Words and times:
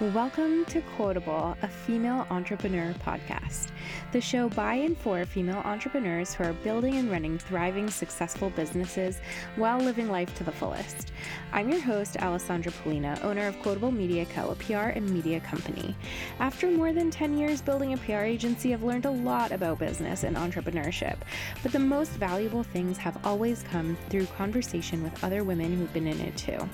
Welcome 0.00 0.64
to 0.64 0.80
Quotable, 0.96 1.54
a 1.60 1.68
female 1.68 2.26
entrepreneur 2.30 2.94
podcast, 3.06 3.68
the 4.10 4.22
show 4.22 4.48
by 4.48 4.74
and 4.74 4.96
for 4.96 5.24
female 5.26 5.58
entrepreneurs 5.58 6.32
who 6.32 6.44
are 6.44 6.54
building 6.54 6.96
and 6.96 7.10
running 7.10 7.38
thriving, 7.38 7.90
successful 7.90 8.48
businesses 8.50 9.20
while 9.56 9.78
living 9.78 10.08
life 10.08 10.34
to 10.36 10.44
the 10.44 10.50
fullest. 10.50 11.12
I'm 11.52 11.68
your 11.68 11.80
host, 11.80 12.16
Alessandra 12.16 12.72
Polina, 12.72 13.20
owner 13.22 13.46
of 13.46 13.60
Quotable 13.62 13.92
Media 13.92 14.24
Co., 14.24 14.48
a 14.48 14.54
PR 14.56 14.96
and 14.96 15.08
media 15.08 15.40
company. 15.40 15.94
After 16.40 16.70
more 16.70 16.94
than 16.94 17.10
10 17.10 17.36
years 17.36 17.60
building 17.60 17.92
a 17.92 17.98
PR 17.98 18.22
agency, 18.22 18.72
I've 18.72 18.82
learned 18.82 19.04
a 19.04 19.10
lot 19.10 19.52
about 19.52 19.78
business 19.78 20.24
and 20.24 20.36
entrepreneurship, 20.36 21.18
but 21.62 21.70
the 21.70 21.78
most 21.78 22.12
valuable 22.12 22.62
things 22.62 22.96
have 22.96 23.24
always 23.26 23.62
come 23.62 23.96
through 24.08 24.26
conversation 24.26 25.02
with 25.02 25.22
other 25.22 25.44
women 25.44 25.76
who've 25.76 25.92
been 25.92 26.08
in 26.08 26.20
it 26.22 26.36
too 26.36 26.66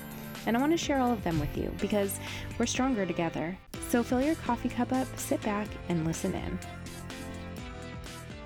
and 0.45 0.55
I 0.55 0.59
want 0.59 0.71
to 0.71 0.77
share 0.77 0.99
all 0.99 1.11
of 1.11 1.23
them 1.23 1.39
with 1.39 1.57
you 1.57 1.71
because 1.79 2.19
we're 2.57 2.65
stronger 2.65 3.05
together. 3.05 3.57
So 3.89 4.03
fill 4.03 4.21
your 4.21 4.35
coffee 4.35 4.69
cup 4.69 4.93
up, 4.93 5.07
sit 5.17 5.41
back, 5.41 5.67
and 5.89 6.05
listen 6.05 6.33
in. 6.33 6.59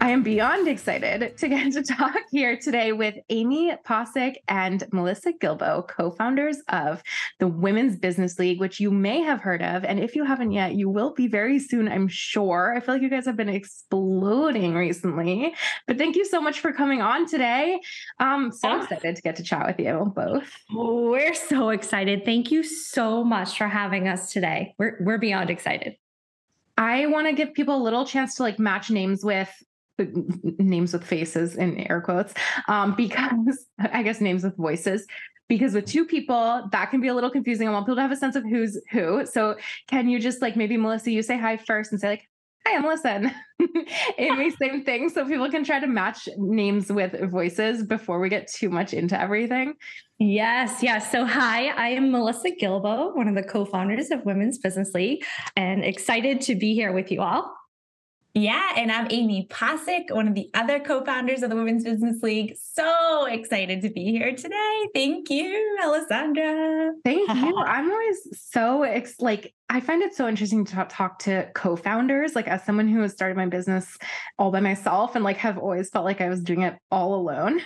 I 0.04 0.10
am 0.10 0.22
beyond 0.22 0.68
excited 0.68 1.38
to 1.38 1.48
get 1.48 1.72
to 1.72 1.82
talk 1.82 2.18
here 2.30 2.58
today 2.58 2.92
with 2.92 3.16
Amy 3.30 3.74
Pocsik 3.88 4.36
and 4.50 4.84
Melissa 4.92 5.32
Gilbo, 5.32 5.88
co 5.88 6.12
founders 6.12 6.58
of 6.68 7.02
the 7.40 7.48
Women's 7.48 7.96
Business 7.96 8.38
League, 8.38 8.60
which 8.60 8.82
you 8.82 8.92
may 8.92 9.22
have 9.22 9.40
heard 9.40 9.62
of. 9.62 9.86
And 9.86 10.02
if 10.02 10.14
you 10.14 10.26
haven't 10.26 10.52
yet, 10.52 10.76
you 10.76 10.90
will 10.90 11.14
be 11.14 11.30
very 11.30 11.58
soon, 11.58 11.88
I'm 11.88 12.10
sure. 12.10 12.74
I 12.76 12.82
feel 12.82 12.96
like 12.96 13.02
you 13.02 13.10
guys 13.10 13.26
have 13.28 13.38
been 13.38 13.48
exploding 13.48 14.74
recently. 14.74 15.56
But 15.88 15.98
thank 15.98 16.18
you 16.18 16.26
so 16.26 16.42
much 16.42 16.60
for 16.60 16.74
coming 16.74 17.02
on 17.02 17.26
today. 17.26 17.80
I'm 18.20 18.52
so 18.52 18.82
excited 18.82 19.16
to 19.16 19.22
get 19.22 19.38
to 19.38 19.44
chat 19.44 19.66
with 19.66 19.80
you 19.80 20.12
both. 20.14 20.52
We're 20.76 21.34
so 21.34 21.70
excited. 21.70 22.26
Thank 22.26 22.52
you 22.52 22.64
so 22.64 23.24
much 23.24 23.58
for 23.58 23.70
having 23.70 24.10
us 24.10 24.34
today. 24.34 24.76
We're, 24.78 24.98
we're 25.00 25.18
beyond 25.18 25.50
excited. 25.50 25.96
I 26.78 27.06
want 27.06 27.28
to 27.28 27.34
give 27.34 27.54
people 27.54 27.78
a 27.78 27.82
little 27.82 28.06
chance 28.06 28.36
to 28.36 28.44
like 28.44 28.60
match 28.60 28.90
names 28.90 29.24
with 29.24 29.50
names 30.00 30.94
with 30.94 31.04
faces 31.04 31.56
in 31.56 31.78
air 31.78 32.02
quotes 32.02 32.34
um, 32.68 32.96
because 32.96 33.66
I 33.80 34.04
guess 34.04 34.22
names 34.22 34.44
with 34.44 34.58
voices. 34.58 35.06
Because 35.50 35.74
with 35.74 35.86
two 35.86 36.06
people, 36.06 36.68
that 36.72 36.90
can 36.90 37.02
be 37.02 37.10
a 37.10 37.14
little 37.14 37.30
confusing. 37.30 37.68
I 37.68 37.72
want 37.72 37.86
people 37.86 37.98
to 37.98 38.02
have 38.02 38.12
a 38.12 38.16
sense 38.16 38.36
of 38.36 38.44
who's 38.44 38.80
who. 38.92 39.26
So, 39.26 39.58
can 39.88 40.08
you 40.08 40.18
just 40.18 40.42
like 40.42 40.56
maybe 40.56 40.78
Melissa, 40.78 41.12
you 41.12 41.22
say 41.22 41.38
hi 41.38 41.58
first 41.58 41.92
and 41.92 42.00
say 42.00 42.08
like, 42.08 42.30
"Hi, 42.66 42.78
I'm 42.78 42.82
Melissa." 42.82 43.10
And 43.10 43.32
Amy, 44.18 44.52
same 44.52 44.84
thing, 44.84 45.10
so 45.10 45.26
people 45.28 45.52
can 45.52 45.64
try 45.66 45.80
to 45.80 45.86
match 45.86 46.30
names 46.38 46.92
with 46.92 47.30
voices 47.30 47.84
before 47.84 48.20
we 48.20 48.30
get 48.30 48.48
too 48.48 48.70
much 48.70 48.94
into 48.94 49.20
everything. 49.20 49.74
Yes, 50.18 50.82
yes. 50.82 51.12
So, 51.12 51.26
hi, 51.26 51.68
I 51.68 51.90
am 51.90 52.10
Melissa 52.12 52.52
Gilbo, 52.52 53.16
one 53.16 53.28
of 53.28 53.36
the 53.36 53.44
co-founders 53.44 54.12
of 54.12 54.26
Women's 54.26 54.58
Business 54.58 54.94
League, 54.94 55.24
and 55.58 55.84
excited 55.84 56.40
to 56.42 56.56
be 56.56 56.74
here 56.74 56.94
with 56.94 57.12
you 57.12 57.22
all. 57.22 57.54
Yeah, 58.36 58.74
and 58.76 58.92
I'm 58.92 59.06
Amy 59.12 59.48
Pocsik, 59.48 60.10
one 60.10 60.28
of 60.28 60.34
the 60.34 60.50
other 60.56 60.80
co-founders 60.80 61.44
of 61.44 61.52
the 61.52 61.56
Women's 61.56 61.84
Business 61.84 62.24
League. 62.24 62.56
So 62.58 63.26
excited 63.26 63.84
to 63.84 63.92
be 63.92 64.06
here 64.06 64.36
today. 64.36 64.88
Thank 64.92 65.30
you, 65.30 65.78
Alessandra. 65.84 66.94
Thank 67.06 67.30
you. 67.30 67.58
I'm 67.64 67.92
always 67.92 68.28
so 68.34 68.82
ex- 68.82 69.20
like 69.20 69.54
I 69.70 69.82
find 69.82 70.02
it 70.02 70.16
so 70.16 70.28
interesting 70.28 70.66
to 70.66 70.86
talk 70.90 71.20
to 71.20 71.48
co-founders 71.54 72.36
like 72.36 72.48
as 72.48 72.64
someone 72.64 72.88
who 72.88 73.02
has 73.02 73.12
started 73.12 73.38
my 73.38 73.46
business 73.46 74.00
all 74.40 74.50
by 74.50 74.62
myself 74.62 75.14
and 75.14 75.24
like 75.24 75.38
have 75.38 75.60
always 75.60 75.92
felt 75.92 76.06
like 76.06 76.20
I 76.20 76.30
was 76.30 76.42
doing 76.42 76.64
it 76.64 76.76
all 76.90 77.14
alone. 77.14 77.62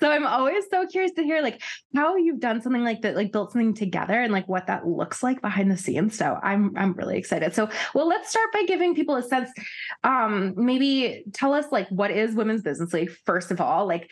So 0.00 0.10
I'm 0.10 0.26
always 0.26 0.64
so 0.70 0.86
curious 0.86 1.12
to 1.12 1.22
hear 1.22 1.42
like 1.42 1.62
how 1.94 2.16
you've 2.16 2.40
done 2.40 2.60
something 2.62 2.84
like 2.84 3.02
that, 3.02 3.16
like 3.16 3.32
built 3.32 3.52
something 3.52 3.74
together 3.74 4.20
and 4.20 4.32
like 4.32 4.48
what 4.48 4.66
that 4.66 4.86
looks 4.86 5.22
like 5.22 5.40
behind 5.40 5.70
the 5.70 5.76
scenes. 5.76 6.16
So 6.16 6.38
I'm 6.42 6.76
I'm 6.76 6.92
really 6.92 7.18
excited. 7.18 7.54
So 7.54 7.68
well, 7.94 8.08
let's 8.08 8.30
start 8.30 8.52
by 8.52 8.64
giving 8.66 8.94
people 8.94 9.16
a 9.16 9.22
sense. 9.22 9.50
Um, 10.04 10.54
maybe 10.56 11.24
tell 11.32 11.52
us 11.52 11.66
like 11.70 11.88
what 11.88 12.10
is 12.10 12.34
Women's 12.34 12.62
Business 12.62 12.92
League, 12.92 13.10
first 13.26 13.50
of 13.50 13.60
all, 13.60 13.86
like 13.86 14.10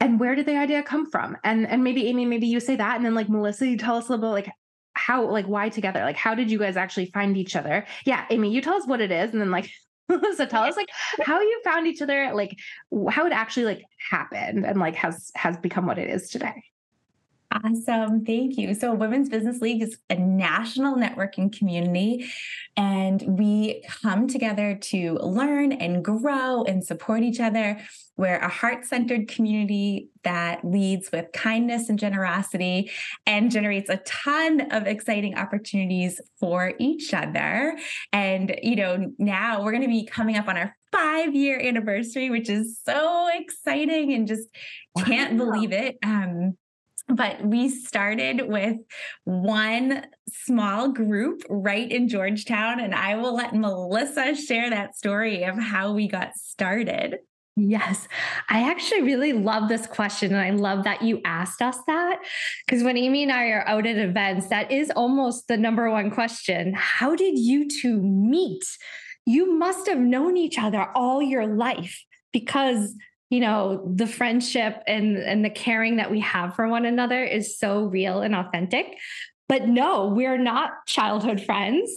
and 0.00 0.18
where 0.18 0.34
did 0.34 0.46
the 0.46 0.56
idea 0.56 0.82
come 0.82 1.10
from? 1.10 1.36
And 1.44 1.66
and 1.66 1.84
maybe 1.84 2.06
Amy, 2.06 2.24
maybe 2.24 2.46
you 2.46 2.58
say 2.58 2.76
that, 2.76 2.96
and 2.96 3.04
then 3.04 3.14
like 3.14 3.28
Melissa, 3.28 3.66
you 3.66 3.76
tell 3.76 3.96
us 3.96 4.08
a 4.08 4.12
little 4.12 4.26
bit 4.28 4.32
like 4.32 4.50
how 4.94 5.30
like 5.30 5.46
why 5.46 5.68
together? 5.68 6.00
Like 6.00 6.16
how 6.16 6.34
did 6.34 6.50
you 6.50 6.58
guys 6.58 6.76
actually 6.76 7.06
find 7.06 7.36
each 7.36 7.54
other? 7.54 7.86
Yeah, 8.04 8.24
Amy, 8.30 8.50
you 8.50 8.62
tell 8.62 8.74
us 8.74 8.86
what 8.86 9.00
it 9.00 9.12
is, 9.12 9.32
and 9.32 9.40
then 9.40 9.50
like 9.50 9.70
so 10.36 10.46
tell 10.46 10.64
us 10.64 10.76
like 10.76 10.88
how 11.22 11.40
you 11.40 11.60
found 11.64 11.86
each 11.86 12.02
other 12.02 12.32
like 12.34 12.58
how 13.10 13.26
it 13.26 13.32
actually 13.32 13.64
like 13.64 13.84
happened 14.10 14.64
and 14.64 14.78
like 14.78 14.94
has 14.94 15.30
has 15.34 15.56
become 15.58 15.86
what 15.86 15.98
it 15.98 16.08
is 16.08 16.30
today 16.30 16.62
Awesome. 17.52 18.24
Thank 18.24 18.56
you. 18.58 18.74
So, 18.74 18.94
Women's 18.94 19.28
Business 19.28 19.60
League 19.60 19.82
is 19.82 19.98
a 20.08 20.14
national 20.14 20.94
networking 20.94 21.52
community, 21.52 22.30
and 22.76 23.20
we 23.26 23.82
come 24.02 24.28
together 24.28 24.76
to 24.76 25.14
learn 25.14 25.72
and 25.72 26.04
grow 26.04 26.62
and 26.62 26.84
support 26.84 27.24
each 27.24 27.40
other. 27.40 27.80
We're 28.16 28.36
a 28.36 28.48
heart 28.48 28.84
centered 28.84 29.26
community 29.26 30.10
that 30.22 30.64
leads 30.64 31.10
with 31.10 31.32
kindness 31.32 31.88
and 31.88 31.98
generosity 31.98 32.92
and 33.26 33.50
generates 33.50 33.90
a 33.90 33.96
ton 33.96 34.70
of 34.72 34.86
exciting 34.86 35.36
opportunities 35.36 36.20
for 36.38 36.74
each 36.78 37.12
other. 37.12 37.76
And, 38.12 38.54
you 38.62 38.76
know, 38.76 39.12
now 39.18 39.64
we're 39.64 39.72
going 39.72 39.82
to 39.82 39.88
be 39.88 40.04
coming 40.04 40.36
up 40.36 40.46
on 40.46 40.56
our 40.56 40.76
five 40.92 41.34
year 41.34 41.58
anniversary, 41.58 42.30
which 42.30 42.48
is 42.48 42.78
so 42.84 43.28
exciting 43.32 44.12
and 44.12 44.28
just 44.28 44.48
can't 45.04 45.36
wow. 45.36 45.46
believe 45.46 45.72
it. 45.72 45.96
Um, 46.04 46.56
but 47.12 47.44
we 47.44 47.68
started 47.68 48.48
with 48.48 48.76
one 49.24 50.06
small 50.28 50.90
group 50.92 51.42
right 51.48 51.90
in 51.90 52.08
Georgetown. 52.08 52.80
And 52.80 52.94
I 52.94 53.16
will 53.16 53.34
let 53.34 53.54
Melissa 53.54 54.34
share 54.34 54.70
that 54.70 54.96
story 54.96 55.44
of 55.44 55.58
how 55.58 55.92
we 55.92 56.08
got 56.08 56.36
started. 56.36 57.18
Yes, 57.56 58.08
I 58.48 58.70
actually 58.70 59.02
really 59.02 59.32
love 59.32 59.68
this 59.68 59.86
question. 59.86 60.32
And 60.32 60.40
I 60.40 60.50
love 60.50 60.84
that 60.84 61.02
you 61.02 61.20
asked 61.24 61.60
us 61.60 61.76
that 61.86 62.20
because 62.64 62.82
when 62.82 62.96
Amy 62.96 63.22
and 63.24 63.32
I 63.32 63.48
are 63.48 63.66
out 63.66 63.86
at 63.86 63.96
events, 63.96 64.46
that 64.48 64.70
is 64.70 64.90
almost 64.94 65.48
the 65.48 65.56
number 65.56 65.90
one 65.90 66.10
question. 66.10 66.72
How 66.74 67.14
did 67.14 67.38
you 67.38 67.68
two 67.68 68.00
meet? 68.00 68.64
You 69.26 69.58
must 69.58 69.88
have 69.88 69.98
known 69.98 70.36
each 70.36 70.58
other 70.58 70.88
all 70.94 71.20
your 71.20 71.46
life 71.46 72.02
because 72.32 72.94
you 73.30 73.40
know 73.40 73.82
the 73.86 74.06
friendship 74.06 74.82
and 74.86 75.16
and 75.16 75.44
the 75.44 75.50
caring 75.50 75.96
that 75.96 76.10
we 76.10 76.20
have 76.20 76.54
for 76.54 76.68
one 76.68 76.84
another 76.84 77.22
is 77.22 77.58
so 77.58 77.84
real 77.84 78.20
and 78.20 78.34
authentic. 78.34 78.98
But 79.48 79.68
no 79.68 80.08
we're 80.08 80.38
not 80.38 80.86
childhood 80.86 81.40
friends. 81.40 81.90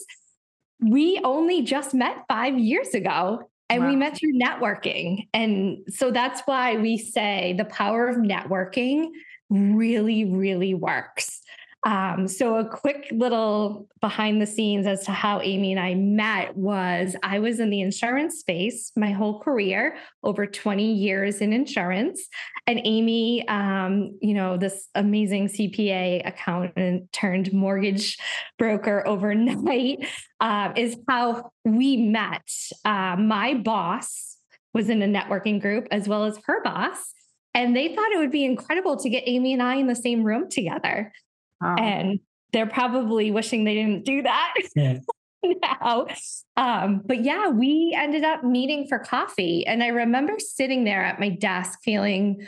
We 0.80 1.20
only 1.24 1.64
just 1.64 1.94
met 1.94 2.26
5 2.28 2.58
years 2.60 2.94
ago 2.94 3.50
and 3.70 3.84
wow. 3.84 3.90
we 3.90 3.96
met 3.96 4.18
through 4.18 4.34
networking. 4.34 5.28
And 5.34 5.80
so 5.88 6.12
that's 6.12 6.42
why 6.42 6.78
we 6.78 6.98
say 6.98 7.56
the 7.58 7.66
power 7.66 8.08
of 8.08 8.18
networking 8.18 9.10
really 9.50 10.26
really 10.26 10.74
works 10.74 11.42
um, 11.86 12.30
so, 12.30 12.56
a 12.56 12.66
quick 12.66 13.08
little 13.12 13.88
behind 14.00 14.42
the 14.42 14.46
scenes 14.46 14.88
as 14.88 15.04
to 15.06 15.12
how 15.12 15.42
Amy 15.42 15.74
and 15.74 15.80
I 15.80 15.96
met 15.96 16.56
was 16.56 17.16
I 17.24 17.40
was 17.40 17.60
in 17.60 17.70
the 17.70 17.82
insurance 17.82 18.40
space 18.40 18.92
my 18.96 19.12
whole 19.12 19.40
career, 19.40 19.98
over 20.24 20.46
20 20.46 20.94
years 20.94 21.42
in 21.42 21.52
insurance. 21.52 22.26
And 22.68 22.80
Amy, 22.86 23.46
um, 23.50 24.18
you 24.22 24.34
know, 24.34 24.56
this 24.56 24.88
amazing 24.96 25.50
CPA 25.50 26.26
accountant 26.26 27.12
turned 27.12 27.52
mortgage 27.52 28.18
broker 28.58 29.06
overnight, 29.06 30.08
uh, 30.40 30.72
is 30.78 30.96
how 31.10 31.52
we 31.66 31.98
met. 31.98 32.50
Uh, 32.86 33.18
my 33.18 33.56
boss 33.56 34.38
was 34.74 34.90
in 34.90 35.02
a 35.02 35.08
networking 35.08 35.62
group 35.62 35.88
as 35.92 36.08
well 36.08 36.24
as 36.24 36.40
her 36.46 36.64
boss. 36.64 37.14
And 37.54 37.76
they 37.76 37.94
thought 37.94 38.12
it 38.12 38.18
would 38.18 38.32
be 38.32 38.46
incredible 38.46 38.98
to 38.98 39.10
get 39.10 39.24
Amy 39.28 39.54
and 39.54 39.62
I 39.62 39.76
in 39.76 39.88
the 39.88 39.96
same 39.96 40.24
room 40.24 40.50
together. 40.50 41.12
Wow. 41.63 41.75
And 41.78 42.19
they're 42.51 42.68
probably 42.68 43.31
wishing 43.31 43.63
they 43.63 43.74
didn't 43.74 44.06
do 44.06 44.22
that. 44.24 44.53
Yeah. 44.76 44.99
now. 45.61 46.08
Um, 46.55 47.02
but 47.05 47.22
yeah, 47.22 47.49
we 47.49 47.93
ended 47.97 48.23
up 48.23 48.46
meeting 48.46 48.88
for 48.88 48.97
coffee. 48.97 49.67
And 49.67 49.84
I 49.84 49.88
remember 49.88 50.35
sitting 50.40 50.85
there 50.85 51.03
at 51.03 51.20
my 51.20 51.28
desk 51.28 51.79
feeling 51.84 52.47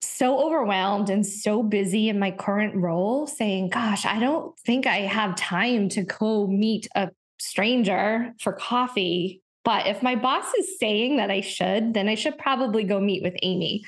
so 0.00 0.42
overwhelmed 0.42 1.10
and 1.10 1.26
so 1.26 1.62
busy 1.62 2.08
in 2.08 2.18
my 2.18 2.30
current 2.30 2.74
role, 2.74 3.26
saying, 3.26 3.68
Gosh, 3.68 4.06
I 4.06 4.18
don't 4.18 4.58
think 4.60 4.86
I 4.86 5.00
have 5.00 5.36
time 5.36 5.90
to 5.90 6.04
go 6.04 6.46
meet 6.46 6.88
a 6.94 7.10
stranger 7.38 8.32
for 8.40 8.54
coffee. 8.54 9.42
But 9.62 9.86
if 9.86 10.02
my 10.02 10.14
boss 10.14 10.46
is 10.54 10.78
saying 10.78 11.16
that 11.16 11.30
I 11.30 11.42
should, 11.42 11.92
then 11.92 12.08
I 12.08 12.14
should 12.14 12.38
probably 12.38 12.84
go 12.84 12.98
meet 13.00 13.22
with 13.22 13.34
Amy. 13.42 13.84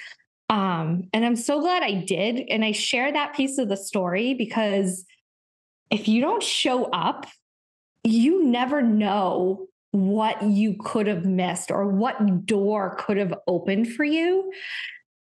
Um, 0.48 1.08
and 1.12 1.24
I'm 1.24 1.36
so 1.36 1.60
glad 1.60 1.82
I 1.82 1.92
did. 1.92 2.44
And 2.48 2.64
I 2.64 2.72
share 2.72 3.12
that 3.12 3.34
piece 3.34 3.58
of 3.58 3.68
the 3.68 3.76
story 3.76 4.34
because 4.34 5.04
if 5.90 6.08
you 6.08 6.20
don't 6.20 6.42
show 6.42 6.84
up, 6.84 7.26
you 8.04 8.44
never 8.44 8.80
know 8.80 9.66
what 9.90 10.42
you 10.42 10.76
could 10.78 11.06
have 11.06 11.24
missed 11.24 11.70
or 11.70 11.86
what 11.86 12.46
door 12.46 12.96
could 12.98 13.16
have 13.16 13.34
opened 13.46 13.92
for 13.92 14.04
you. 14.04 14.52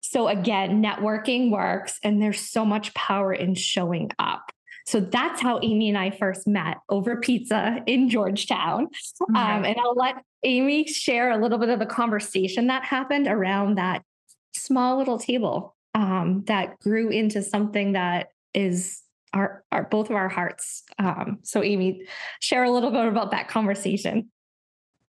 So, 0.00 0.28
again, 0.28 0.82
networking 0.82 1.50
works, 1.50 1.99
and 2.05 2.23
there's 2.23 2.40
so 2.40 2.64
much 2.64 2.94
power 2.94 3.32
in 3.32 3.55
showing 3.55 4.11
up. 4.20 4.52
So 4.87 5.00
that's 5.00 5.40
how 5.40 5.58
Amy 5.62 5.88
and 5.88 5.99
I 5.99 6.11
first 6.12 6.46
met 6.46 6.78
over 6.88 7.17
pizza 7.17 7.78
in 7.87 8.08
Georgetown. 8.08 8.87
Mm-hmm. 8.87 9.37
Um, 9.37 9.64
and 9.64 9.76
I'll 9.81 9.96
let 9.96 10.23
Amy 10.44 10.87
share 10.87 11.32
a 11.32 11.38
little 11.38 11.58
bit 11.58 11.70
of 11.70 11.81
the 11.81 11.87
conversation 11.87 12.69
that 12.69 12.84
happened 12.84 13.26
around 13.26 13.78
that 13.78 14.02
small 14.66 14.98
little 14.98 15.18
table 15.18 15.76
um, 15.94 16.44
that 16.46 16.78
grew 16.80 17.08
into 17.08 17.42
something 17.42 17.92
that 17.92 18.28
is 18.52 19.02
our, 19.32 19.64
our 19.72 19.84
both 19.84 20.10
of 20.10 20.16
our 20.16 20.28
hearts. 20.28 20.82
Um, 20.98 21.38
so, 21.42 21.62
Amy, 21.62 22.06
share 22.40 22.64
a 22.64 22.70
little 22.70 22.90
bit 22.90 23.06
about 23.06 23.30
that 23.30 23.48
conversation. 23.48 24.30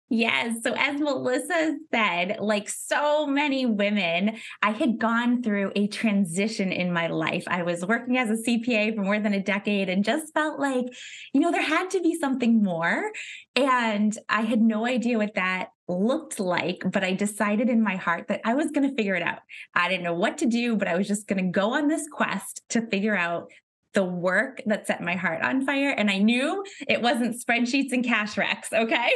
Yes. 0.09 0.63
So, 0.63 0.73
as 0.77 1.01
Melissa 1.01 1.77
said, 1.93 2.37
like 2.39 2.69
so 2.69 3.27
many 3.27 3.65
women, 3.65 4.37
I 4.61 4.71
had 4.71 4.99
gone 4.99 5.43
through 5.43 5.73
a 5.75 5.87
transition 5.87 6.71
in 6.71 6.93
my 6.93 7.07
life. 7.07 7.43
I 7.47 7.63
was 7.63 7.85
working 7.85 8.17
as 8.17 8.29
a 8.29 8.41
CPA 8.41 8.95
for 8.95 9.01
more 9.01 9.19
than 9.19 9.33
a 9.33 9.43
decade 9.43 9.89
and 9.89 10.05
just 10.05 10.33
felt 10.33 10.59
like, 10.59 10.85
you 11.33 11.41
know, 11.41 11.51
there 11.51 11.61
had 11.61 11.89
to 11.89 12.01
be 12.01 12.17
something 12.17 12.63
more. 12.63 13.11
And 13.55 14.17
I 14.29 14.41
had 14.41 14.61
no 14.61 14.85
idea 14.85 15.17
what 15.17 15.35
that 15.35 15.69
looked 15.89 16.39
like, 16.39 16.83
but 16.85 17.03
I 17.03 17.13
decided 17.13 17.69
in 17.69 17.81
my 17.81 17.97
heart 17.97 18.27
that 18.29 18.41
I 18.45 18.53
was 18.53 18.71
going 18.71 18.89
to 18.89 18.95
figure 18.95 19.15
it 19.15 19.23
out. 19.23 19.39
I 19.73 19.89
didn't 19.89 20.03
know 20.03 20.13
what 20.13 20.37
to 20.39 20.45
do, 20.45 20.77
but 20.77 20.87
I 20.87 20.97
was 20.97 21.07
just 21.07 21.27
going 21.27 21.43
to 21.43 21.51
go 21.51 21.73
on 21.73 21.87
this 21.87 22.07
quest 22.09 22.61
to 22.69 22.87
figure 22.87 23.15
out 23.15 23.49
the 23.97 24.03
work 24.03 24.61
that 24.67 24.85
set 24.85 25.01
my 25.01 25.15
heart 25.15 25.41
on 25.41 25.65
fire. 25.65 25.89
And 25.89 26.11
I 26.11 26.19
knew 26.19 26.63
it 26.87 27.01
wasn't 27.01 27.35
spreadsheets 27.35 27.91
and 27.93 28.05
cash 28.05 28.35
recs. 28.35 28.71
Okay. 28.71 29.09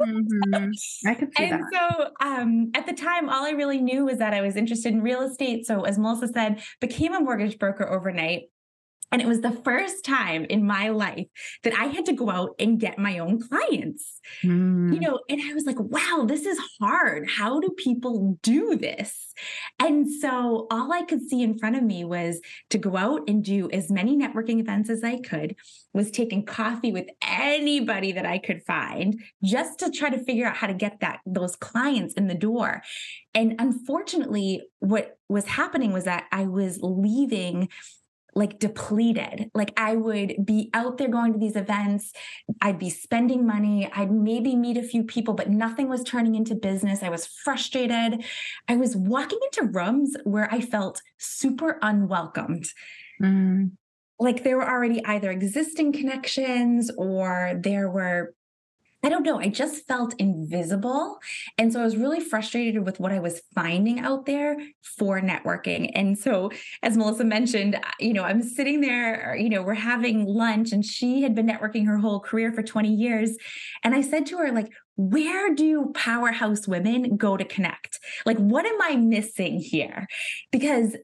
Mm-hmm. 0.00 1.08
I 1.08 1.14
could 1.14 1.36
see 1.36 1.44
and 1.46 1.64
that. 1.64 1.70
so 1.72 2.10
um, 2.24 2.70
at 2.76 2.86
the 2.86 2.92
time, 2.92 3.28
all 3.28 3.44
I 3.44 3.50
really 3.50 3.80
knew 3.80 4.04
was 4.04 4.18
that 4.18 4.32
I 4.32 4.40
was 4.40 4.54
interested 4.54 4.92
in 4.92 5.02
real 5.02 5.22
estate. 5.22 5.66
So 5.66 5.82
as 5.82 5.98
Melissa 5.98 6.28
said, 6.28 6.62
became 6.80 7.12
a 7.12 7.20
mortgage 7.20 7.58
broker 7.58 7.88
overnight. 7.88 8.42
And 9.12 9.20
it 9.20 9.26
was 9.26 9.40
the 9.40 9.50
first 9.50 10.04
time 10.04 10.44
in 10.44 10.64
my 10.64 10.88
life 10.88 11.26
that 11.64 11.74
I 11.74 11.86
had 11.86 12.06
to 12.06 12.12
go 12.12 12.30
out 12.30 12.54
and 12.58 12.78
get 12.78 12.98
my 12.98 13.18
own 13.18 13.40
clients. 13.40 14.20
Mm. 14.44 14.94
You 14.94 15.00
know, 15.00 15.20
and 15.28 15.40
I 15.42 15.54
was 15.54 15.64
like, 15.64 15.80
wow, 15.80 16.24
this 16.26 16.46
is 16.46 16.58
hard. 16.80 17.28
How 17.28 17.58
do 17.60 17.70
people 17.76 18.38
do 18.42 18.76
this? 18.76 19.34
And 19.78 20.08
so 20.12 20.66
all 20.70 20.92
I 20.92 21.02
could 21.02 21.22
see 21.22 21.42
in 21.42 21.58
front 21.58 21.76
of 21.76 21.82
me 21.82 22.04
was 22.04 22.40
to 22.70 22.78
go 22.78 22.96
out 22.96 23.22
and 23.28 23.42
do 23.44 23.68
as 23.70 23.90
many 23.90 24.16
networking 24.16 24.60
events 24.60 24.90
as 24.90 25.02
I 25.02 25.18
could, 25.20 25.56
was 25.92 26.10
taking 26.10 26.44
coffee 26.44 26.92
with 26.92 27.06
anybody 27.22 28.12
that 28.12 28.26
I 28.26 28.38
could 28.38 28.62
find 28.62 29.20
just 29.42 29.78
to 29.80 29.90
try 29.90 30.10
to 30.10 30.22
figure 30.22 30.46
out 30.46 30.56
how 30.56 30.66
to 30.66 30.74
get 30.74 31.00
that 31.00 31.20
those 31.26 31.56
clients 31.56 32.14
in 32.14 32.28
the 32.28 32.34
door. 32.34 32.82
And 33.34 33.56
unfortunately, 33.58 34.62
what 34.78 35.18
was 35.28 35.46
happening 35.46 35.92
was 35.92 36.04
that 36.04 36.26
I 36.32 36.44
was 36.44 36.78
leaving 36.82 37.68
like 38.34 38.58
depleted. 38.58 39.50
Like 39.54 39.72
I 39.76 39.96
would 39.96 40.44
be 40.44 40.70
out 40.74 40.98
there 40.98 41.08
going 41.08 41.32
to 41.32 41.38
these 41.38 41.56
events, 41.56 42.12
I'd 42.60 42.78
be 42.78 42.90
spending 42.90 43.46
money, 43.46 43.90
I'd 43.92 44.10
maybe 44.10 44.54
meet 44.56 44.76
a 44.76 44.82
few 44.82 45.04
people, 45.04 45.34
but 45.34 45.50
nothing 45.50 45.88
was 45.88 46.04
turning 46.04 46.34
into 46.34 46.54
business. 46.54 47.02
I 47.02 47.08
was 47.08 47.26
frustrated. 47.26 48.24
I 48.68 48.76
was 48.76 48.96
walking 48.96 49.38
into 49.44 49.70
rooms 49.70 50.16
where 50.24 50.52
I 50.52 50.60
felt 50.60 51.02
super 51.18 51.78
unwelcomed. 51.82 52.66
Mm. 53.22 53.72
Like 54.18 54.44
there 54.44 54.56
were 54.56 54.68
already 54.68 55.04
either 55.04 55.30
existing 55.30 55.92
connections 55.92 56.90
or 56.96 57.58
there 57.62 57.90
were 57.90 58.34
I 59.02 59.08
don't 59.08 59.24
know. 59.24 59.40
I 59.40 59.48
just 59.48 59.86
felt 59.86 60.14
invisible. 60.18 61.18
And 61.56 61.72
so 61.72 61.80
I 61.80 61.84
was 61.84 61.96
really 61.96 62.20
frustrated 62.20 62.84
with 62.84 63.00
what 63.00 63.12
I 63.12 63.18
was 63.18 63.40
finding 63.54 64.00
out 64.00 64.26
there 64.26 64.58
for 64.82 65.20
networking. 65.20 65.90
And 65.94 66.18
so, 66.18 66.50
as 66.82 66.96
Melissa 66.96 67.24
mentioned, 67.24 67.80
you 67.98 68.12
know, 68.12 68.24
I'm 68.24 68.42
sitting 68.42 68.82
there, 68.82 69.34
you 69.36 69.48
know, 69.48 69.62
we're 69.62 69.74
having 69.74 70.26
lunch, 70.26 70.72
and 70.72 70.84
she 70.84 71.22
had 71.22 71.34
been 71.34 71.46
networking 71.46 71.86
her 71.86 71.96
whole 71.96 72.20
career 72.20 72.52
for 72.52 72.62
20 72.62 72.92
years. 72.92 73.36
And 73.82 73.94
I 73.94 74.02
said 74.02 74.26
to 74.26 74.36
her, 74.38 74.52
like, 74.52 74.70
where 74.96 75.54
do 75.54 75.92
powerhouse 75.94 76.68
women 76.68 77.16
go 77.16 77.38
to 77.38 77.44
connect? 77.44 78.00
Like, 78.26 78.36
what 78.36 78.66
am 78.66 78.82
I 78.82 78.96
missing 78.96 79.58
here? 79.58 80.06
Because 80.52 80.94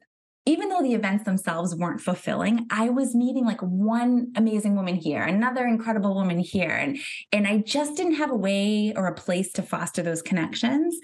even 0.49 0.69
though 0.69 0.81
the 0.81 0.95
events 0.95 1.25
themselves 1.25 1.75
weren't 1.75 2.01
fulfilling, 2.01 2.67
I 2.71 2.89
was 2.89 3.17
meeting 3.17 3.45
like 3.45 3.61
one 3.61 4.33
amazing 4.37 4.77
woman 4.77 4.95
here, 4.95 5.23
another 5.23 5.67
incredible 5.67 6.15
woman 6.15 6.39
here. 6.39 6.71
And, 6.71 6.99
and 7.33 7.49
I 7.49 7.59
just 7.59 7.97
didn't 7.97 8.15
have 8.15 8.31
a 8.31 8.37
way 8.37 8.95
or 8.95 9.09
a 9.09 9.15
place 9.15 9.53
to 9.55 9.63
foster 9.63 10.03
those 10.03 10.23
connections. 10.23 10.97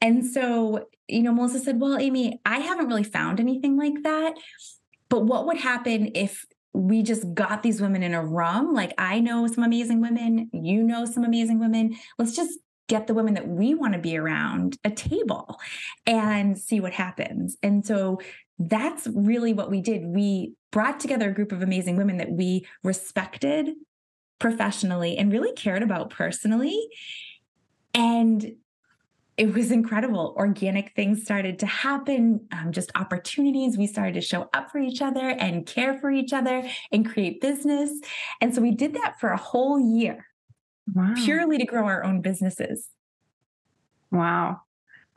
And 0.00 0.24
so, 0.24 0.88
you 1.08 1.22
know, 1.22 1.32
Melissa 1.32 1.60
said, 1.60 1.78
Well, 1.78 1.98
Amy, 1.98 2.40
I 2.46 2.60
haven't 2.60 2.88
really 2.88 3.04
found 3.04 3.38
anything 3.38 3.76
like 3.76 4.02
that. 4.02 4.34
But 5.10 5.26
what 5.26 5.46
would 5.46 5.58
happen 5.58 6.12
if 6.14 6.46
we 6.72 7.02
just 7.02 7.34
got 7.34 7.62
these 7.62 7.82
women 7.82 8.02
in 8.02 8.14
a 8.14 8.24
room? 8.24 8.72
Like, 8.72 8.94
I 8.96 9.20
know 9.20 9.46
some 9.46 9.64
amazing 9.64 10.00
women, 10.00 10.48
you 10.54 10.82
know 10.82 11.04
some 11.04 11.24
amazing 11.24 11.58
women. 11.58 11.96
Let's 12.18 12.34
just 12.34 12.58
get 12.88 13.06
the 13.06 13.14
women 13.14 13.34
that 13.34 13.46
we 13.46 13.74
want 13.74 13.92
to 13.92 14.00
be 14.00 14.16
around 14.16 14.76
a 14.84 14.90
table 14.90 15.60
and 16.06 16.58
see 16.58 16.80
what 16.80 16.92
happens. 16.92 17.56
And 17.62 17.86
so 17.86 18.20
that's 18.60 19.08
really 19.14 19.54
what 19.54 19.70
we 19.70 19.80
did. 19.80 20.04
We 20.04 20.54
brought 20.70 21.00
together 21.00 21.30
a 21.30 21.34
group 21.34 21.50
of 21.50 21.62
amazing 21.62 21.96
women 21.96 22.18
that 22.18 22.30
we 22.30 22.66
respected 22.84 23.70
professionally 24.38 25.16
and 25.16 25.32
really 25.32 25.52
cared 25.52 25.82
about 25.82 26.10
personally. 26.10 26.88
And 27.94 28.56
it 29.38 29.54
was 29.54 29.70
incredible. 29.70 30.34
Organic 30.36 30.94
things 30.94 31.22
started 31.22 31.58
to 31.60 31.66
happen, 31.66 32.46
um, 32.52 32.72
just 32.72 32.92
opportunities. 32.94 33.78
We 33.78 33.86
started 33.86 34.12
to 34.14 34.20
show 34.20 34.50
up 34.52 34.70
for 34.70 34.78
each 34.78 35.00
other 35.00 35.30
and 35.30 35.64
care 35.64 35.98
for 35.98 36.10
each 36.10 36.34
other 36.34 36.62
and 36.92 37.10
create 37.10 37.40
business. 37.40 37.90
And 38.42 38.54
so 38.54 38.60
we 38.60 38.72
did 38.72 38.92
that 38.92 39.18
for 39.18 39.30
a 39.30 39.38
whole 39.38 39.80
year, 39.80 40.26
wow. 40.94 41.14
purely 41.16 41.56
to 41.56 41.64
grow 41.64 41.86
our 41.86 42.04
own 42.04 42.20
businesses. 42.20 42.88
Wow. 44.10 44.60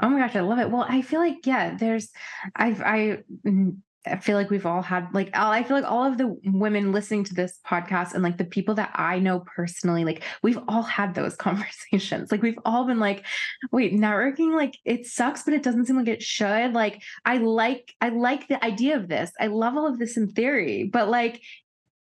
Oh 0.01 0.09
my 0.09 0.19
gosh, 0.19 0.35
I 0.35 0.41
love 0.41 0.59
it. 0.59 0.69
Well, 0.69 0.85
I 0.87 1.01
feel 1.01 1.19
like 1.19 1.45
yeah, 1.45 1.75
there's 1.75 2.09
I've 2.55 2.81
I 2.81 3.19
mm, 3.45 3.77
I 4.05 4.17
feel 4.17 4.35
like 4.35 4.49
we've 4.49 4.65
all 4.65 4.81
had 4.81 5.07
like 5.13 5.29
I 5.33 5.63
feel 5.63 5.77
like 5.77 5.89
all 5.89 6.05
of 6.05 6.17
the 6.17 6.35
women 6.43 6.91
listening 6.91 7.23
to 7.25 7.33
this 7.33 7.59
podcast 7.65 8.13
and 8.13 8.21
like 8.21 8.37
the 8.37 8.43
people 8.43 8.75
that 8.75 8.91
I 8.95 9.19
know 9.19 9.39
personally, 9.55 10.03
like 10.03 10.23
we've 10.41 10.59
all 10.67 10.83
had 10.83 11.15
those 11.15 11.35
conversations. 11.37 12.31
Like 12.31 12.41
we've 12.41 12.59
all 12.65 12.85
been 12.85 12.99
like, 12.99 13.25
wait, 13.71 13.93
networking, 13.93 14.55
like 14.55 14.77
it 14.83 15.05
sucks, 15.05 15.43
but 15.43 15.53
it 15.53 15.63
doesn't 15.63 15.85
seem 15.85 15.95
like 15.95 16.09
it 16.09 16.21
should. 16.21 16.73
Like 16.73 17.01
I 17.25 17.37
like 17.37 17.93
I 18.01 18.09
like 18.09 18.47
the 18.47 18.63
idea 18.63 18.97
of 18.97 19.07
this. 19.07 19.31
I 19.39 19.47
love 19.47 19.77
all 19.77 19.87
of 19.87 19.99
this 19.99 20.17
in 20.17 20.27
theory, 20.27 20.89
but 20.91 21.07
like 21.07 21.41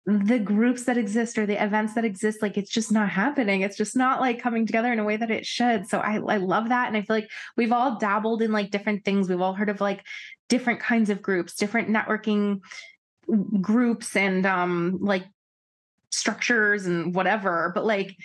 the 0.09 0.39
groups 0.39 0.85
that 0.85 0.97
exist 0.97 1.37
or 1.37 1.45
the 1.45 1.63
events 1.63 1.93
that 1.93 2.05
exist 2.05 2.41
like 2.41 2.57
it's 2.57 2.71
just 2.71 2.91
not 2.91 3.11
happening. 3.11 3.61
It's 3.61 3.77
just 3.77 3.95
not 3.95 4.21
like 4.21 4.41
coming 4.41 4.65
together 4.65 4.91
in 4.91 4.99
a 4.99 5.05
way 5.05 5.19
that 5.19 5.31
it 5.31 5.45
should. 5.45 5.87
So 5.87 5.99
i 5.99 6.15
i 6.15 6.39
love 6.39 6.71
that 6.71 6.89
and 6.89 6.97
i 6.97 7.03
feel 7.03 7.17
like 7.17 7.31
we've 7.59 7.73
all 7.73 7.99
dabbled 7.99 8.41
in 8.41 8.51
like 8.51 8.71
different 8.71 9.05
things. 9.05 9.29
We've 9.29 9.43
all 9.43 9.53
heard 9.53 9.69
of 9.69 9.83
like 9.83 10.03
different 10.49 10.81
kinds 10.81 11.11
of 11.11 11.21
groups 11.21 11.57
different 11.57 11.91
networking 11.91 12.61
groups 13.61 14.17
and 14.17 14.47
um 14.47 14.97
like 15.03 15.27
structures 16.11 16.87
and 16.87 17.15
whatever. 17.15 17.71
But 17.75 17.85
like 17.85 18.17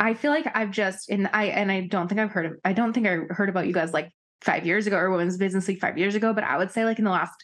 i 0.00 0.14
feel 0.14 0.30
like 0.30 0.46
i've 0.54 0.70
just 0.70 1.10
and 1.10 1.28
i 1.32 1.46
and 1.46 1.72
i 1.72 1.80
don't 1.80 2.06
think 2.06 2.20
i've 2.20 2.30
heard 2.30 2.46
of 2.46 2.52
i 2.64 2.72
don't 2.72 2.92
think 2.92 3.04
i 3.04 3.16
heard 3.30 3.48
about 3.48 3.66
you 3.66 3.72
guys 3.72 3.92
like 3.92 4.12
five 4.40 4.64
years 4.64 4.86
ago 4.86 4.96
or 4.96 5.10
women's 5.10 5.36
business 5.36 5.66
league 5.66 5.80
five 5.80 5.98
years 5.98 6.14
ago 6.14 6.32
but 6.32 6.44
i 6.44 6.56
would 6.56 6.70
say 6.70 6.84
like 6.84 7.00
in 7.00 7.04
the 7.04 7.10
last 7.10 7.34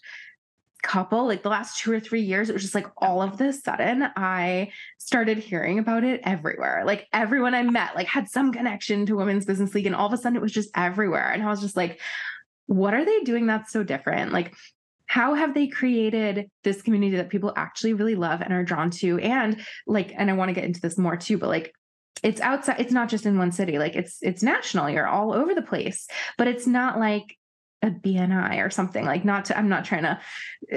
couple, 0.84 1.26
like 1.26 1.42
the 1.42 1.48
last 1.48 1.78
two 1.78 1.90
or 1.90 1.98
three 1.98 2.20
years, 2.20 2.48
it 2.48 2.52
was 2.52 2.62
just 2.62 2.74
like 2.74 2.86
all 2.98 3.20
of 3.20 3.38
this 3.38 3.62
sudden, 3.62 4.04
I 4.16 4.70
started 4.98 5.38
hearing 5.38 5.78
about 5.80 6.04
it 6.04 6.20
everywhere. 6.22 6.84
Like 6.86 7.08
everyone 7.12 7.54
I 7.54 7.62
met, 7.62 7.96
like 7.96 8.06
had 8.06 8.28
some 8.28 8.52
connection 8.52 9.06
to 9.06 9.16
Women's 9.16 9.46
Business 9.46 9.74
League, 9.74 9.86
and 9.86 9.96
all 9.96 10.06
of 10.06 10.12
a 10.12 10.16
sudden 10.16 10.36
it 10.36 10.42
was 10.42 10.52
just 10.52 10.70
everywhere. 10.76 11.32
And 11.32 11.42
I 11.42 11.46
was 11.46 11.60
just 11.60 11.76
like, 11.76 12.00
what 12.66 12.94
are 12.94 13.04
they 13.04 13.20
doing 13.20 13.46
that's 13.46 13.72
so 13.72 13.82
different? 13.82 14.32
Like, 14.32 14.54
how 15.06 15.34
have 15.34 15.54
they 15.54 15.66
created 15.66 16.50
this 16.62 16.82
community 16.82 17.16
that 17.16 17.30
people 17.30 17.52
actually 17.56 17.94
really 17.94 18.14
love 18.14 18.40
and 18.42 18.52
are 18.52 18.64
drawn 18.64 18.90
to? 18.90 19.18
And 19.18 19.64
like, 19.86 20.12
and 20.16 20.30
I 20.30 20.34
want 20.34 20.50
to 20.50 20.54
get 20.54 20.64
into 20.64 20.80
this 20.80 20.98
more 20.98 21.16
too, 21.16 21.38
but 21.38 21.48
like, 21.48 21.74
it's 22.22 22.40
outside 22.40 22.80
it's 22.80 22.92
not 22.92 23.08
just 23.08 23.26
in 23.26 23.36
one 23.36 23.50
city 23.50 23.76
like 23.76 23.96
it's 23.96 24.18
it's 24.22 24.42
national 24.42 24.88
you're 24.88 25.06
all 25.06 25.34
over 25.34 25.52
the 25.52 25.60
place 25.60 26.06
but 26.38 26.46
it's 26.46 26.66
not 26.66 26.98
like 26.98 27.36
a 27.84 27.90
BNI 27.90 28.64
or 28.64 28.70
something 28.70 29.04
like 29.04 29.24
not 29.24 29.44
to 29.46 29.58
I'm 29.58 29.68
not 29.68 29.84
trying 29.84 30.04
to 30.04 30.18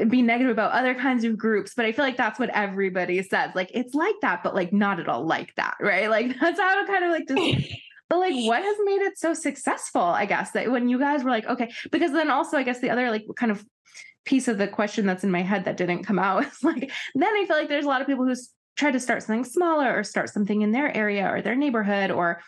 be 0.07 0.21
negative 0.21 0.51
about 0.51 0.73
other 0.73 0.93
kinds 0.93 1.23
of 1.23 1.37
groups 1.37 1.73
but 1.73 1.85
I 1.85 1.93
feel 1.93 2.03
like 2.03 2.17
that's 2.17 2.37
what 2.37 2.49
everybody 2.49 3.21
says 3.23 3.51
like 3.55 3.71
it's 3.73 3.93
like 3.93 4.15
that 4.21 4.43
but 4.43 4.53
like 4.53 4.73
not 4.73 4.99
at 4.99 5.07
all 5.07 5.25
like 5.25 5.55
that 5.55 5.75
right? 5.79 6.09
Like 6.09 6.37
that's 6.41 6.59
how 6.59 6.83
it 6.83 6.87
kind 6.87 7.05
of 7.05 7.11
like 7.11 7.27
just 7.27 7.71
but 8.09 8.19
like 8.19 8.33
what 8.33 8.61
has 8.61 8.77
made 8.83 9.01
it 9.01 9.17
so 9.17 9.33
successful 9.33 10.01
I 10.01 10.25
guess 10.25 10.51
that 10.51 10.69
when 10.69 10.89
you 10.89 10.99
guys 10.99 11.23
were 11.23 11.31
like 11.31 11.47
okay 11.47 11.71
because 11.91 12.11
then 12.11 12.29
also 12.29 12.57
I 12.57 12.63
guess 12.63 12.79
the 12.79 12.89
other 12.89 13.09
like 13.09 13.25
kind 13.37 13.51
of 13.51 13.65
piece 14.25 14.49
of 14.49 14.57
the 14.57 14.67
question 14.67 15.05
that's 15.05 15.23
in 15.23 15.31
my 15.31 15.41
head 15.41 15.63
that 15.65 15.77
didn't 15.77 16.03
come 16.03 16.19
out 16.19 16.45
is 16.51 16.63
like 16.63 16.91
then 17.15 17.33
I 17.33 17.45
feel 17.47 17.55
like 17.55 17.69
there's 17.69 17.85
a 17.85 17.89
lot 17.89 18.01
of 18.01 18.07
people 18.07 18.25
who 18.25 18.35
try 18.75 18.91
to 18.91 18.99
start 18.99 19.23
something 19.23 19.45
smaller 19.45 19.97
or 19.97 20.03
start 20.03 20.29
something 20.29 20.61
in 20.61 20.71
their 20.71 20.95
area 20.95 21.27
or 21.31 21.41
their 21.41 21.55
neighborhood 21.55 22.11
or 22.11 22.41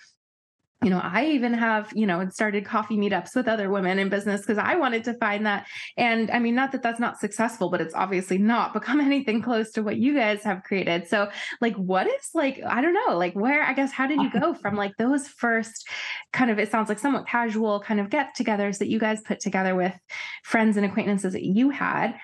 you 0.81 0.89
know, 0.89 0.99
I 1.03 1.25
even 1.25 1.53
have, 1.53 1.91
you 1.93 2.05
know, 2.05 2.27
started 2.29 2.65
coffee 2.65 2.95
meetups 2.95 3.35
with 3.35 3.49
other 3.49 3.69
women 3.69 3.99
in 3.99 4.07
business 4.07 4.41
because 4.41 4.57
I 4.57 4.75
wanted 4.75 5.03
to 5.05 5.13
find 5.15 5.45
that. 5.45 5.67
And 5.97 6.31
I 6.31 6.39
mean, 6.39 6.55
not 6.55 6.71
that 6.71 6.81
that's 6.81 7.01
not 7.01 7.19
successful, 7.19 7.69
but 7.69 7.81
it's 7.81 7.93
obviously 7.93 8.37
not 8.37 8.73
become 8.79 9.01
anything 9.01 9.41
close 9.41 9.71
to 9.71 9.83
what 9.83 9.97
you 9.97 10.13
guys 10.13 10.41
have 10.43 10.63
created. 10.63 11.07
So, 11.07 11.29
like, 11.59 11.75
what 11.75 12.07
is 12.07 12.29
like, 12.33 12.61
I 12.65 12.81
don't 12.81 12.93
know, 12.93 13.17
like, 13.17 13.33
where, 13.33 13.63
I 13.63 13.73
guess, 13.73 13.91
how 13.91 14.07
did 14.07 14.21
you 14.21 14.31
go 14.39 14.53
from 14.53 14.75
like 14.75 14.95
those 14.97 15.27
first 15.27 15.87
kind 16.31 16.49
of, 16.49 16.59
it 16.59 16.71
sounds 16.71 16.87
like 16.87 16.99
somewhat 16.99 17.27
casual 17.27 17.81
kind 17.81 17.99
of 17.99 18.09
get 18.09 18.37
togethers 18.37 18.77
that 18.77 18.87
you 18.87 18.99
guys 18.99 19.21
put 19.21 19.41
together 19.41 19.75
with 19.75 19.97
friends 20.43 20.77
and 20.77 20.85
acquaintances 20.85 21.33
that 21.33 21.43
you 21.43 21.71
had 21.71 22.15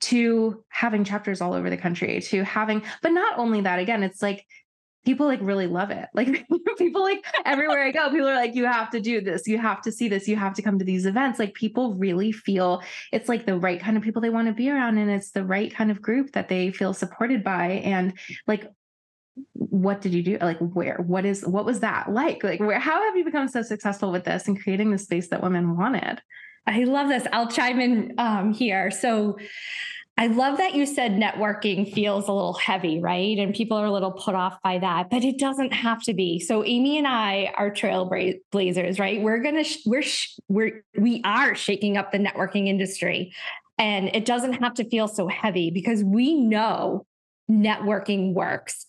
to 0.00 0.64
having 0.70 1.04
chapters 1.04 1.42
all 1.42 1.52
over 1.52 1.68
the 1.68 1.76
country 1.76 2.22
to 2.22 2.42
having, 2.44 2.82
but 3.02 3.10
not 3.10 3.38
only 3.38 3.60
that, 3.60 3.78
again, 3.78 4.02
it's 4.02 4.22
like, 4.22 4.46
people 5.04 5.26
like 5.26 5.40
really 5.42 5.66
love 5.66 5.90
it. 5.90 6.08
Like 6.14 6.46
people 6.76 7.02
like 7.02 7.24
everywhere 7.46 7.82
I 7.82 7.90
go, 7.90 8.10
people 8.10 8.28
are 8.28 8.34
like, 8.34 8.54
you 8.54 8.66
have 8.66 8.90
to 8.90 9.00
do 9.00 9.20
this, 9.20 9.46
you 9.46 9.56
have 9.58 9.80
to 9.82 9.92
see 9.92 10.08
this, 10.08 10.28
you 10.28 10.36
have 10.36 10.54
to 10.54 10.62
come 10.62 10.78
to 10.78 10.84
these 10.84 11.06
events. 11.06 11.38
Like 11.38 11.54
people 11.54 11.94
really 11.94 12.30
feel 12.32 12.82
it's 13.10 13.28
like 13.28 13.46
the 13.46 13.58
right 13.58 13.80
kind 13.80 13.96
of 13.96 14.02
people 14.02 14.20
they 14.20 14.30
want 14.30 14.48
to 14.48 14.52
be 14.52 14.70
around, 14.70 14.98
and 14.98 15.10
it's 15.10 15.30
the 15.30 15.44
right 15.44 15.74
kind 15.74 15.90
of 15.90 16.02
group 16.02 16.32
that 16.32 16.48
they 16.48 16.72
feel 16.72 16.92
supported 16.92 17.42
by. 17.42 17.82
And 17.84 18.18
like, 18.46 18.70
what 19.54 20.00
did 20.02 20.12
you 20.12 20.22
do? 20.22 20.38
Like, 20.40 20.58
where? 20.58 20.98
What 20.98 21.24
is? 21.24 21.46
What 21.46 21.64
was 21.64 21.80
that 21.80 22.12
like? 22.12 22.44
Like, 22.44 22.60
where? 22.60 22.78
How 22.78 23.02
have 23.02 23.16
you 23.16 23.24
become 23.24 23.48
so 23.48 23.62
successful 23.62 24.12
with 24.12 24.24
this 24.24 24.48
and 24.48 24.60
creating 24.60 24.90
the 24.90 24.98
space 24.98 25.28
that 25.28 25.42
women 25.42 25.76
wanted? 25.76 26.20
I 26.66 26.84
love 26.84 27.08
this. 27.08 27.26
I'll 27.32 27.48
chime 27.48 27.80
in 27.80 28.14
um, 28.18 28.52
here. 28.52 28.90
So 28.90 29.38
I 30.16 30.26
love 30.26 30.58
that 30.58 30.74
you 30.74 30.84
said 30.84 31.12
networking 31.12 31.90
feels 31.92 32.28
a 32.28 32.32
little 32.32 32.52
heavy, 32.52 33.00
right? 33.00 33.38
And 33.38 33.54
people 33.54 33.78
are 33.78 33.86
a 33.86 33.90
little 33.90 34.12
put 34.12 34.34
off 34.34 34.60
by 34.62 34.78
that, 34.78 35.08
but 35.08 35.24
it 35.24 35.38
doesn't 35.38 35.72
have 35.72 36.02
to 36.02 36.12
be. 36.12 36.38
So 36.38 36.62
Amy 36.62 36.98
and 36.98 37.06
I 37.06 37.54
are 37.56 37.70
trailblazers, 37.70 39.00
right? 39.00 39.22
We're 39.22 39.42
gonna 39.42 39.64
we're 39.86 40.04
we're 40.48 40.84
we 40.98 41.22
are 41.24 41.54
shaking 41.54 41.96
up 41.96 42.12
the 42.12 42.18
networking 42.18 42.68
industry, 42.68 43.32
and 43.78 44.08
it 44.14 44.26
doesn't 44.26 44.54
have 44.54 44.74
to 44.74 44.84
feel 44.84 45.08
so 45.08 45.26
heavy 45.26 45.70
because 45.70 46.04
we 46.04 46.34
know 46.34 47.06
networking 47.50 48.34
works 48.34 48.86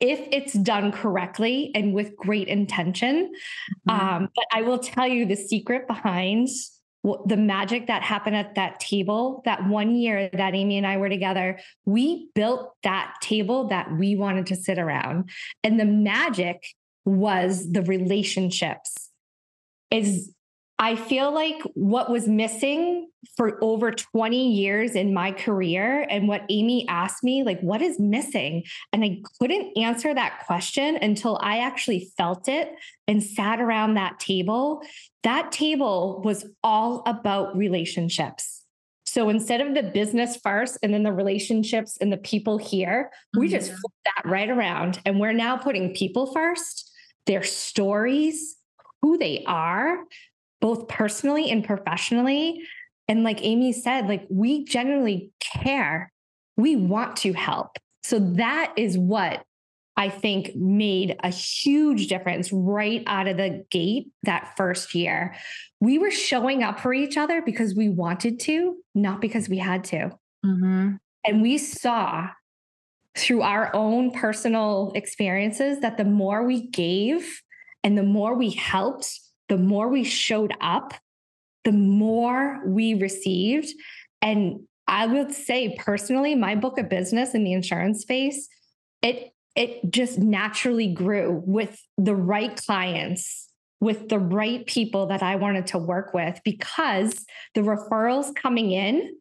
if 0.00 0.20
it's 0.32 0.52
done 0.52 0.92
correctly 0.92 1.70
and 1.74 1.94
with 1.94 2.14
great 2.16 2.48
intention. 2.48 3.32
Mm-hmm. 3.88 3.90
Um, 3.90 4.28
but 4.34 4.44
I 4.52 4.62
will 4.62 4.78
tell 4.78 5.08
you 5.08 5.24
the 5.24 5.36
secret 5.36 5.86
behind 5.86 6.48
the 7.26 7.36
magic 7.36 7.86
that 7.88 8.02
happened 8.02 8.36
at 8.36 8.54
that 8.54 8.80
table 8.80 9.42
that 9.44 9.68
one 9.68 9.94
year 9.94 10.30
that 10.32 10.54
Amy 10.54 10.78
and 10.78 10.86
I 10.86 10.96
were 10.96 11.10
together, 11.10 11.60
we 11.84 12.30
built 12.34 12.72
that 12.82 13.14
table 13.20 13.68
that 13.68 13.92
we 13.92 14.16
wanted 14.16 14.46
to 14.46 14.56
sit 14.56 14.78
around. 14.78 15.30
And 15.62 15.78
the 15.78 15.84
magic 15.84 16.64
was 17.04 17.70
the 17.72 17.82
relationships. 17.82 19.10
Is 19.90 20.32
I 20.78 20.96
feel 20.96 21.32
like 21.32 21.62
what 21.74 22.10
was 22.10 22.26
missing 22.26 23.08
for 23.36 23.62
over 23.62 23.92
20 23.92 24.52
years 24.52 24.96
in 24.96 25.14
my 25.14 25.30
career, 25.30 26.04
and 26.10 26.26
what 26.26 26.42
Amy 26.48 26.86
asked 26.88 27.22
me, 27.22 27.44
like, 27.44 27.60
what 27.60 27.80
is 27.80 28.00
missing? 28.00 28.64
And 28.92 29.04
I 29.04 29.22
couldn't 29.38 29.78
answer 29.78 30.12
that 30.12 30.42
question 30.46 30.96
until 30.96 31.38
I 31.40 31.58
actually 31.58 32.10
felt 32.16 32.48
it 32.48 32.72
and 33.06 33.22
sat 33.22 33.60
around 33.60 33.94
that 33.94 34.18
table. 34.18 34.82
That 35.22 35.52
table 35.52 36.20
was 36.24 36.44
all 36.64 37.02
about 37.06 37.56
relationships. 37.56 38.64
So 39.06 39.28
instead 39.28 39.60
of 39.60 39.74
the 39.74 39.82
business 39.84 40.36
first 40.36 40.76
and 40.82 40.92
then 40.92 41.04
the 41.04 41.12
relationships 41.12 41.96
and 42.00 42.12
the 42.12 42.16
people 42.16 42.58
here, 42.58 43.10
mm-hmm. 43.12 43.40
we 43.40 43.48
just 43.48 43.70
flipped 43.70 44.04
that 44.06 44.28
right 44.28 44.50
around. 44.50 44.98
And 45.06 45.20
we're 45.20 45.32
now 45.32 45.56
putting 45.56 45.94
people 45.94 46.32
first, 46.32 46.90
their 47.26 47.44
stories, 47.44 48.56
who 49.02 49.16
they 49.16 49.44
are, 49.46 49.98
both 50.64 50.88
personally 50.88 51.50
and 51.50 51.62
professionally. 51.62 52.62
And 53.06 53.22
like 53.22 53.44
Amy 53.44 53.70
said, 53.74 54.08
like 54.08 54.26
we 54.30 54.64
genuinely 54.64 55.30
care. 55.38 56.10
We 56.56 56.74
want 56.74 57.18
to 57.18 57.34
help. 57.34 57.76
So 58.02 58.18
that 58.18 58.72
is 58.78 58.96
what 58.96 59.44
I 59.98 60.08
think 60.08 60.56
made 60.56 61.16
a 61.22 61.28
huge 61.28 62.06
difference 62.06 62.50
right 62.50 63.02
out 63.06 63.28
of 63.28 63.36
the 63.36 63.66
gate 63.70 64.06
that 64.22 64.54
first 64.56 64.94
year. 64.94 65.34
We 65.82 65.98
were 65.98 66.10
showing 66.10 66.62
up 66.62 66.80
for 66.80 66.94
each 66.94 67.18
other 67.18 67.42
because 67.42 67.74
we 67.74 67.90
wanted 67.90 68.40
to, 68.40 68.78
not 68.94 69.20
because 69.20 69.50
we 69.50 69.58
had 69.58 69.84
to. 69.84 70.12
Mm-hmm. 70.46 70.92
And 71.26 71.42
we 71.42 71.58
saw 71.58 72.28
through 73.14 73.42
our 73.42 73.70
own 73.76 74.12
personal 74.12 74.92
experiences 74.94 75.80
that 75.80 75.98
the 75.98 76.06
more 76.06 76.42
we 76.42 76.68
gave 76.68 77.42
and 77.82 77.98
the 77.98 78.02
more 78.02 78.34
we 78.34 78.48
helped 78.48 79.20
the 79.48 79.58
more 79.58 79.88
we 79.88 80.04
showed 80.04 80.52
up, 80.60 80.94
the 81.64 81.72
more 81.72 82.60
we 82.66 82.94
received. 82.94 83.68
And 84.22 84.60
I 84.86 85.06
would 85.06 85.32
say 85.32 85.76
personally, 85.78 86.34
my 86.34 86.54
book 86.54 86.78
of 86.78 86.88
business 86.88 87.34
in 87.34 87.44
the 87.44 87.52
insurance 87.52 88.02
space, 88.02 88.48
it 89.02 89.30
it 89.56 89.90
just 89.90 90.18
naturally 90.18 90.92
grew 90.92 91.42
with 91.46 91.80
the 91.96 92.14
right 92.14 92.56
clients, 92.56 93.48
with 93.80 94.08
the 94.08 94.18
right 94.18 94.66
people 94.66 95.06
that 95.06 95.22
I 95.22 95.36
wanted 95.36 95.68
to 95.68 95.78
work 95.78 96.12
with 96.12 96.40
because 96.44 97.24
the 97.54 97.60
referrals 97.60 98.34
coming 98.34 98.72
in 98.72 99.16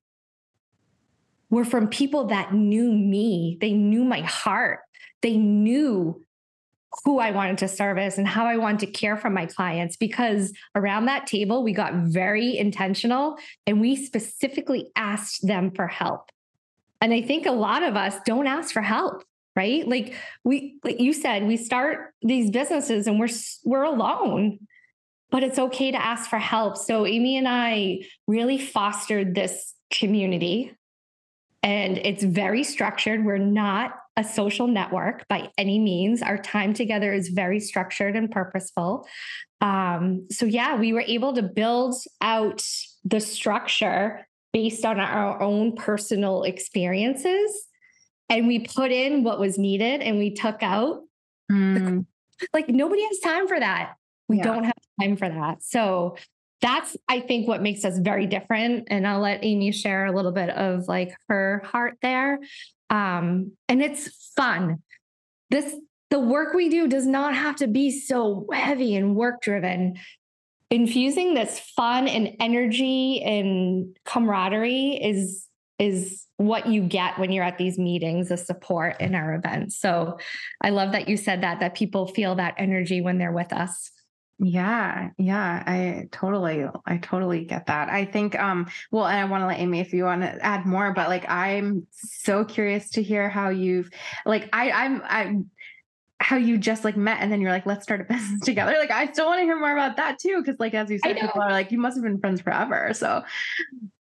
were 1.51 1.65
from 1.65 1.87
people 1.87 2.25
that 2.27 2.51
knew 2.51 2.91
me. 2.91 3.59
They 3.61 3.73
knew 3.73 4.03
my 4.03 4.21
heart. 4.21 4.79
They 5.21 5.37
knew 5.37 6.23
who 7.03 7.19
I 7.19 7.31
wanted 7.31 7.57
to 7.59 7.67
service 7.67 8.17
and 8.17 8.27
how 8.27 8.45
I 8.45 8.57
wanted 8.57 8.81
to 8.81 8.87
care 8.87 9.17
for 9.17 9.29
my 9.29 9.45
clients 9.45 9.95
because 9.95 10.53
around 10.75 11.05
that 11.05 11.27
table, 11.27 11.63
we 11.63 11.73
got 11.73 11.93
very 11.93 12.57
intentional 12.57 13.37
and 13.65 13.81
we 13.81 13.95
specifically 13.95 14.89
asked 14.95 15.45
them 15.45 15.71
for 15.71 15.87
help. 15.87 16.29
And 17.01 17.13
I 17.13 17.21
think 17.21 17.45
a 17.45 17.51
lot 17.51 17.83
of 17.83 17.95
us 17.95 18.15
don't 18.25 18.47
ask 18.47 18.73
for 18.73 18.81
help, 18.81 19.23
right? 19.55 19.87
Like 19.87 20.15
we 20.43 20.77
like 20.83 20.99
you 20.99 21.13
said, 21.13 21.45
we 21.45 21.57
start 21.57 22.13
these 22.21 22.49
businesses 22.51 23.07
and 23.07 23.19
we're 23.19 23.29
we're 23.65 23.83
alone. 23.83 24.59
But 25.29 25.43
it's 25.43 25.57
okay 25.57 25.91
to 25.91 25.97
ask 25.97 26.29
for 26.29 26.37
help. 26.37 26.77
So 26.77 27.07
Amy 27.07 27.37
and 27.37 27.47
I 27.47 28.01
really 28.27 28.59
fostered 28.59 29.33
this 29.33 29.73
community 29.89 30.75
and 31.63 31.97
it's 31.97 32.23
very 32.23 32.63
structured. 32.63 33.25
We're 33.25 33.37
not 33.37 33.95
a 34.15 34.23
social 34.23 34.67
network 34.67 35.27
by 35.27 35.49
any 35.57 35.79
means. 35.79 36.21
Our 36.21 36.37
time 36.37 36.73
together 36.73 37.13
is 37.13 37.29
very 37.29 37.59
structured 37.59 38.15
and 38.15 38.29
purposeful. 38.29 39.07
Um, 39.61 40.27
so, 40.29 40.45
yeah, 40.45 40.75
we 40.75 40.93
were 40.93 41.03
able 41.07 41.33
to 41.33 41.41
build 41.41 41.95
out 42.21 42.63
the 43.03 43.19
structure 43.19 44.25
based 44.51 44.85
on 44.85 44.99
our 44.99 45.41
own 45.41 45.75
personal 45.75 46.43
experiences. 46.43 47.67
And 48.29 48.47
we 48.47 48.59
put 48.59 48.91
in 48.91 49.23
what 49.23 49.39
was 49.39 49.57
needed 49.57 50.01
and 50.01 50.17
we 50.17 50.31
took 50.31 50.61
out. 50.61 51.01
Mm. 51.51 52.05
The, 52.39 52.47
like, 52.53 52.69
nobody 52.69 53.03
has 53.03 53.19
time 53.19 53.47
for 53.47 53.59
that. 53.59 53.95
We 54.29 54.37
yeah. 54.37 54.43
don't 54.43 54.63
have 54.63 54.73
time 55.01 55.17
for 55.17 55.29
that. 55.29 55.63
So, 55.63 56.17
that's 56.61 56.95
i 57.09 57.19
think 57.19 57.45
what 57.45 57.61
makes 57.61 57.83
us 57.83 57.99
very 57.99 58.25
different 58.25 58.87
and 58.89 59.05
i'll 59.05 59.19
let 59.19 59.43
amy 59.43 59.71
share 59.71 60.05
a 60.05 60.15
little 60.15 60.31
bit 60.31 60.49
of 60.49 60.87
like 60.87 61.13
her 61.27 61.61
heart 61.65 61.97
there 62.01 62.39
um, 62.93 63.53
and 63.67 63.81
it's 63.81 64.31
fun. 64.35 64.83
This 65.49 65.75
the 66.11 66.19
work 66.19 66.53
we 66.53 66.69
do 66.69 66.87
does 66.87 67.07
not 67.07 67.33
have 67.33 67.55
to 67.55 67.67
be 67.67 67.89
so 67.89 68.45
heavy 68.53 68.95
and 68.95 69.15
work 69.15 69.41
driven 69.41 69.95
infusing 70.69 71.33
this 71.33 71.59
fun 71.59 72.07
and 72.07 72.35
energy 72.39 73.21
and 73.23 73.97
camaraderie 74.05 74.99
is 75.03 75.47
is 75.79 76.27
what 76.37 76.67
you 76.67 76.83
get 76.83 77.17
when 77.17 77.31
you're 77.31 77.43
at 77.43 77.57
these 77.57 77.79
meetings 77.79 78.29
the 78.29 78.37
support 78.37 79.01
in 79.01 79.15
our 79.15 79.33
events. 79.33 79.75
So 79.79 80.19
i 80.61 80.69
love 80.69 80.91
that 80.91 81.09
you 81.09 81.17
said 81.17 81.41
that 81.41 81.61
that 81.61 81.73
people 81.73 82.07
feel 82.07 82.35
that 82.35 82.53
energy 82.57 83.01
when 83.01 83.17
they're 83.17 83.31
with 83.31 83.51
us 83.51 83.89
yeah, 84.39 85.09
yeah, 85.17 85.63
I 85.65 86.07
totally, 86.11 86.65
I 86.85 86.97
totally 86.97 87.45
get 87.45 87.67
that. 87.67 87.89
I 87.89 88.05
think, 88.05 88.37
um, 88.37 88.67
well, 88.91 89.05
and 89.05 89.19
I 89.19 89.25
want 89.25 89.41
to 89.43 89.47
let 89.47 89.59
Amy 89.59 89.79
if 89.79 89.93
you 89.93 90.05
want 90.05 90.21
to 90.21 90.43
add 90.43 90.65
more, 90.65 90.93
but 90.93 91.09
like, 91.09 91.29
I'm 91.29 91.87
so 91.91 92.43
curious 92.43 92.89
to 92.91 93.03
hear 93.03 93.29
how 93.29 93.49
you've, 93.49 93.89
like, 94.25 94.49
I, 94.53 94.71
I'm, 94.71 95.01
I'm, 95.05 95.51
how 96.19 96.37
you 96.37 96.57
just 96.57 96.85
like 96.85 96.95
met 96.95 97.17
and 97.19 97.29
then 97.29 97.41
you're 97.41 97.51
like, 97.51 97.65
let's 97.65 97.83
start 97.83 97.99
a 97.99 98.03
business 98.13 98.39
together. 98.41 98.73
Like, 98.79 98.91
I 98.91 99.11
still 99.11 99.25
want 99.25 99.39
to 99.39 99.43
hear 99.43 99.59
more 99.59 99.73
about 99.73 99.97
that 99.97 100.19
too, 100.19 100.41
because 100.41 100.57
like 100.57 100.73
as 100.73 100.89
you 100.89 100.97
said, 100.99 101.17
people 101.17 101.41
are 101.41 101.51
like, 101.51 101.71
you 101.71 101.77
must 101.77 101.97
have 101.97 102.03
been 102.03 102.19
friends 102.19 102.41
forever. 102.41 102.93
So, 102.93 103.23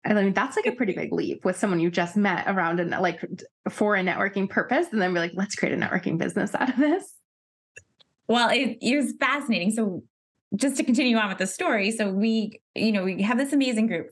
I 0.05 0.13
mean, 0.13 0.35
that's 0.35 0.57
like 0.57 0.67
a 0.67 0.73
pretty 0.73 0.93
big 0.93 1.13
leap 1.13 1.45
with 1.45 1.57
someone 1.57 1.81
you 1.81 1.91
just 1.91 2.17
met 2.17 2.45
around 2.47 2.79
and 2.79 2.91
like 2.91 3.21
for 3.71 3.97
a 3.97 4.03
networking 4.03 4.49
purpose, 4.49 4.89
and 4.93 5.01
then 5.01 5.15
be 5.15 5.21
like, 5.21 5.33
let's 5.35 5.55
create 5.55 5.75
a 5.75 5.79
networking 5.79 6.19
business 6.19 6.55
out 6.55 6.69
of 6.69 6.77
this. 6.77 7.15
Well, 8.29 8.51
it, 8.51 8.79
it 8.81 8.97
was 8.97 9.15
fascinating. 9.19 9.73
So 9.73 10.03
just 10.57 10.76
to 10.76 10.85
continue 10.85 11.16
on 11.16 11.28
with 11.28 11.38
the 11.38 11.47
story 11.47 11.90
so 11.90 12.11
we 12.11 12.61
you 12.75 12.92
know 12.92 13.04
we 13.04 13.23
have 13.23 13.38
this 13.38 13.52
amazing 13.52 13.87
group 13.87 14.11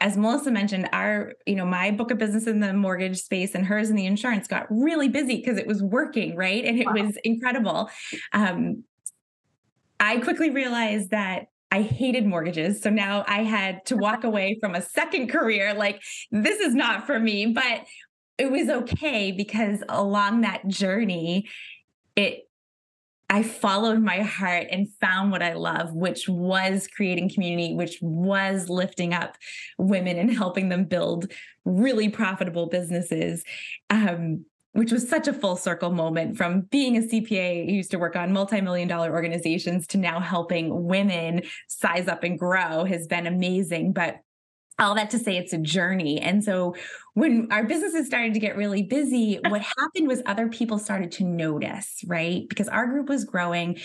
as 0.00 0.16
melissa 0.16 0.50
mentioned 0.50 0.88
our 0.92 1.32
you 1.46 1.54
know 1.54 1.64
my 1.64 1.90
book 1.90 2.10
of 2.10 2.18
business 2.18 2.46
in 2.46 2.60
the 2.60 2.72
mortgage 2.72 3.18
space 3.18 3.54
and 3.54 3.66
hers 3.66 3.88
in 3.88 3.96
the 3.96 4.06
insurance 4.06 4.46
got 4.46 4.66
really 4.70 5.08
busy 5.08 5.36
because 5.36 5.56
it 5.56 5.66
was 5.66 5.82
working 5.82 6.36
right 6.36 6.64
and 6.64 6.78
it 6.78 6.86
wow. 6.86 6.92
was 6.94 7.16
incredible 7.24 7.88
um 8.32 8.84
I 10.00 10.18
quickly 10.18 10.48
realized 10.48 11.10
that 11.10 11.48
I 11.70 11.82
hated 11.82 12.26
mortgages. 12.26 12.82
So 12.82 12.90
now 12.90 13.24
I 13.28 13.44
had 13.44 13.84
to 13.86 13.96
walk 13.96 14.24
away 14.24 14.58
from 14.60 14.74
a 14.74 14.82
second 14.82 15.28
career. 15.28 15.74
Like, 15.74 16.02
this 16.32 16.58
is 16.58 16.74
not 16.74 17.06
for 17.06 17.20
me. 17.20 17.46
But 17.46 17.84
it 18.38 18.50
was 18.50 18.68
okay 18.68 19.30
because 19.30 19.82
along 19.88 20.40
that 20.40 20.66
journey, 20.66 21.48
it 22.16 22.48
I 23.30 23.44
followed 23.44 24.00
my 24.00 24.22
heart 24.22 24.66
and 24.72 24.92
found 25.00 25.30
what 25.30 25.40
I 25.40 25.52
love, 25.52 25.94
which 25.94 26.28
was 26.28 26.88
creating 26.88 27.30
community, 27.30 27.74
which 27.74 27.98
was 28.02 28.68
lifting 28.68 29.14
up 29.14 29.36
women 29.78 30.18
and 30.18 30.36
helping 30.36 30.68
them 30.68 30.84
build 30.84 31.32
really 31.64 32.08
profitable 32.08 32.66
businesses. 32.66 33.44
Um, 33.88 34.44
which 34.72 34.92
was 34.92 35.08
such 35.08 35.26
a 35.26 35.32
full 35.32 35.56
circle 35.56 35.90
moment 35.90 36.36
from 36.36 36.60
being 36.60 36.96
a 36.96 37.00
CPA 37.00 37.66
who 37.66 37.72
used 37.72 37.90
to 37.90 37.98
work 37.98 38.14
on 38.14 38.32
multi-million 38.32 38.86
dollar 38.86 39.12
organizations 39.12 39.84
to 39.88 39.98
now 39.98 40.20
helping 40.20 40.84
women 40.84 41.42
size 41.66 42.06
up 42.06 42.22
and 42.22 42.38
grow 42.38 42.84
has 42.84 43.08
been 43.08 43.26
amazing. 43.26 43.92
But 43.92 44.20
all 44.80 44.94
that 44.94 45.10
to 45.10 45.18
say 45.18 45.36
it's 45.36 45.52
a 45.52 45.58
journey. 45.58 46.20
And 46.20 46.42
so 46.42 46.74
when 47.14 47.48
our 47.50 47.64
businesses 47.64 48.06
started 48.06 48.34
to 48.34 48.40
get 48.40 48.56
really 48.56 48.82
busy, 48.82 49.38
what 49.48 49.62
happened 49.62 50.08
was 50.08 50.22
other 50.26 50.48
people 50.48 50.78
started 50.78 51.12
to 51.12 51.24
notice, 51.24 52.02
right? 52.06 52.48
Because 52.48 52.68
our 52.68 52.86
group 52.86 53.08
was 53.08 53.24
growing. 53.24 53.78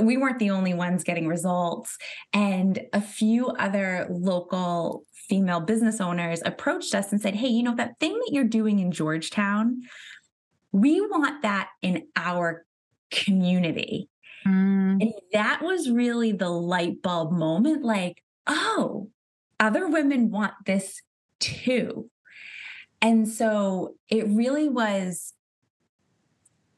We 0.00 0.16
weren't 0.16 0.38
the 0.38 0.50
only 0.50 0.74
ones 0.74 1.04
getting 1.04 1.26
results. 1.26 1.96
And 2.32 2.80
a 2.92 3.00
few 3.00 3.48
other 3.48 4.06
local 4.10 5.04
female 5.28 5.60
business 5.60 6.00
owners 6.00 6.40
approached 6.44 6.94
us 6.94 7.12
and 7.12 7.20
said, 7.20 7.34
Hey, 7.34 7.48
you 7.48 7.62
know, 7.62 7.74
that 7.74 7.98
thing 7.98 8.12
that 8.12 8.30
you're 8.32 8.44
doing 8.44 8.78
in 8.78 8.92
Georgetown, 8.92 9.82
we 10.72 11.00
want 11.00 11.42
that 11.42 11.68
in 11.82 12.06
our 12.16 12.64
community. 13.10 14.08
Mm. 14.46 15.02
And 15.02 15.12
that 15.32 15.62
was 15.62 15.90
really 15.90 16.32
the 16.32 16.48
light 16.48 17.02
bulb 17.02 17.32
moment 17.32 17.84
like, 17.84 18.22
oh, 18.46 19.10
other 19.60 19.88
women 19.88 20.30
want 20.30 20.54
this 20.66 21.02
too. 21.40 22.10
And 23.00 23.28
so 23.28 23.94
it 24.08 24.26
really 24.28 24.68
was 24.68 25.34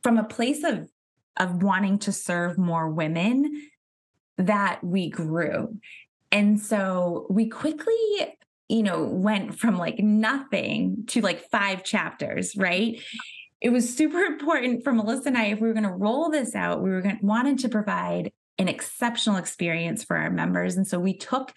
from 0.02 0.18
a 0.18 0.24
place 0.24 0.64
of 0.64 0.88
of 1.38 1.62
wanting 1.62 1.98
to 1.98 2.12
serve 2.12 2.58
more 2.58 2.90
women 2.90 3.70
that 4.36 4.80
we 4.82 5.08
grew. 5.08 5.78
And 6.30 6.60
so 6.60 7.26
we 7.30 7.48
quickly, 7.48 7.94
you 8.68 8.82
know, 8.82 9.04
went 9.04 9.58
from 9.58 9.78
like 9.78 9.98
nothing 9.98 11.04
to 11.08 11.20
like 11.22 11.48
five 11.50 11.82
chapters, 11.82 12.54
right? 12.56 13.00
It 13.60 13.70
was 13.70 13.94
super 13.94 14.18
important 14.24 14.84
for 14.84 14.92
Melissa 14.92 15.28
and 15.28 15.38
I 15.38 15.46
if 15.46 15.60
we 15.60 15.68
were 15.68 15.74
going 15.74 15.84
to 15.84 15.90
roll 15.90 16.30
this 16.30 16.54
out, 16.54 16.82
we 16.82 16.90
were 16.90 17.00
going 17.00 17.18
wanted 17.22 17.60
to 17.60 17.68
provide 17.68 18.32
an 18.60 18.68
exceptional 18.68 19.36
experience 19.36 20.04
for 20.04 20.16
our 20.16 20.30
members. 20.30 20.76
And 20.76 20.86
so 20.86 20.98
we 21.00 21.16
took 21.16 21.52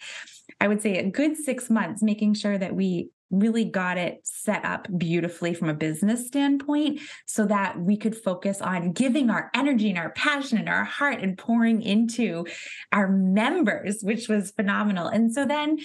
I 0.60 0.68
would 0.68 0.82
say 0.82 0.98
a 0.98 1.10
good 1.10 1.36
six 1.36 1.68
months, 1.70 2.02
making 2.02 2.34
sure 2.34 2.56
that 2.58 2.74
we 2.74 3.10
really 3.30 3.64
got 3.64 3.98
it 3.98 4.20
set 4.22 4.64
up 4.64 4.86
beautifully 4.96 5.54
from 5.54 5.68
a 5.68 5.74
business 5.74 6.26
standpoint 6.26 7.00
so 7.26 7.46
that 7.46 7.80
we 7.80 7.96
could 7.96 8.16
focus 8.16 8.60
on 8.60 8.92
giving 8.92 9.30
our 9.30 9.50
energy 9.54 9.88
and 9.88 9.98
our 9.98 10.10
passion 10.10 10.58
and 10.58 10.68
our 10.68 10.84
heart 10.84 11.20
and 11.20 11.36
pouring 11.36 11.82
into 11.82 12.46
our 12.92 13.08
members, 13.08 14.02
which 14.02 14.28
was 14.28 14.52
phenomenal. 14.52 15.08
And 15.08 15.32
so 15.32 15.44
then 15.44 15.78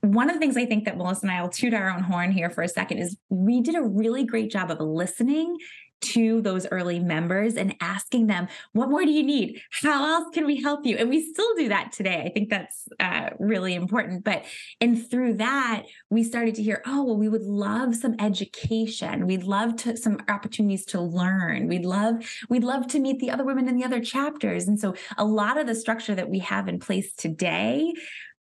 one 0.00 0.28
of 0.28 0.34
the 0.34 0.40
things 0.40 0.56
I 0.56 0.66
think 0.66 0.84
that 0.84 0.96
Melissa 0.96 1.26
and 1.26 1.30
I 1.30 1.42
will 1.42 1.48
toot 1.48 1.74
our 1.74 1.90
own 1.90 2.02
horn 2.02 2.32
here 2.32 2.50
for 2.50 2.62
a 2.62 2.68
second 2.68 2.98
is 2.98 3.16
we 3.30 3.60
did 3.60 3.74
a 3.74 3.82
really 3.82 4.24
great 4.24 4.50
job 4.50 4.70
of 4.70 4.80
listening 4.80 5.56
to 6.00 6.40
those 6.40 6.66
early 6.70 7.00
members 7.00 7.54
and 7.54 7.74
asking 7.80 8.26
them, 8.26 8.48
what 8.72 8.88
more 8.88 9.04
do 9.04 9.10
you 9.10 9.22
need? 9.22 9.60
How 9.82 10.04
else 10.04 10.28
can 10.32 10.46
we 10.46 10.62
help 10.62 10.86
you? 10.86 10.96
And 10.96 11.08
we 11.08 11.32
still 11.32 11.54
do 11.56 11.68
that 11.68 11.92
today. 11.92 12.22
I 12.24 12.30
think 12.30 12.50
that's 12.50 12.88
uh, 13.00 13.30
really 13.38 13.74
important. 13.74 14.24
But, 14.24 14.44
and 14.80 15.08
through 15.10 15.34
that, 15.34 15.84
we 16.10 16.22
started 16.24 16.54
to 16.56 16.62
hear, 16.62 16.82
oh, 16.86 17.04
well, 17.04 17.16
we 17.16 17.28
would 17.28 17.42
love 17.42 17.94
some 17.94 18.14
education. 18.18 19.26
We'd 19.26 19.44
love 19.44 19.76
to 19.76 19.96
some 19.96 20.18
opportunities 20.28 20.84
to 20.86 21.00
learn. 21.00 21.68
We'd 21.68 21.84
love, 21.84 22.16
we'd 22.48 22.64
love 22.64 22.86
to 22.88 23.00
meet 23.00 23.18
the 23.18 23.30
other 23.30 23.44
women 23.44 23.68
in 23.68 23.76
the 23.76 23.84
other 23.84 24.00
chapters. 24.00 24.68
And 24.68 24.78
so 24.78 24.94
a 25.16 25.24
lot 25.24 25.58
of 25.58 25.66
the 25.66 25.74
structure 25.74 26.14
that 26.14 26.30
we 26.30 26.38
have 26.40 26.68
in 26.68 26.78
place 26.78 27.14
today 27.14 27.92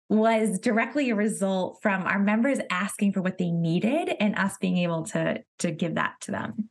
was 0.09 0.61
directly 0.61 1.11
a 1.11 1.16
result 1.16 1.79
from 1.83 2.03
our 2.03 2.19
members 2.19 2.59
asking 2.71 3.12
for 3.12 3.23
what 3.23 3.38
they 3.38 3.51
needed 3.51 4.14
and 4.21 4.37
us 4.37 4.57
being 4.59 4.79
able 4.79 5.03
to 5.03 5.42
to 5.59 5.71
give 5.73 5.97
that 5.97 6.14
to 6.21 6.31
them. 6.31 6.69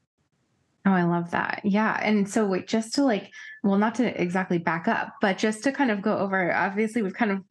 Oh, 0.86 0.92
I 0.92 1.04
love 1.04 1.32
that. 1.32 1.62
Yeah. 1.64 2.00
And 2.02 2.30
so 2.30 2.46
wait, 2.46 2.68
just 2.68 2.94
to 2.96 3.04
like, 3.04 3.34
well, 3.66 3.80
not 3.80 3.96
to 3.96 4.22
exactly 4.22 4.60
back 4.60 4.88
up, 4.88 5.16
but 5.22 5.40
just 5.40 5.64
to 5.64 5.72
kind 5.72 5.90
of 5.90 6.00
go 6.00 6.16
over, 6.20 6.54
obviously 6.54 7.02
we've 7.02 7.16
kind 7.16 7.32
of 7.32 7.42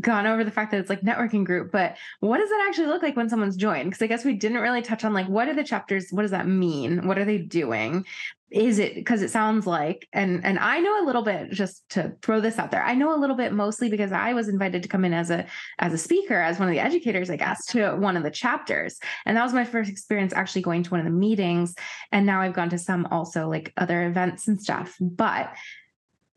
gone 0.00 0.26
over 0.26 0.42
the 0.42 0.50
fact 0.50 0.70
that 0.70 0.80
it's 0.80 0.88
like 0.88 1.02
networking 1.02 1.44
group, 1.44 1.70
but 1.70 1.98
what 2.20 2.38
does 2.38 2.48
that 2.48 2.64
actually 2.66 2.86
look 2.86 3.02
like 3.02 3.16
when 3.16 3.28
someone's 3.28 3.54
joined? 3.54 3.90
Because 3.90 4.00
I 4.00 4.06
guess 4.06 4.24
we 4.24 4.32
didn't 4.32 4.62
really 4.62 4.80
touch 4.80 5.04
on 5.04 5.12
like, 5.12 5.28
what 5.28 5.46
are 5.46 5.54
the 5.54 5.62
chapters? 5.62 6.08
What 6.10 6.22
does 6.22 6.30
that 6.30 6.48
mean? 6.48 7.06
What 7.06 7.18
are 7.18 7.26
they 7.26 7.36
doing? 7.36 8.06
is 8.50 8.78
it 8.78 8.94
because 8.94 9.20
it 9.20 9.30
sounds 9.30 9.66
like 9.66 10.08
and 10.14 10.42
and 10.44 10.58
i 10.58 10.78
know 10.78 11.02
a 11.02 11.04
little 11.04 11.20
bit 11.20 11.50
just 11.50 11.86
to 11.90 12.14
throw 12.22 12.40
this 12.40 12.58
out 12.58 12.70
there 12.70 12.82
i 12.82 12.94
know 12.94 13.14
a 13.14 13.20
little 13.20 13.36
bit 13.36 13.52
mostly 13.52 13.90
because 13.90 14.10
i 14.10 14.32
was 14.32 14.48
invited 14.48 14.82
to 14.82 14.88
come 14.88 15.04
in 15.04 15.12
as 15.12 15.30
a 15.30 15.44
as 15.80 15.92
a 15.92 15.98
speaker 15.98 16.40
as 16.40 16.58
one 16.58 16.66
of 16.66 16.72
the 16.72 16.80
educators 16.80 17.28
i 17.28 17.36
guess 17.36 17.66
to 17.66 17.90
one 17.96 18.16
of 18.16 18.22
the 18.22 18.30
chapters 18.30 18.98
and 19.26 19.36
that 19.36 19.44
was 19.44 19.52
my 19.52 19.64
first 19.64 19.90
experience 19.90 20.32
actually 20.32 20.62
going 20.62 20.82
to 20.82 20.90
one 20.90 21.00
of 21.00 21.04
the 21.04 21.12
meetings 21.12 21.74
and 22.10 22.24
now 22.24 22.40
i've 22.40 22.54
gone 22.54 22.70
to 22.70 22.78
some 22.78 23.06
also 23.10 23.48
like 23.48 23.72
other 23.76 24.06
events 24.06 24.48
and 24.48 24.60
stuff 24.60 24.96
but 24.98 25.52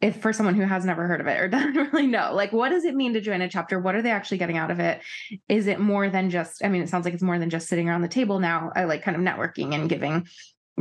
if 0.01 0.21
for 0.21 0.33
someone 0.33 0.55
who 0.55 0.63
has 0.63 0.83
never 0.83 1.07
heard 1.07 1.21
of 1.21 1.27
it 1.27 1.39
or 1.39 1.47
doesn't 1.49 1.75
really 1.75 2.07
know 2.07 2.31
like 2.33 2.51
what 2.51 2.69
does 2.69 2.85
it 2.85 2.95
mean 2.95 3.13
to 3.13 3.21
join 3.21 3.41
a 3.41 3.49
chapter 3.49 3.79
what 3.79 3.95
are 3.95 4.01
they 4.01 4.11
actually 4.11 4.37
getting 4.37 4.57
out 4.57 4.71
of 4.71 4.79
it 4.79 5.01
is 5.47 5.67
it 5.67 5.79
more 5.79 6.09
than 6.09 6.29
just 6.29 6.63
i 6.63 6.69
mean 6.69 6.81
it 6.81 6.89
sounds 6.89 7.05
like 7.05 7.13
it's 7.13 7.23
more 7.23 7.39
than 7.39 7.49
just 7.49 7.67
sitting 7.67 7.87
around 7.87 8.01
the 8.01 8.07
table 8.07 8.39
now 8.39 8.71
i 8.75 8.83
like 8.83 9.03
kind 9.03 9.15
of 9.15 9.23
networking 9.23 9.73
and 9.73 9.89
giving 9.89 10.25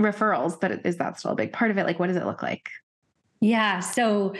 referrals, 0.02 0.60
but 0.60 0.84
is 0.84 0.96
that 0.96 1.18
still 1.18 1.32
a 1.32 1.36
big 1.36 1.52
part 1.52 1.70
of 1.70 1.78
it? 1.78 1.84
Like, 1.84 1.98
what 1.98 2.08
does 2.08 2.16
it 2.16 2.24
look 2.26 2.42
like? 2.42 2.70
Yeah. 3.40 3.80
So, 3.80 4.34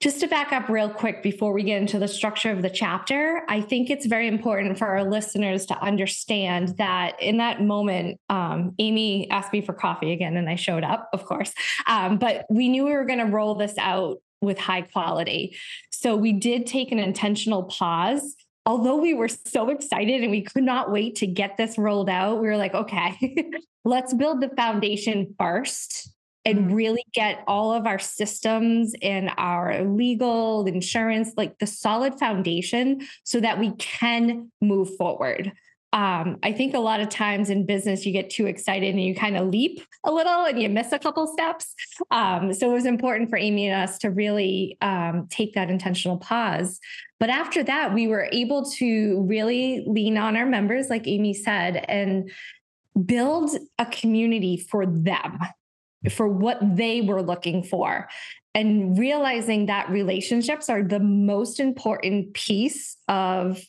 just 0.00 0.20
to 0.20 0.26
back 0.26 0.50
up 0.52 0.68
real 0.70 0.88
quick 0.88 1.22
before 1.22 1.52
we 1.52 1.62
get 1.62 1.80
into 1.80 1.98
the 1.98 2.08
structure 2.08 2.50
of 2.50 2.62
the 2.62 2.70
chapter, 2.70 3.42
I 3.48 3.60
think 3.60 3.90
it's 3.90 4.06
very 4.06 4.28
important 4.28 4.78
for 4.78 4.86
our 4.86 5.04
listeners 5.04 5.66
to 5.66 5.78
understand 5.78 6.78
that 6.78 7.20
in 7.22 7.36
that 7.36 7.62
moment, 7.62 8.18
um, 8.30 8.74
Amy 8.78 9.30
asked 9.30 9.52
me 9.52 9.60
for 9.60 9.74
coffee 9.74 10.12
again, 10.12 10.38
and 10.38 10.48
I 10.48 10.54
showed 10.54 10.84
up, 10.84 11.10
of 11.12 11.26
course. 11.26 11.52
Um, 11.86 12.16
but 12.16 12.46
we 12.48 12.70
knew 12.70 12.86
we 12.86 12.92
were 12.92 13.04
going 13.04 13.18
to 13.18 13.26
roll 13.26 13.54
this 13.54 13.74
out 13.76 14.22
with 14.40 14.58
high 14.58 14.82
quality. 14.82 15.54
So 15.90 16.16
we 16.16 16.32
did 16.32 16.66
take 16.66 16.92
an 16.92 16.98
intentional 16.98 17.64
pause 17.64 18.36
although 18.66 18.96
we 18.96 19.14
were 19.14 19.26
so 19.28 19.70
excited 19.70 20.22
and 20.22 20.30
we 20.30 20.42
could 20.42 20.62
not 20.62 20.92
wait 20.92 21.16
to 21.16 21.26
get 21.26 21.56
this 21.56 21.78
rolled 21.78 22.10
out, 22.10 22.40
we 22.40 22.46
were 22.46 22.56
like, 22.56 22.74
okay, 22.74 23.34
let's 23.84 24.12
build 24.14 24.40
the 24.40 24.50
foundation 24.50 25.34
first 25.38 26.10
and 26.44 26.58
mm-hmm. 26.58 26.74
really 26.74 27.04
get 27.12 27.44
all 27.46 27.72
of 27.72 27.86
our 27.86 27.98
systems 27.98 28.94
and 29.02 29.30
our 29.36 29.84
legal 29.84 30.66
insurance, 30.66 31.32
like 31.36 31.58
the 31.58 31.66
solid 31.66 32.18
foundation, 32.18 33.06
so 33.24 33.40
that 33.40 33.58
we 33.58 33.72
can 33.72 34.50
move 34.60 34.96
forward. 34.96 35.52
Um, 35.92 36.38
I 36.44 36.52
think 36.52 36.74
a 36.74 36.78
lot 36.78 37.00
of 37.00 37.08
times 37.08 37.50
in 37.50 37.66
business, 37.66 38.06
you 38.06 38.12
get 38.12 38.30
too 38.30 38.46
excited 38.46 38.94
and 38.94 39.02
you 39.02 39.14
kind 39.14 39.36
of 39.36 39.48
leap 39.48 39.80
a 40.04 40.12
little 40.12 40.44
and 40.44 40.62
you 40.62 40.68
miss 40.68 40.92
a 40.92 41.00
couple 41.00 41.26
steps. 41.26 41.74
Um, 42.12 42.52
so 42.52 42.70
it 42.70 42.74
was 42.74 42.86
important 42.86 43.28
for 43.28 43.36
Amy 43.36 43.66
and 43.68 43.82
us 43.82 43.98
to 43.98 44.10
really 44.10 44.78
um, 44.80 45.26
take 45.30 45.54
that 45.54 45.68
intentional 45.68 46.16
pause. 46.16 46.78
But 47.18 47.28
after 47.28 47.64
that, 47.64 47.92
we 47.92 48.06
were 48.06 48.28
able 48.30 48.64
to 48.76 49.22
really 49.22 49.84
lean 49.86 50.16
on 50.16 50.36
our 50.36 50.46
members, 50.46 50.90
like 50.90 51.08
Amy 51.08 51.34
said, 51.34 51.84
and 51.88 52.30
build 53.04 53.50
a 53.78 53.86
community 53.86 54.56
for 54.56 54.86
them, 54.86 55.40
for 56.08 56.28
what 56.28 56.58
they 56.76 57.00
were 57.00 57.22
looking 57.22 57.62
for. 57.62 58.08
And 58.54 58.98
realizing 58.98 59.66
that 59.66 59.90
relationships 59.90 60.68
are 60.68 60.82
the 60.82 60.98
most 60.98 61.60
important 61.60 62.34
piece 62.34 62.96
of 63.06 63.62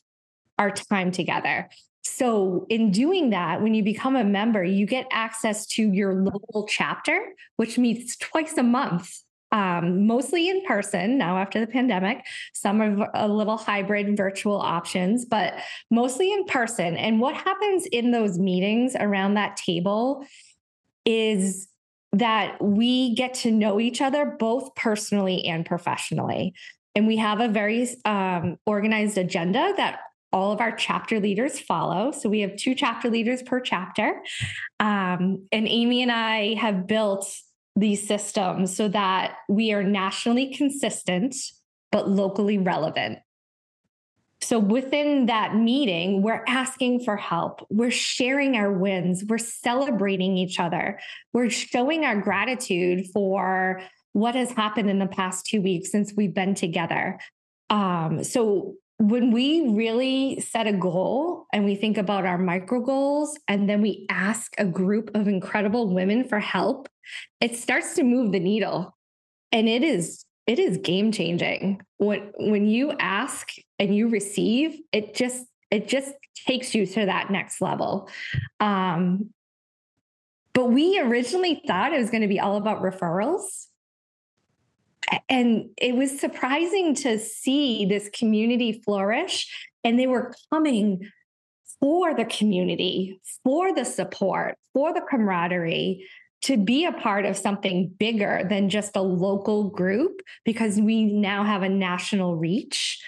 our 0.58 0.72
time 0.72 1.12
together. 1.12 1.70
So, 2.04 2.66
in 2.68 2.92
doing 2.92 3.30
that, 3.30 3.62
when 3.62 3.76
you 3.76 3.84
become 3.84 4.16
a 4.16 4.24
member, 4.24 4.64
you 4.64 4.88
get 4.88 5.06
access 5.12 5.68
to 5.68 5.84
your 5.92 6.16
local 6.16 6.68
chapter, 6.68 7.20
which 7.58 7.78
meets 7.78 8.18
twice 8.18 8.58
a 8.58 8.64
month 8.64 9.22
um, 9.52 10.08
mostly 10.08 10.50
in 10.50 10.64
person 10.64 11.18
now 11.18 11.38
after 11.38 11.60
the 11.60 11.68
pandemic. 11.68 12.26
Some 12.54 12.82
are 12.82 13.10
a 13.14 13.28
little 13.28 13.58
hybrid 13.58 14.16
virtual 14.16 14.58
options, 14.58 15.26
but 15.26 15.56
mostly 15.90 16.32
in 16.32 16.46
person. 16.46 16.96
And 16.96 17.20
what 17.20 17.36
happens 17.36 17.86
in 17.88 18.12
those 18.12 18.40
meetings 18.40 18.96
around 18.98 19.34
that 19.34 19.58
table 19.58 20.26
is 21.06 21.68
that 22.14 22.62
we 22.62 23.16
get 23.16 23.34
to 23.34 23.52
know 23.52 23.80
each 23.80 24.02
other 24.02 24.26
both 24.26 24.76
personally 24.76 25.46
and 25.46 25.66
professionally. 25.66 26.54
And 26.96 27.08
we 27.08 27.18
have 27.18 27.40
a 27.40 27.48
very 27.48 27.88
um, 28.04 28.58
organized 28.66 29.18
agenda 29.18 29.74
that 29.78 30.00
all 30.34 30.52
of 30.52 30.62
our 30.62 30.72
chapter 30.72 31.20
leaders 31.20 31.60
follow. 31.60 32.12
So 32.12 32.30
we 32.30 32.42
have 32.42 32.56
two 32.56 32.76
chapter 32.76 33.10
leaders 33.10 33.42
per 33.42 33.60
chapter. 33.60 34.22
Um, 34.80 35.48
and 35.52 35.68
Amy 35.68 36.02
and 36.02 36.12
I 36.12 36.56
have 36.56 36.88
built 36.88 37.26
these 37.76 38.06
systems 38.06 38.76
so 38.76 38.88
that 38.90 39.36
we 39.48 39.72
are 39.72 39.84
nationally 39.84 40.54
consistent 40.54 41.36
but 41.92 42.10
locally 42.10 42.58
relevant. 42.58 43.20
So 44.42 44.58
within 44.60 45.28
that 45.28 45.56
meeting, 45.56 46.24
we're 46.24 46.44
asking 46.48 47.04
for 47.04 47.16
help. 47.16 47.66
We're 47.70 47.92
sharing 47.92 48.56
our 48.56 48.72
wins. 48.72 49.24
We're 49.28 49.38
celebrating 49.38 50.36
each 50.36 50.60
other. 50.60 51.00
We're 51.32 51.50
showing 51.50 52.06
our 52.06 52.20
gratitude 52.20 53.06
for 53.14 53.82
what 54.14 54.36
has 54.36 54.52
happened 54.52 54.90
in 54.90 55.00
the 55.00 55.08
past 55.08 55.46
two 55.46 55.62
weeks 55.62 55.92
since 55.92 56.14
we've 56.16 56.34
been 56.34 56.56
together. 56.56 57.20
Um, 57.70 58.24
so 58.24 58.76
when 58.98 59.32
we 59.32 59.70
really 59.70 60.42
set 60.42 60.68
a 60.68 60.74
goal 60.74 61.46
and 61.54 61.64
we 61.64 61.76
think 61.76 61.98
about 61.98 62.26
our 62.26 62.38
micro 62.38 62.82
goals 62.82 63.38
and 63.48 63.70
then 63.70 63.82
we 63.82 64.06
ask 64.10 64.54
a 64.58 64.66
group 64.66 65.12
of 65.16 65.28
incredible 65.28 65.94
women 65.94 66.28
for 66.28 66.40
help, 66.40 66.90
it 67.40 67.56
starts 67.56 67.96
to 67.96 68.04
move 68.04 68.32
the 68.32 68.40
needle. 68.40 68.96
And 69.52 69.68
it 69.68 69.84
is 69.84 70.26
it 70.48 70.60
is 70.60 70.78
game 70.78 71.12
changing. 71.12 71.82
When 71.98 72.32
when 72.38 72.68
you 72.68 72.94
ask 73.00 73.50
and 73.80 73.96
you 73.96 74.10
receive, 74.10 74.80
it 74.92 75.16
just 75.16 75.46
it 75.70 75.88
just 75.88 76.14
takes 76.48 76.74
you 76.76 76.86
to 76.86 77.06
that 77.06 77.30
next 77.30 77.62
level. 77.62 78.10
Um, 78.60 79.30
but 80.54 80.66
we 80.66 81.00
originally 81.00 81.62
thought 81.66 81.94
it 81.94 82.00
was 82.00 82.10
going 82.10 82.24
to 82.24 82.28
be 82.28 82.40
all 82.40 82.58
about 82.58 82.82
referrals 82.82 83.68
and 85.30 85.70
it 85.78 85.96
was 85.96 86.20
surprising 86.20 86.96
to 86.96 87.20
see 87.20 87.86
this 87.86 88.10
community 88.10 88.82
flourish 88.84 89.70
and 89.84 90.00
they 90.00 90.08
were 90.08 90.34
coming 90.52 91.10
for 91.80 92.14
the 92.14 92.26
community 92.26 93.20
for 93.44 93.74
the 93.74 93.86
support 93.86 94.58
for 94.74 94.94
the 94.94 95.02
camaraderie 95.02 96.08
to 96.42 96.58
be 96.58 96.86
a 96.86 96.92
part 96.92 97.26
of 97.26 97.38
something 97.38 97.94
bigger 98.00 98.46
than 98.50 98.70
just 98.70 98.96
a 98.96 99.02
local 99.02 99.70
group 99.70 100.22
because 100.44 100.80
we 100.80 101.06
now 101.06 101.44
have 101.44 101.64
a 101.64 101.70
national 101.70 102.36
reach 102.36 103.00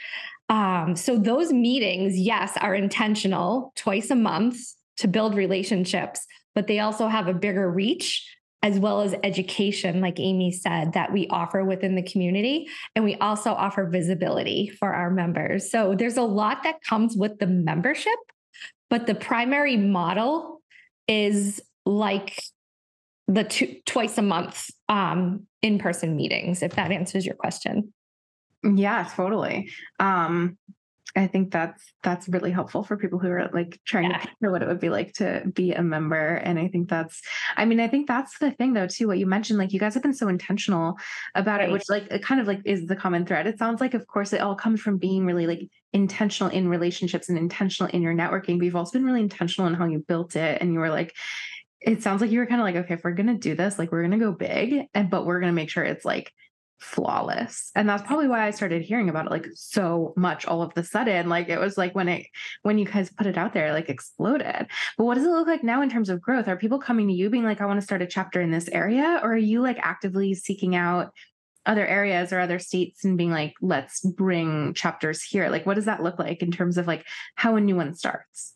um, 0.50 0.96
so 0.96 1.18
those 1.18 1.52
meetings 1.52 2.18
yes 2.18 2.58
are 2.58 2.76
intentional 2.76 3.74
twice 3.76 4.10
a 4.10 4.16
month 4.16 4.58
to 4.98 5.08
build 5.08 5.36
relationships 5.36 6.26
but 6.56 6.68
they 6.68 6.80
also 6.80 7.08
have 7.08 7.28
a 7.28 7.34
bigger 7.34 7.70
reach 7.72 8.28
as 8.64 8.80
well 8.80 9.02
as 9.02 9.14
education, 9.24 10.00
like 10.00 10.22
Amy 10.22 10.50
said, 10.50 10.94
that 10.94 11.12
we 11.12 11.28
offer 11.28 11.66
within 11.66 11.96
the 11.96 12.02
community. 12.02 12.70
And 12.96 13.04
we 13.04 13.16
also 13.16 13.52
offer 13.52 13.86
visibility 13.86 14.70
for 14.70 14.94
our 14.94 15.12
members. 15.12 15.70
So 15.70 15.96
there's 15.96 16.16
a 16.16 16.24
lot 16.24 16.64
that 16.64 16.82
comes 16.82 17.18
with 17.18 17.40
the 17.40 17.46
membership, 17.46 18.18
but 18.90 19.06
the 19.06 19.16
primary 19.16 19.76
model 19.76 20.62
is 21.10 21.62
like 21.86 22.42
the 23.28 23.44
two, 23.44 23.76
twice 23.86 24.18
a 24.18 24.22
month 24.22 24.70
um, 24.90 25.48
in-person 25.62 26.16
meetings, 26.16 26.62
if 26.62 26.76
that 26.76 26.92
answers 26.92 27.26
your 27.26 27.36
question. 27.36 27.94
Yeah, 28.64 29.10
totally. 29.16 29.70
Um, 30.00 30.58
I 31.16 31.28
think 31.28 31.52
that's 31.52 31.84
that's 32.02 32.28
really 32.28 32.50
helpful 32.50 32.84
for 32.84 32.98
people 32.98 33.20
who 33.20 33.28
are 33.28 33.48
like 33.54 33.80
trying 33.86 34.10
yeah. 34.10 34.18
to 34.18 34.28
picture 34.28 34.52
what 34.52 34.64
it 34.64 34.68
would 34.68 34.80
be 34.80 34.90
like 34.90 35.14
to 35.14 35.44
be 35.54 35.72
a 35.72 35.84
member. 35.84 36.36
And 36.36 36.58
I 36.58 36.70
think 36.70 36.90
that's, 36.90 37.22
I 37.56 37.66
mean, 37.66 37.80
I 37.80 37.88
think 37.88 38.08
that's 38.08 38.40
the 38.40 38.50
thing 38.50 38.74
though 38.74 38.88
too. 38.88 39.08
What 39.08 39.20
you 39.20 39.28
mentioned, 39.28 39.60
like 39.60 39.74
you 39.74 39.80
guys 39.80 39.94
have 39.94 40.02
been 40.02 40.16
so 40.16 40.28
intentional 40.28 40.98
about 41.36 41.60
right. 41.60 41.70
it, 41.70 41.72
which 41.72 41.88
like 41.88 42.08
it 42.10 42.24
kind 42.24 42.42
of 42.42 42.48
like 42.48 42.62
is 42.66 42.88
the 42.88 42.96
common 42.96 43.28
thread. 43.28 43.46
It 43.46 43.60
sounds 43.60 43.80
like, 43.80 43.94
of 43.94 44.08
course, 44.08 44.34
it 44.34 44.42
all 44.42 44.56
comes 44.56 44.82
from 44.82 44.98
being 44.98 45.24
really 45.26 45.46
like 45.46 45.70
intentional 45.92 46.52
in 46.52 46.68
relationships 46.68 47.30
and 47.30 47.38
intentional 47.38 47.92
in 47.92 48.02
your 48.02 48.16
networking. 48.16 48.58
But 48.58 48.66
you've 48.66 48.76
also 48.76 48.98
been 48.98 49.06
really 49.06 49.22
intentional 49.22 49.68
in 49.68 49.76
how 49.76 49.86
you 49.86 50.00
built 50.00 50.36
it, 50.36 50.62
and 50.62 50.74
you 50.74 50.80
were 50.80 50.90
like, 50.90 51.14
it 51.84 52.02
sounds 52.02 52.22
like 52.22 52.32
you 52.32 52.40
were 52.40 52.46
kind 52.46 52.62
of 52.62 52.66
like, 52.66 52.76
okay, 52.76 52.94
if 52.94 53.04
we're 53.04 53.12
gonna 53.12 53.38
do 53.38 53.56
this, 53.56 53.78
like 53.78 53.92
we're 53.92 54.04
gonna 54.04 54.18
go 54.18 54.32
big, 54.32 54.88
and 54.94 55.10
but 55.10 55.26
we're 55.26 55.40
gonna 55.40 55.52
make 55.52 55.70
sure 55.70 55.84
it's 55.84 56.06
like 56.06 56.32
flawless. 56.80 57.72
And 57.76 57.88
that's 57.88 58.04
probably 58.04 58.28
why 58.28 58.46
i 58.46 58.52
started 58.52 58.82
hearing 58.82 59.10
about 59.10 59.26
it 59.26 59.32
like 59.32 59.48
so 59.54 60.14
much 60.18 60.46
all 60.46 60.62
of 60.62 60.74
the 60.74 60.84
sudden 60.84 61.30
like 61.30 61.48
it 61.48 61.60
was 61.60 61.78
like 61.78 61.96
when 61.96 62.10
it 62.10 62.26
when 62.64 62.78
you 62.78 62.86
guys 62.86 63.10
put 63.10 63.26
it 63.26 63.38
out 63.38 63.54
there 63.54 63.72
like 63.74 63.90
exploded. 63.90 64.68
But 64.98 65.06
what 65.06 65.16
does 65.16 65.26
it 65.26 65.30
look 65.30 65.48
like 65.48 65.64
now 65.64 65.82
in 65.82 65.90
terms 65.90 66.10
of 66.10 66.22
growth? 66.22 66.48
Are 66.48 66.58
people 66.58 66.80
coming 66.80 67.08
to 67.08 67.14
you 67.14 67.30
being 67.30 67.46
like 67.46 67.62
i 67.62 67.66
want 67.66 67.80
to 67.80 67.86
start 67.86 68.02
a 68.02 68.08
chapter 68.08 68.42
in 68.42 68.52
this 68.52 68.68
area 68.70 69.20
or 69.24 69.34
are 69.34 69.38
you 69.38 69.62
like 69.62 69.78
actively 69.82 70.34
seeking 70.34 70.76
out 70.76 71.14
other 71.66 71.86
areas 71.88 72.34
or 72.34 72.40
other 72.40 72.60
states 72.60 73.06
and 73.06 73.18
being 73.18 73.32
like 73.32 73.54
let's 73.62 74.02
bring 74.02 74.74
chapters 74.74 75.24
here 75.24 75.50
like 75.50 75.66
what 75.66 75.76
does 75.76 75.86
that 75.86 76.04
look 76.04 76.20
like 76.20 76.42
in 76.42 76.52
terms 76.52 76.78
of 76.78 76.88
like 76.88 77.06
how 77.36 77.56
a 77.56 77.62
new 77.62 77.76
one 77.76 77.94
starts 77.94 78.54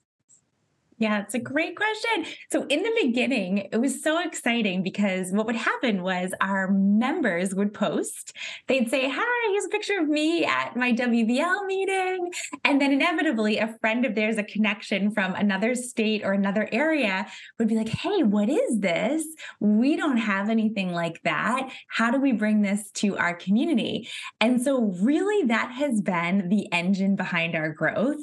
yeah, 1.00 1.22
it's 1.22 1.36
a 1.36 1.40
great 1.40 1.76
question. 1.76 2.26
So, 2.52 2.66
in 2.68 2.82
the 2.82 2.92
beginning, 3.04 3.70
it 3.72 3.80
was 3.80 4.02
so 4.02 4.20
exciting 4.20 4.82
because 4.82 5.32
what 5.32 5.46
would 5.46 5.56
happen 5.56 6.02
was 6.02 6.32
our 6.42 6.72
members 6.72 7.54
would 7.54 7.72
post. 7.72 8.36
They'd 8.68 8.90
say, 8.90 9.08
Hi, 9.08 9.52
here's 9.52 9.66
a 9.66 9.70
picture 9.70 10.00
of 10.00 10.08
me 10.08 10.44
at 10.44 10.76
my 10.76 10.92
WBL 10.92 11.68
meeting. 11.68 12.32
And 12.64 12.82
then, 12.82 12.92
inevitably, 12.92 13.60
a 13.60 13.78
friend 13.80 14.06
of 14.06 14.16
theirs, 14.16 14.40
a 14.40 14.44
connection 14.44 15.12
from 15.12 15.36
another 15.36 15.76
state 15.76 16.24
or 16.24 16.34
another 16.34 16.68
area, 16.72 17.28
would 17.60 17.68
be 17.68 17.76
like, 17.76 17.90
Hey, 17.90 18.24
what 18.24 18.50
is 18.50 18.80
this? 18.80 19.24
We 19.60 19.98
don't 19.98 20.18
have 20.18 20.50
anything 20.50 20.94
like 20.94 21.22
that. 21.24 21.72
How 21.90 22.10
do 22.10 22.20
we 22.20 22.32
bring 22.32 22.64
this 22.64 22.90
to 22.94 23.18
our 23.18 23.36
community? 23.36 24.10
And 24.42 24.64
so, 24.64 24.96
really, 25.00 25.46
that 25.46 25.74
has 25.74 26.02
been 26.02 26.50
the 26.50 26.72
engine 26.72 27.16
behind 27.16 27.56
our 27.56 27.70
growth. 27.70 28.22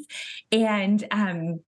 And, 0.51 1.07
um, 1.13 1.61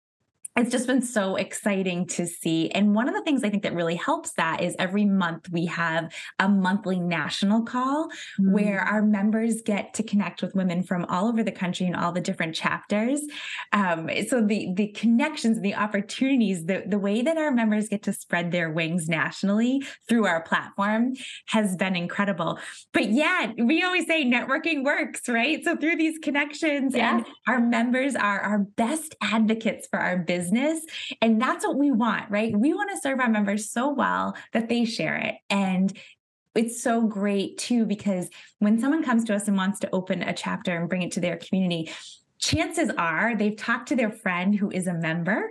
it's 0.57 0.71
just 0.71 0.87
been 0.87 1.03
so 1.03 1.37
exciting 1.37 2.07
to 2.07 2.27
see. 2.27 2.71
And 2.71 2.95
one 2.95 3.09
of 3.09 3.15
the 3.15 3.21
things 3.21 3.45
I 3.45 3.51
think 3.51 3.63
that 3.65 3.75
really 3.75 3.95
helps 3.95 4.33
that 4.33 4.63
is 4.63 4.75
every 4.79 5.05
month 5.05 5.51
we 5.51 5.67
have 5.67 6.15
a 6.39 6.49
monthly 6.49 6.99
national 6.99 7.63
call 7.63 8.09
mm. 8.41 8.53
where 8.53 8.81
our 8.81 9.03
members 9.03 9.61
get 9.61 9.93
to 9.95 10.03
connect 10.03 10.41
with 10.41 10.55
women 10.55 10.83
from 10.83 11.05
all 11.07 11.29
over 11.29 11.43
the 11.43 11.53
country 11.53 11.87
and 11.87 11.95
all 11.95 12.11
the 12.11 12.23
different 12.23 12.55
chapters. 12.55 13.21
Um, 13.73 14.09
so 14.29 14.41
the 14.41 14.73
the 14.75 14.89
connections 14.89 15.57
and 15.57 15.65
the 15.65 15.75
opportunities, 15.75 16.65
the, 16.65 16.85
the 16.87 16.99
way 16.99 17.21
that 17.21 17.37
our 17.37 17.51
members 17.51 17.89
get 17.89 18.03
to 18.05 18.15
spread 18.15 18.51
their 18.51 18.71
wings 18.71 19.09
nationally 19.09 19.83
through 20.09 20.25
our 20.25 20.41
platform 20.41 21.15
has 21.49 21.77
been 21.77 21.95
incredible. 21.95 22.59
But 22.93 23.11
yeah, 23.11 23.53
we 23.59 23.83
always 23.83 24.07
say 24.07 24.25
networking 24.25 24.85
works, 24.85 25.29
right? 25.29 25.63
So 25.63 25.77
through 25.77 25.97
these 25.97 26.19
connections 26.19 26.95
yeah. 26.95 27.17
and 27.17 27.27
our 27.47 27.61
members 27.61 28.15
are 28.15 28.41
our 28.41 28.61
best 28.61 29.15
advocates 29.21 29.87
for 29.89 29.99
our 29.99 30.17
business 30.17 30.46
business. 30.47 30.85
And 31.21 31.41
that's 31.41 31.67
what 31.67 31.77
we 31.77 31.91
want, 31.91 32.31
right? 32.31 32.57
We 32.57 32.73
want 32.75 32.91
to 32.91 33.01
serve 33.01 33.21
our 33.21 33.29
members 33.29 33.71
so 33.71 33.93
well 33.93 34.37
that 34.53 34.69
they 34.69 34.85
share 34.85 35.17
it. 35.17 35.37
And 35.51 35.97
it's 36.55 36.83
so 36.83 37.03
great 37.03 37.59
too, 37.59 37.85
because 37.85 38.29
when 38.61 38.79
someone 38.79 39.05
comes 39.05 39.25
to 39.25 39.35
us 39.35 39.49
and 39.49 39.57
wants 39.57 39.81
to 39.81 39.91
open 39.93 40.23
a 40.23 40.33
chapter 40.33 40.77
and 40.77 40.89
bring 40.89 41.03
it 41.03 41.13
to 41.13 41.21
their 41.21 41.37
community, 41.37 41.91
chances 42.39 42.91
are 42.97 43.37
they've 43.37 43.57
talked 43.57 43.89
to 43.89 43.97
their 43.97 44.11
friend 44.11 44.55
who 44.55 44.71
is 44.71 44.87
a 44.87 44.95
member 44.95 45.51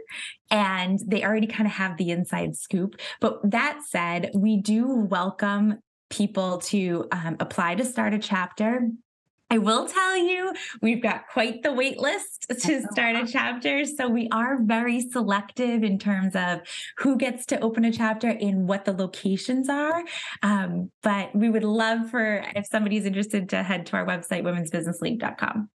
and 0.49 0.99
they 1.05 1.23
already 1.23 1.47
kind 1.47 1.67
of 1.67 1.73
have 1.73 1.97
the 1.97 2.11
inside 2.11 2.55
scoop. 2.55 2.95
But 3.19 3.51
that 3.51 3.81
said, 3.87 4.31
we 4.33 4.57
do 4.57 4.87
welcome 4.87 5.79
people 6.09 6.59
to 6.59 7.07
um, 7.11 7.37
apply 7.39 7.75
to 7.75 7.85
start 7.85 8.13
a 8.13 8.19
chapter 8.19 8.89
I 9.49 9.59
will 9.59 9.87
tell 9.87 10.17
you, 10.17 10.53
we've 10.81 11.01
got 11.01 11.27
quite 11.27 11.61
the 11.61 11.71
wait 11.71 11.99
list 11.99 12.47
to 12.49 12.81
start 12.91 13.15
a 13.15 13.27
chapter. 13.27 13.85
So 13.85 14.07
we 14.07 14.27
are 14.31 14.61
very 14.61 15.01
selective 15.01 15.83
in 15.83 15.99
terms 15.99 16.35
of 16.35 16.61
who 16.97 17.15
gets 17.15 17.45
to 17.47 17.59
open 17.59 17.85
a 17.85 17.91
chapter 17.91 18.29
and 18.29 18.67
what 18.67 18.85
the 18.85 18.93
locations 18.93 19.69
are. 19.69 20.03
Um, 20.41 20.91
but 21.03 21.35
we 21.35 21.49
would 21.49 21.63
love 21.63 22.09
for 22.09 22.43
if 22.55 22.65
somebody's 22.65 23.05
interested 23.05 23.49
to 23.49 23.61
head 23.61 23.85
to 23.87 23.97
our 23.97 24.05
website, 24.05 24.43
womensbusinessleague.com. 24.43 25.69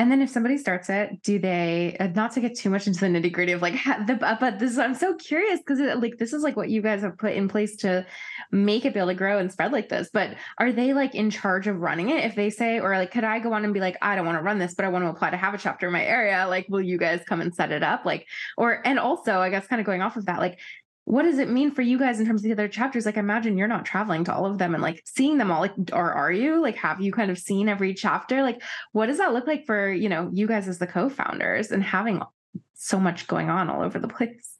And 0.00 0.10
then 0.10 0.22
if 0.22 0.30
somebody 0.30 0.56
starts 0.56 0.88
it, 0.88 1.22
do 1.22 1.38
they 1.38 1.94
uh, 2.00 2.06
not 2.06 2.32
to 2.32 2.40
get 2.40 2.56
too 2.56 2.70
much 2.70 2.86
into 2.86 3.00
the 3.00 3.06
nitty 3.06 3.30
gritty 3.30 3.52
of 3.52 3.60
like 3.60 3.74
the 4.06 4.14
but 4.18 4.58
this 4.58 4.78
I'm 4.78 4.94
so 4.94 5.14
curious 5.14 5.60
because 5.60 5.78
like 6.00 6.16
this 6.16 6.32
is 6.32 6.42
like 6.42 6.56
what 6.56 6.70
you 6.70 6.80
guys 6.80 7.02
have 7.02 7.18
put 7.18 7.34
in 7.34 7.48
place 7.48 7.76
to 7.76 8.06
make 8.50 8.86
it 8.86 8.94
be 8.94 8.98
able 8.98 9.10
to 9.10 9.14
grow 9.14 9.36
and 9.38 9.52
spread 9.52 9.72
like 9.72 9.90
this. 9.90 10.08
But 10.10 10.36
are 10.56 10.72
they 10.72 10.94
like 10.94 11.14
in 11.14 11.28
charge 11.28 11.66
of 11.66 11.80
running 11.80 12.08
it 12.08 12.24
if 12.24 12.34
they 12.34 12.48
say 12.48 12.80
or 12.80 12.96
like 12.96 13.10
could 13.10 13.24
I 13.24 13.40
go 13.40 13.52
on 13.52 13.62
and 13.62 13.74
be 13.74 13.80
like 13.80 13.98
I 14.00 14.16
don't 14.16 14.24
want 14.24 14.38
to 14.38 14.42
run 14.42 14.58
this 14.58 14.72
but 14.72 14.86
I 14.86 14.88
want 14.88 15.04
to 15.04 15.10
apply 15.10 15.28
to 15.32 15.36
have 15.36 15.52
a 15.52 15.58
chapter 15.58 15.88
in 15.88 15.92
my 15.92 16.02
area? 16.02 16.46
Like 16.48 16.64
will 16.70 16.80
you 16.80 16.96
guys 16.96 17.20
come 17.28 17.42
and 17.42 17.54
set 17.54 17.70
it 17.70 17.82
up? 17.82 18.06
Like 18.06 18.26
or 18.56 18.80
and 18.86 18.98
also 18.98 19.38
I 19.38 19.50
guess 19.50 19.66
kind 19.66 19.80
of 19.80 19.86
going 19.86 20.00
off 20.00 20.16
of 20.16 20.24
that 20.24 20.38
like 20.38 20.60
what 21.10 21.24
does 21.24 21.38
it 21.38 21.50
mean 21.50 21.72
for 21.72 21.82
you 21.82 21.98
guys 21.98 22.20
in 22.20 22.26
terms 22.26 22.40
of 22.40 22.44
the 22.44 22.52
other 22.52 22.68
chapters? 22.68 23.04
Like, 23.04 23.16
imagine 23.16 23.58
you're 23.58 23.66
not 23.66 23.84
traveling 23.84 24.22
to 24.24 24.34
all 24.34 24.46
of 24.46 24.58
them 24.58 24.74
and 24.74 24.82
like 24.82 25.02
seeing 25.04 25.38
them 25.38 25.50
all. 25.50 25.60
Like, 25.60 25.72
or 25.92 26.12
are 26.12 26.30
you? 26.30 26.62
Like, 26.62 26.76
have 26.76 27.00
you 27.00 27.12
kind 27.12 27.32
of 27.32 27.38
seen 27.38 27.68
every 27.68 27.94
chapter? 27.94 28.42
Like, 28.42 28.62
what 28.92 29.06
does 29.06 29.18
that 29.18 29.32
look 29.32 29.46
like 29.46 29.66
for 29.66 29.90
you 29.90 30.08
know 30.08 30.30
you 30.32 30.46
guys 30.46 30.68
as 30.68 30.78
the 30.78 30.86
co-founders 30.86 31.72
and 31.72 31.82
having 31.82 32.22
so 32.74 33.00
much 33.00 33.26
going 33.26 33.50
on 33.50 33.68
all 33.68 33.82
over 33.82 33.98
the 33.98 34.06
place? 34.06 34.54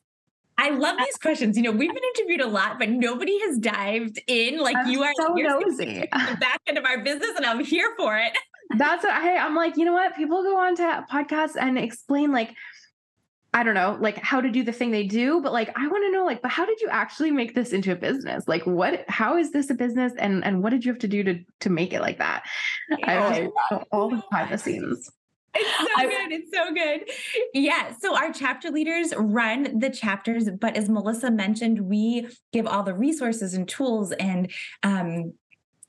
I 0.58 0.70
love 0.70 0.96
uh, 0.98 1.04
these 1.04 1.16
questions. 1.16 1.56
You 1.56 1.62
know, 1.62 1.70
we've 1.70 1.94
been 1.94 2.02
interviewed 2.16 2.40
a 2.40 2.48
lot, 2.48 2.80
but 2.80 2.90
nobody 2.90 3.38
has 3.42 3.58
dived 3.58 4.20
in 4.26 4.58
like 4.58 4.76
I'm 4.76 4.90
you 4.90 5.04
are. 5.04 5.12
So 5.16 5.32
nosy. 5.34 6.00
The 6.00 6.36
back 6.40 6.60
end 6.66 6.78
of 6.78 6.84
our 6.84 7.04
business, 7.04 7.30
and 7.36 7.46
I'm 7.46 7.64
here 7.64 7.94
for 7.96 8.18
it. 8.18 8.32
That's 8.76 9.04
what 9.04 9.12
I, 9.12 9.36
I'm 9.36 9.54
like. 9.54 9.76
You 9.76 9.84
know 9.84 9.92
what? 9.92 10.16
People 10.16 10.42
go 10.42 10.58
on 10.58 10.74
to 10.76 11.06
podcasts 11.10 11.56
and 11.58 11.78
explain 11.78 12.32
like 12.32 12.56
I 13.52 13.64
don't 13.64 13.74
know, 13.74 13.98
like 14.00 14.16
how 14.18 14.40
to 14.40 14.48
do 14.48 14.62
the 14.62 14.72
thing 14.72 14.92
they 14.92 15.04
do, 15.04 15.40
but 15.40 15.52
like 15.52 15.76
I 15.76 15.88
want 15.88 16.04
to 16.04 16.12
know 16.12 16.24
like 16.24 16.40
but 16.40 16.50
how 16.52 16.64
did 16.64 16.80
you 16.80 16.88
actually 16.88 17.32
make 17.32 17.54
this 17.54 17.72
into 17.72 17.90
a 17.90 17.96
business? 17.96 18.46
Like 18.46 18.64
what 18.64 19.04
how 19.08 19.36
is 19.36 19.50
this 19.50 19.70
a 19.70 19.74
business 19.74 20.12
and 20.18 20.44
and 20.44 20.62
what 20.62 20.70
did 20.70 20.84
you 20.84 20.92
have 20.92 21.00
to 21.00 21.08
do 21.08 21.24
to 21.24 21.40
to 21.60 21.70
make 21.70 21.92
it 21.92 22.00
like 22.00 22.18
that? 22.18 22.44
I 23.04 23.50
just 23.72 23.84
all 23.90 24.10
the 24.10 24.22
behind 24.30 24.52
the 24.52 24.58
scenes. 24.64 25.10
It's 25.52 25.78
so 25.78 25.86
I, 25.96 26.06
good. 26.06 26.32
It's 26.32 26.56
so 26.56 26.72
good. 26.72 27.10
Yeah. 27.52 27.92
So 27.98 28.16
our 28.16 28.32
chapter 28.32 28.70
leaders 28.70 29.12
run 29.16 29.80
the 29.80 29.90
chapters, 29.90 30.48
but 30.48 30.76
as 30.76 30.88
Melissa 30.88 31.30
mentioned, 31.30 31.80
we 31.80 32.28
give 32.52 32.68
all 32.68 32.84
the 32.84 32.94
resources 32.94 33.54
and 33.54 33.68
tools 33.68 34.12
and 34.12 34.48
um, 34.84 35.32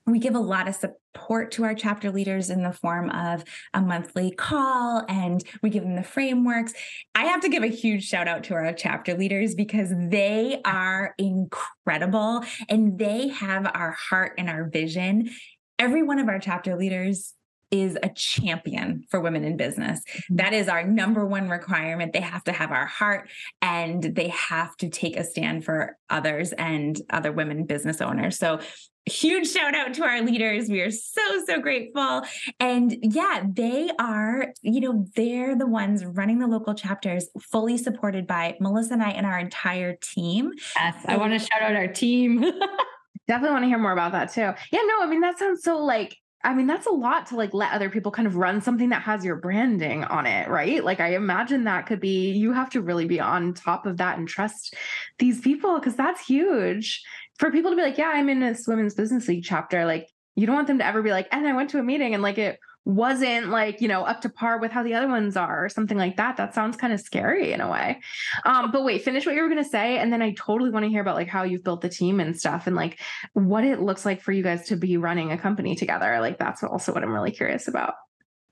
we 0.04 0.18
give 0.18 0.34
a 0.34 0.40
lot 0.40 0.66
of 0.66 0.74
support 1.14 1.50
to 1.52 1.64
our 1.64 1.74
chapter 1.74 2.10
leaders 2.10 2.50
in 2.50 2.62
the 2.62 2.72
form 2.72 3.10
of 3.10 3.44
a 3.74 3.80
monthly 3.80 4.30
call 4.30 5.04
and 5.08 5.44
we 5.62 5.70
give 5.70 5.82
them 5.82 5.96
the 5.96 6.02
frameworks. 6.02 6.72
I 7.14 7.24
have 7.24 7.40
to 7.42 7.48
give 7.48 7.62
a 7.62 7.68
huge 7.68 8.04
shout 8.04 8.28
out 8.28 8.44
to 8.44 8.54
our 8.54 8.72
chapter 8.72 9.14
leaders 9.14 9.54
because 9.54 9.90
they 9.90 10.60
are 10.64 11.14
incredible 11.18 12.44
and 12.68 12.98
they 12.98 13.28
have 13.28 13.70
our 13.74 13.92
heart 13.92 14.34
and 14.38 14.48
our 14.48 14.68
vision. 14.68 15.30
Every 15.78 16.02
one 16.02 16.18
of 16.18 16.28
our 16.28 16.38
chapter 16.38 16.76
leaders 16.76 17.34
is 17.70 17.96
a 18.02 18.10
champion 18.10 19.04
for 19.10 19.18
women 19.18 19.44
in 19.44 19.56
business. 19.56 20.00
Mm-hmm. 20.00 20.36
That 20.36 20.52
is 20.52 20.68
our 20.68 20.84
number 20.84 21.26
one 21.26 21.48
requirement. 21.48 22.12
They 22.12 22.20
have 22.20 22.44
to 22.44 22.52
have 22.52 22.70
our 22.70 22.86
heart 22.86 23.30
and 23.62 24.02
they 24.02 24.28
have 24.28 24.76
to 24.76 24.90
take 24.90 25.16
a 25.16 25.24
stand 25.24 25.64
for 25.64 25.96
others 26.10 26.52
and 26.52 27.00
other 27.08 27.32
women 27.32 27.64
business 27.64 28.02
owners. 28.02 28.38
So 28.38 28.60
huge 29.06 29.50
shout 29.50 29.74
out 29.74 29.94
to 29.94 30.04
our 30.04 30.22
leaders. 30.22 30.68
We 30.68 30.80
are 30.80 30.90
so, 30.90 31.44
so 31.46 31.60
grateful. 31.60 32.22
And 32.60 32.96
yeah, 33.02 33.44
they 33.48 33.90
are, 33.98 34.52
you 34.62 34.80
know, 34.80 35.06
they're 35.16 35.56
the 35.56 35.66
ones 35.66 36.04
running 36.04 36.38
the 36.38 36.46
local 36.46 36.74
chapters, 36.74 37.28
fully 37.40 37.78
supported 37.78 38.26
by 38.26 38.56
Melissa 38.60 38.94
and 38.94 39.02
I 39.02 39.10
and 39.10 39.26
our 39.26 39.38
entire 39.38 39.96
team. 39.96 40.52
Yes, 40.76 40.96
I 41.06 41.16
want 41.16 41.32
to 41.32 41.38
shout 41.38 41.62
out 41.62 41.74
our 41.74 41.88
team. 41.88 42.40
Definitely 43.28 43.52
want 43.52 43.64
to 43.64 43.68
hear 43.68 43.78
more 43.78 43.92
about 43.92 44.12
that 44.12 44.32
too. 44.32 44.52
Yeah, 44.72 44.80
no, 44.84 45.02
I 45.02 45.06
mean, 45.06 45.20
that 45.20 45.38
sounds 45.38 45.62
so 45.62 45.78
like 45.84 46.16
I 46.44 46.54
mean, 46.54 46.66
that's 46.66 46.86
a 46.86 46.90
lot 46.90 47.26
to 47.26 47.36
like 47.36 47.54
let 47.54 47.72
other 47.72 47.88
people 47.88 48.10
kind 48.10 48.26
of 48.26 48.34
run 48.34 48.60
something 48.60 48.88
that 48.88 49.02
has 49.02 49.24
your 49.24 49.36
branding 49.36 50.02
on 50.04 50.26
it, 50.26 50.48
right? 50.48 50.82
Like, 50.82 50.98
I 50.98 51.14
imagine 51.14 51.64
that 51.64 51.86
could 51.86 52.00
be, 52.00 52.32
you 52.32 52.52
have 52.52 52.70
to 52.70 52.80
really 52.80 53.04
be 53.04 53.20
on 53.20 53.54
top 53.54 53.86
of 53.86 53.98
that 53.98 54.18
and 54.18 54.26
trust 54.26 54.74
these 55.18 55.40
people 55.40 55.78
because 55.78 55.94
that's 55.94 56.26
huge 56.26 57.04
for 57.38 57.50
people 57.50 57.70
to 57.70 57.76
be 57.76 57.82
like, 57.82 57.98
yeah, 57.98 58.12
I'm 58.14 58.28
in 58.28 58.40
this 58.40 58.66
women's 58.66 58.94
business 58.94 59.28
league 59.28 59.44
chapter. 59.44 59.84
Like, 59.84 60.08
you 60.34 60.46
don't 60.46 60.56
want 60.56 60.66
them 60.66 60.78
to 60.78 60.86
ever 60.86 61.02
be 61.02 61.10
like, 61.10 61.28
and 61.32 61.46
I 61.46 61.52
went 61.52 61.70
to 61.70 61.78
a 61.78 61.82
meeting 61.82 62.14
and 62.14 62.22
like 62.22 62.38
it 62.38 62.58
wasn't 62.84 63.48
like 63.48 63.80
you 63.80 63.86
know 63.86 64.02
up 64.02 64.20
to 64.20 64.28
par 64.28 64.58
with 64.58 64.72
how 64.72 64.82
the 64.82 64.92
other 64.92 65.06
ones 65.06 65.36
are 65.36 65.64
or 65.64 65.68
something 65.68 65.96
like 65.96 66.16
that 66.16 66.36
that 66.36 66.52
sounds 66.52 66.76
kind 66.76 66.92
of 66.92 66.98
scary 66.98 67.52
in 67.52 67.60
a 67.60 67.70
way 67.70 68.00
um 68.44 68.72
but 68.72 68.82
wait 68.82 69.04
finish 69.04 69.24
what 69.24 69.36
you 69.36 69.40
were 69.40 69.48
going 69.48 69.62
to 69.62 69.70
say 69.70 69.98
and 69.98 70.12
then 70.12 70.20
i 70.20 70.32
totally 70.32 70.68
want 70.68 70.84
to 70.84 70.88
hear 70.88 71.00
about 71.00 71.14
like 71.14 71.28
how 71.28 71.44
you've 71.44 71.62
built 71.62 71.80
the 71.80 71.88
team 71.88 72.18
and 72.18 72.36
stuff 72.36 72.66
and 72.66 72.74
like 72.74 72.98
what 73.34 73.62
it 73.62 73.80
looks 73.80 74.04
like 74.04 74.20
for 74.20 74.32
you 74.32 74.42
guys 74.42 74.66
to 74.66 74.74
be 74.74 74.96
running 74.96 75.30
a 75.30 75.38
company 75.38 75.76
together 75.76 76.18
like 76.18 76.40
that's 76.40 76.64
also 76.64 76.92
what 76.92 77.04
i'm 77.04 77.12
really 77.12 77.30
curious 77.30 77.68
about 77.68 77.94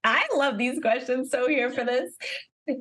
I 0.04 0.26
love 0.34 0.58
these 0.58 0.80
questions. 0.80 1.30
So 1.30 1.48
here 1.48 1.70
for 1.70 1.84
this. 1.84 2.16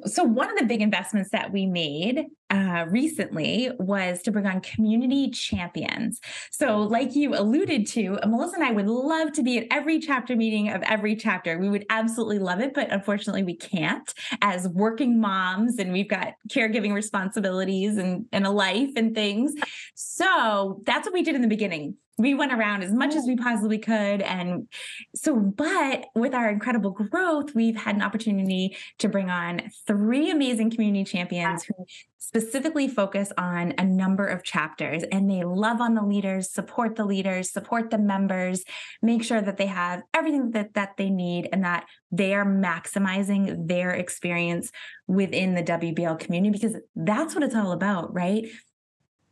So, 0.06 0.24
one 0.24 0.50
of 0.52 0.58
the 0.58 0.66
big 0.66 0.82
investments 0.82 1.32
that 1.32 1.52
we 1.52 1.66
made 1.66 2.26
uh, 2.50 2.86
recently 2.90 3.70
was 3.78 4.22
to 4.24 4.32
bring 4.32 4.46
on 4.46 4.62
community 4.62 5.30
champions. 5.30 6.20
So, 6.52 6.80
like 6.80 7.16
you 7.16 7.36
alluded 7.36 7.86
to, 7.88 8.20
Melissa 8.28 8.56
and 8.56 8.64
I 8.64 8.72
would 8.72 8.88
love 8.88 9.32
to 9.34 9.44
be 9.44 9.58
at 9.60 9.68
every 9.72 10.00
chapter 10.00 10.36
meeting 10.36 10.70
of 10.70 10.82
every 10.84 11.16
chapter. 11.16 11.58
We 11.58 11.70
would 11.70 11.86
absolutely 11.90 12.40
love 12.40 12.60
it, 12.60 12.74
but 12.74 12.92
unfortunately, 12.92 13.44
we 13.44 13.56
can't 13.56 14.14
as 14.42 14.68
working 14.70 15.20
moms 15.20 15.78
and 15.78 15.92
we've 15.92 16.10
got 16.10 16.34
caregiving 16.50 16.94
responsibilities 16.94 17.98
and, 17.98 18.26
and 18.32 18.46
a 18.46 18.52
life 18.52 18.92
and 18.96 19.14
things. 19.14 19.54
So, 19.96 20.82
that's 20.86 21.06
what 21.06 21.14
we 21.14 21.22
did 21.22 21.36
in 21.36 21.42
the 21.42 21.48
beginning 21.48 21.96
we 22.20 22.34
went 22.34 22.52
around 22.52 22.84
as 22.84 22.92
much 22.92 23.16
as 23.16 23.26
we 23.26 23.36
possibly 23.36 23.80
could 23.80 24.22
and 24.22 24.68
so 25.16 25.36
but 25.36 26.06
with 26.14 26.36
our 26.36 26.50
incredible 26.50 26.92
growth 26.92 27.56
we've 27.56 27.78
had 27.78 27.96
an 27.96 28.02
opportunity 28.02 28.76
to 29.00 29.08
bring 29.08 29.30
on 29.30 29.62
three 29.88 30.30
amazing 30.30 30.70
community 30.70 31.10
champions 31.10 31.64
who 31.64 31.74
specifically 32.20 32.88
focus 32.88 33.32
on 33.38 33.74
a 33.78 33.84
number 33.84 34.26
of 34.26 34.44
chapters 34.44 35.04
and 35.04 35.30
they 35.30 35.44
love 35.44 35.80
on 35.80 35.96
the 35.96 36.04
leaders 36.04 36.52
support 36.52 36.96
the 36.96 37.06
leaders 37.06 37.50
support 37.50 37.90
the 37.90 37.98
members 37.98 38.64
make 39.02 39.24
sure 39.24 39.42
that 39.42 39.58
they 39.58 39.66
have 39.66 40.04
everything 40.14 40.52
that 40.52 40.74
that 40.74 40.96
they 40.98 41.10
need 41.10 41.48
and 41.54 41.64
that 41.64 41.86
they 42.12 42.34
are 42.34 42.46
maximizing 42.46 43.68
their 43.68 43.92
experience 43.92 44.70
within 45.08 45.56
the 45.56 45.64
WBL 45.64 46.20
community 46.20 46.52
because 46.52 46.76
that's 46.96 47.34
what 47.34 47.44
it's 47.44 47.56
all 47.56 47.72
about 47.72 48.14
right 48.14 48.46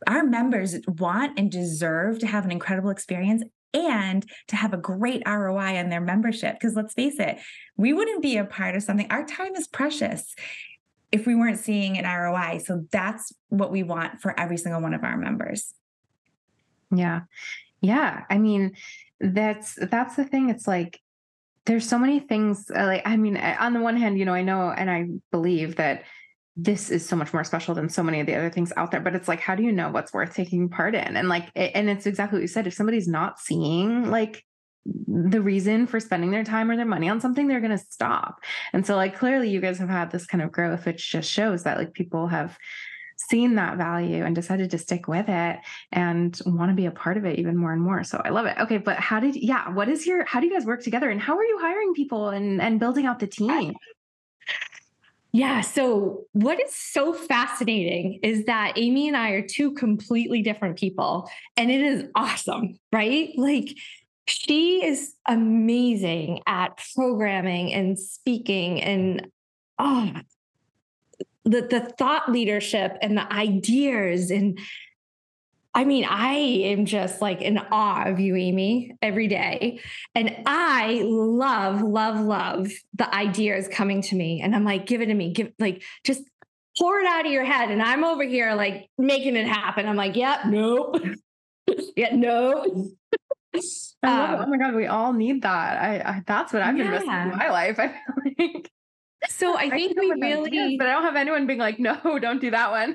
our 0.06 0.24
members 0.24 0.76
want 0.86 1.38
and 1.38 1.50
deserve 1.50 2.18
to 2.20 2.26
have 2.26 2.44
an 2.44 2.52
incredible 2.52 2.90
experience 2.90 3.42
and 3.74 4.24
to 4.48 4.56
have 4.56 4.72
a 4.72 4.78
great 4.78 5.22
ROI 5.26 5.76
on 5.78 5.88
their 5.88 6.00
membership. 6.00 6.54
Because 6.54 6.74
let's 6.74 6.94
face 6.94 7.18
it, 7.18 7.38
we 7.76 7.92
wouldn't 7.92 8.22
be 8.22 8.38
a 8.38 8.44
part 8.44 8.76
of 8.76 8.82
something. 8.82 9.06
Our 9.10 9.26
time 9.26 9.54
is 9.56 9.66
precious 9.66 10.34
if 11.10 11.26
we 11.26 11.34
weren't 11.34 11.58
seeing 11.58 11.98
an 11.98 12.04
ROI. 12.04 12.62
So 12.64 12.84
that's 12.90 13.32
what 13.48 13.70
we 13.70 13.82
want 13.82 14.20
for 14.20 14.38
every 14.38 14.58
single 14.58 14.82
one 14.82 14.94
of 14.94 15.04
our 15.04 15.16
members. 15.16 15.74
Yeah. 16.94 17.22
Yeah. 17.80 18.24
I 18.28 18.38
mean, 18.38 18.76
that's 19.20 19.78
that's 19.90 20.16
the 20.16 20.24
thing. 20.24 20.50
It's 20.50 20.66
like 20.66 21.00
there's 21.64 21.88
so 21.88 21.98
many 21.98 22.20
things 22.20 22.70
uh, 22.74 22.84
like 22.84 23.02
I 23.04 23.16
mean, 23.16 23.36
on 23.36 23.72
the 23.72 23.80
one 23.80 23.96
hand, 23.96 24.18
you 24.18 24.24
know, 24.24 24.34
I 24.34 24.42
know 24.42 24.70
and 24.70 24.90
I 24.90 25.06
believe 25.30 25.76
that 25.76 26.04
this 26.60 26.90
is 26.90 27.08
so 27.08 27.14
much 27.14 27.32
more 27.32 27.44
special 27.44 27.74
than 27.74 27.88
so 27.88 28.02
many 28.02 28.18
of 28.18 28.26
the 28.26 28.34
other 28.34 28.50
things 28.50 28.72
out 28.76 28.90
there 28.90 29.00
but 29.00 29.14
it's 29.14 29.28
like 29.28 29.38
how 29.38 29.54
do 29.54 29.62
you 29.62 29.70
know 29.70 29.90
what's 29.90 30.12
worth 30.12 30.34
taking 30.34 30.68
part 30.68 30.92
in 30.92 31.16
and 31.16 31.28
like 31.28 31.48
and 31.54 31.88
it's 31.88 32.04
exactly 32.04 32.38
what 32.38 32.42
you 32.42 32.48
said 32.48 32.66
if 32.66 32.74
somebody's 32.74 33.06
not 33.06 33.38
seeing 33.38 34.10
like 34.10 34.44
the 34.86 35.40
reason 35.40 35.86
for 35.86 36.00
spending 36.00 36.30
their 36.30 36.44
time 36.44 36.70
or 36.70 36.76
their 36.76 36.86
money 36.86 37.08
on 37.08 37.20
something 37.20 37.46
they're 37.46 37.60
going 37.60 37.76
to 37.76 37.84
stop 37.90 38.40
and 38.72 38.86
so 38.86 38.96
like 38.96 39.18
clearly 39.18 39.50
you 39.50 39.60
guys 39.60 39.78
have 39.78 39.88
had 39.88 40.10
this 40.10 40.26
kind 40.26 40.42
of 40.42 40.52
growth 40.52 40.86
which 40.86 41.10
just 41.10 41.30
shows 41.30 41.64
that 41.64 41.76
like 41.76 41.92
people 41.92 42.28
have 42.28 42.56
seen 43.16 43.56
that 43.56 43.76
value 43.76 44.24
and 44.24 44.34
decided 44.34 44.70
to 44.70 44.78
stick 44.78 45.08
with 45.08 45.28
it 45.28 45.58
and 45.92 46.40
want 46.46 46.70
to 46.70 46.74
be 46.74 46.86
a 46.86 46.90
part 46.90 47.16
of 47.16 47.24
it 47.24 47.38
even 47.38 47.56
more 47.56 47.72
and 47.72 47.82
more 47.82 48.04
so 48.04 48.20
i 48.24 48.30
love 48.30 48.46
it 48.46 48.56
okay 48.58 48.78
but 48.78 48.96
how 48.96 49.18
did 49.18 49.34
yeah 49.36 49.68
what 49.70 49.88
is 49.88 50.06
your 50.06 50.24
how 50.24 50.40
do 50.40 50.46
you 50.46 50.52
guys 50.52 50.64
work 50.64 50.82
together 50.82 51.10
and 51.10 51.20
how 51.20 51.36
are 51.36 51.44
you 51.44 51.58
hiring 51.60 51.92
people 51.94 52.28
and 52.28 52.62
and 52.62 52.78
building 52.78 53.06
out 53.06 53.18
the 53.18 53.26
team 53.26 53.74
yeah. 55.32 55.60
So, 55.60 56.24
what 56.32 56.58
is 56.60 56.74
so 56.74 57.12
fascinating 57.12 58.20
is 58.22 58.46
that 58.46 58.72
Amy 58.76 59.08
and 59.08 59.16
I 59.16 59.30
are 59.32 59.46
two 59.46 59.72
completely 59.72 60.40
different 60.40 60.78
people, 60.78 61.28
and 61.56 61.70
it 61.70 61.82
is 61.82 62.04
awesome, 62.14 62.78
right? 62.92 63.30
Like, 63.36 63.68
she 64.28 64.84
is 64.84 65.14
amazing 65.26 66.42
at 66.46 66.80
programming 66.94 67.72
and 67.72 67.98
speaking 67.98 68.80
and 68.82 69.28
oh 69.78 70.12
the 71.44 71.62
the 71.62 71.80
thought 71.98 72.30
leadership 72.30 72.96
and 73.00 73.16
the 73.16 73.32
ideas 73.32 74.30
and 74.30 74.58
I 75.74 75.84
mean, 75.84 76.04
I 76.08 76.34
am 76.34 76.86
just 76.86 77.20
like 77.20 77.40
in 77.40 77.58
awe 77.70 78.04
of 78.06 78.18
you, 78.18 78.34
Amy, 78.34 78.96
every 79.00 79.28
day. 79.28 79.78
And 80.12 80.34
I 80.44 81.02
love, 81.04 81.82
love, 81.82 82.18
love 82.18 82.68
the 82.94 83.14
ideas 83.14 83.68
coming 83.68 84.02
to 84.02 84.16
me. 84.16 84.40
And 84.40 84.56
I'm 84.56 84.64
like, 84.64 84.86
give 84.86 85.02
it 85.02 85.06
to 85.06 85.14
me, 85.14 85.32
give 85.32 85.52
like 85.60 85.84
just 86.04 86.22
pour 86.76 86.98
it 86.98 87.06
out 87.06 87.26
of 87.26 87.32
your 87.32 87.44
head. 87.44 87.70
And 87.70 87.82
I'm 87.82 88.02
over 88.02 88.24
here 88.24 88.54
like 88.54 88.88
making 88.98 89.36
it 89.36 89.46
happen. 89.46 89.86
I'm 89.86 89.94
like, 89.94 90.16
yep, 90.16 90.40
yeah, 90.44 90.50
nope. 90.50 91.00
yeah, 91.96 92.14
no. 92.14 92.90
Um. 94.00 94.36
Oh 94.38 94.46
my 94.46 94.58
God, 94.58 94.76
we 94.76 94.86
all 94.86 95.12
need 95.12 95.42
that. 95.42 95.82
I, 95.82 95.96
I 95.98 96.22
that's 96.24 96.52
what 96.52 96.62
I've 96.62 96.76
been 96.76 96.88
missing 96.88 97.10
in 97.10 97.30
my 97.30 97.50
life. 97.50 97.80
I 97.80 97.88
feel 97.88 98.44
like. 98.54 98.70
So 99.28 99.56
I 99.58 99.68
think 99.68 99.98
I 99.98 100.00
we 100.00 100.12
really, 100.12 100.50
ideas, 100.50 100.76
but 100.78 100.86
I 100.86 100.92
don't 100.92 101.02
have 101.02 101.16
anyone 101.16 101.48
being 101.48 101.58
like, 101.58 101.80
no, 101.80 101.98
don't 102.20 102.40
do 102.40 102.52
that 102.52 102.70
one. 102.70 102.94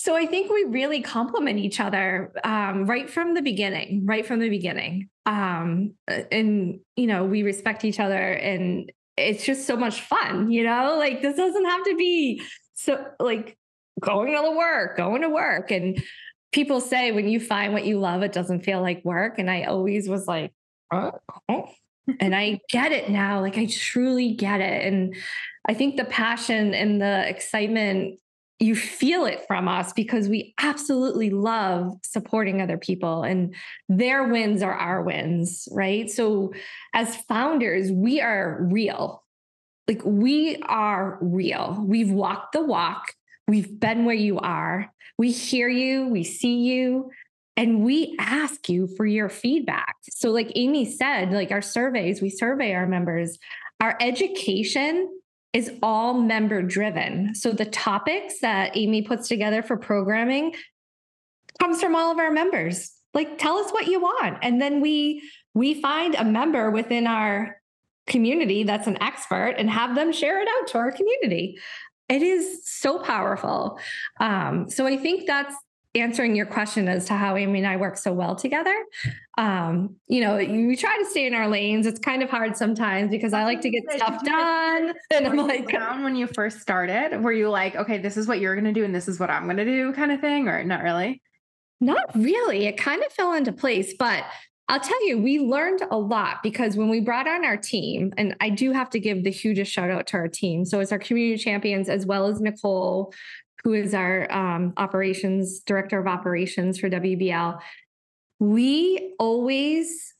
So 0.00 0.16
I 0.16 0.24
think 0.24 0.50
we 0.50 0.64
really 0.64 1.02
complement 1.02 1.58
each 1.58 1.78
other 1.78 2.32
um, 2.42 2.86
right 2.86 3.10
from 3.10 3.34
the 3.34 3.42
beginning, 3.42 4.06
right 4.06 4.24
from 4.24 4.40
the 4.40 4.48
beginning. 4.48 5.10
Um, 5.26 5.92
and, 6.08 6.80
you 6.96 7.06
know, 7.06 7.26
we 7.26 7.42
respect 7.42 7.84
each 7.84 8.00
other 8.00 8.16
and 8.16 8.90
it's 9.18 9.44
just 9.44 9.66
so 9.66 9.76
much 9.76 10.00
fun, 10.00 10.50
you 10.50 10.64
know, 10.64 10.96
like 10.98 11.20
this 11.20 11.36
doesn't 11.36 11.64
have 11.66 11.84
to 11.84 11.96
be 11.96 12.42
so 12.72 13.04
like 13.20 13.58
going 14.00 14.32
to 14.32 14.56
work, 14.56 14.96
going 14.96 15.20
to 15.20 15.28
work. 15.28 15.70
And 15.70 16.02
people 16.52 16.80
say 16.80 17.12
when 17.12 17.28
you 17.28 17.40
find 17.40 17.72
what 17.72 17.84
you 17.84 17.98
love, 17.98 18.22
it 18.22 18.32
doesn't 18.32 18.64
feel 18.64 18.80
like 18.80 19.04
work. 19.04 19.38
And 19.38 19.50
I 19.50 19.64
always 19.64 20.08
was 20.08 20.26
like, 20.26 20.52
oh, 20.92 21.12
oh. 21.48 21.68
and 22.20 22.34
I 22.34 22.60
get 22.68 22.92
it 22.92 23.08
now. 23.08 23.40
Like 23.40 23.56
I 23.56 23.66
truly 23.66 24.34
get 24.34 24.60
it. 24.60 24.86
And 24.86 25.14
I 25.68 25.74
think 25.74 25.96
the 25.96 26.04
passion 26.04 26.74
and 26.74 27.00
the 27.00 27.28
excitement 27.28 28.18
you 28.62 28.76
feel 28.76 29.24
it 29.24 29.46
from 29.46 29.66
us 29.66 29.94
because 29.94 30.28
we 30.28 30.54
absolutely 30.60 31.30
love 31.30 31.94
supporting 32.02 32.60
other 32.60 32.76
people 32.76 33.22
and 33.22 33.54
their 33.88 34.24
wins 34.24 34.62
are 34.62 34.74
our 34.74 35.02
wins, 35.02 35.66
right? 35.72 36.10
So 36.10 36.52
as 36.92 37.16
founders, 37.16 37.90
we 37.90 38.20
are 38.20 38.58
real. 38.60 39.24
like 39.88 40.02
we 40.04 40.60
are 40.68 41.18
real. 41.22 41.82
We've 41.86 42.10
walked 42.10 42.52
the 42.52 42.62
walk. 42.62 43.14
We've 43.48 43.80
been 43.80 44.04
where 44.04 44.14
you 44.14 44.38
are. 44.38 44.92
We 45.20 45.32
hear 45.32 45.68
you, 45.68 46.08
we 46.08 46.24
see 46.24 46.60
you, 46.60 47.10
and 47.54 47.84
we 47.84 48.16
ask 48.18 48.70
you 48.70 48.88
for 48.96 49.04
your 49.04 49.28
feedback. 49.28 49.96
So, 50.08 50.30
like 50.30 50.50
Amy 50.54 50.90
said, 50.90 51.30
like 51.30 51.50
our 51.50 51.60
surveys, 51.60 52.22
we 52.22 52.30
survey 52.30 52.72
our 52.72 52.86
members. 52.86 53.38
Our 53.82 53.98
education 54.00 55.14
is 55.52 55.72
all 55.82 56.14
member 56.14 56.62
driven. 56.62 57.34
So, 57.34 57.52
the 57.52 57.66
topics 57.66 58.40
that 58.40 58.78
Amy 58.78 59.02
puts 59.02 59.28
together 59.28 59.62
for 59.62 59.76
programming 59.76 60.54
comes 61.60 61.82
from 61.82 61.94
all 61.94 62.10
of 62.10 62.18
our 62.18 62.30
members. 62.30 62.90
Like, 63.12 63.36
tell 63.36 63.58
us 63.58 63.70
what 63.72 63.88
you 63.88 64.00
want. 64.00 64.38
And 64.40 64.58
then 64.58 64.80
we, 64.80 65.22
we 65.52 65.82
find 65.82 66.14
a 66.14 66.24
member 66.24 66.70
within 66.70 67.06
our 67.06 67.60
community 68.06 68.62
that's 68.62 68.86
an 68.86 69.02
expert 69.02 69.56
and 69.58 69.68
have 69.68 69.94
them 69.94 70.12
share 70.12 70.40
it 70.40 70.48
out 70.48 70.68
to 70.68 70.78
our 70.78 70.90
community. 70.90 71.58
It 72.10 72.22
is 72.22 72.68
so 72.68 72.98
powerful. 72.98 73.78
Um, 74.18 74.68
so 74.68 74.86
I 74.86 74.96
think 74.96 75.26
that's 75.26 75.54
answering 75.94 76.36
your 76.36 76.46
question 76.46 76.88
as 76.88 77.06
to 77.06 77.14
how 77.14 77.36
Amy 77.36 77.60
and 77.60 77.66
I 77.66 77.76
work 77.76 77.96
so 77.96 78.12
well 78.12 78.36
together. 78.36 78.74
Um, 79.38 79.96
you 80.06 80.20
know, 80.20 80.36
we 80.36 80.76
try 80.76 80.96
to 80.98 81.04
stay 81.06 81.26
in 81.26 81.34
our 81.34 81.48
lanes. 81.48 81.86
It's 81.86 81.98
kind 81.98 82.22
of 82.22 82.30
hard 82.30 82.56
sometimes 82.56 83.10
because 83.10 83.32
I 83.32 83.44
like 83.44 83.60
to 83.62 83.70
get 83.70 83.82
stuff 83.92 84.22
done. 84.24 84.92
And 85.12 85.26
I'm 85.26 85.36
like, 85.36 85.68
down 85.68 86.04
when 86.04 86.14
you 86.14 86.26
first 86.28 86.60
started, 86.60 87.20
were 87.22 87.32
you 87.32 87.48
like, 87.48 87.74
okay, 87.74 87.98
this 87.98 88.16
is 88.16 88.28
what 88.28 88.40
you're 88.40 88.54
going 88.54 88.72
to 88.72 88.72
do 88.72 88.84
and 88.84 88.94
this 88.94 89.08
is 89.08 89.18
what 89.18 89.30
I'm 89.30 89.44
going 89.44 89.56
to 89.56 89.64
do 89.64 89.92
kind 89.92 90.12
of 90.12 90.20
thing, 90.20 90.48
or 90.48 90.62
not 90.62 90.82
really? 90.82 91.22
Not 91.80 92.14
really. 92.14 92.66
It 92.66 92.76
kind 92.76 93.02
of 93.02 93.12
fell 93.12 93.32
into 93.32 93.52
place, 93.52 93.94
but 93.98 94.24
I'll 94.70 94.78
tell 94.78 95.04
you, 95.04 95.18
we 95.18 95.40
learned 95.40 95.82
a 95.90 95.98
lot 95.98 96.44
because 96.44 96.76
when 96.76 96.88
we 96.88 97.00
brought 97.00 97.26
on 97.26 97.44
our 97.44 97.56
team, 97.56 98.14
and 98.16 98.36
I 98.40 98.50
do 98.50 98.70
have 98.70 98.88
to 98.90 99.00
give 99.00 99.24
the 99.24 99.30
hugest 99.30 99.72
shout 99.72 99.90
out 99.90 100.06
to 100.08 100.16
our 100.16 100.28
team. 100.28 100.64
So 100.64 100.78
it's 100.78 100.92
our 100.92 100.98
community 101.00 101.42
champions 101.42 101.88
as 101.88 102.06
well 102.06 102.28
as 102.28 102.40
Nicole, 102.40 103.12
who 103.64 103.74
is 103.74 103.94
our 103.94 104.30
um, 104.32 104.72
operations 104.76 105.58
director 105.58 105.98
of 105.98 106.06
operations 106.06 106.78
for 106.78 106.88
WBL. 106.88 107.58
We 108.38 109.12
always 109.18 110.14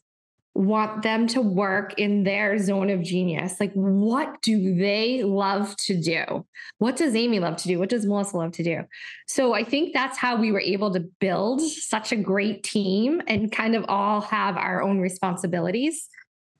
want 0.61 1.03
them 1.03 1.27
to 1.27 1.41
work 1.41 1.99
in 1.99 2.23
their 2.23 2.59
zone 2.59 2.91
of 2.91 3.03
genius. 3.03 3.59
Like, 3.59 3.73
what 3.73 4.43
do 4.43 4.75
they 4.77 5.23
love 5.23 5.75
to 5.77 5.99
do? 5.99 6.47
What 6.77 6.97
does 6.97 7.17
Amy 7.17 7.41
love 7.41 7.57
to 7.57 7.69
do? 7.69 7.79
What 7.79 7.89
does 7.89 8.05
Melissa 8.05 8.37
love 8.37 8.53
to 8.53 8.63
do? 8.63 8.83
So, 9.27 9.55
I 9.55 9.65
think 9.65 9.95
that's 9.95 10.19
how 10.19 10.37
we 10.39 10.53
were 10.53 10.61
able 10.61 10.93
to 10.93 11.01
build 11.01 11.63
such 11.63 12.13
a 12.13 12.17
great 12.17 12.63
team 12.63 13.23
and 13.27 13.51
kind 13.51 13.75
of 13.75 13.87
all 13.89 14.21
have 14.21 14.59
our 14.59 14.83
own 14.83 15.01
responsibilities. 15.01 16.09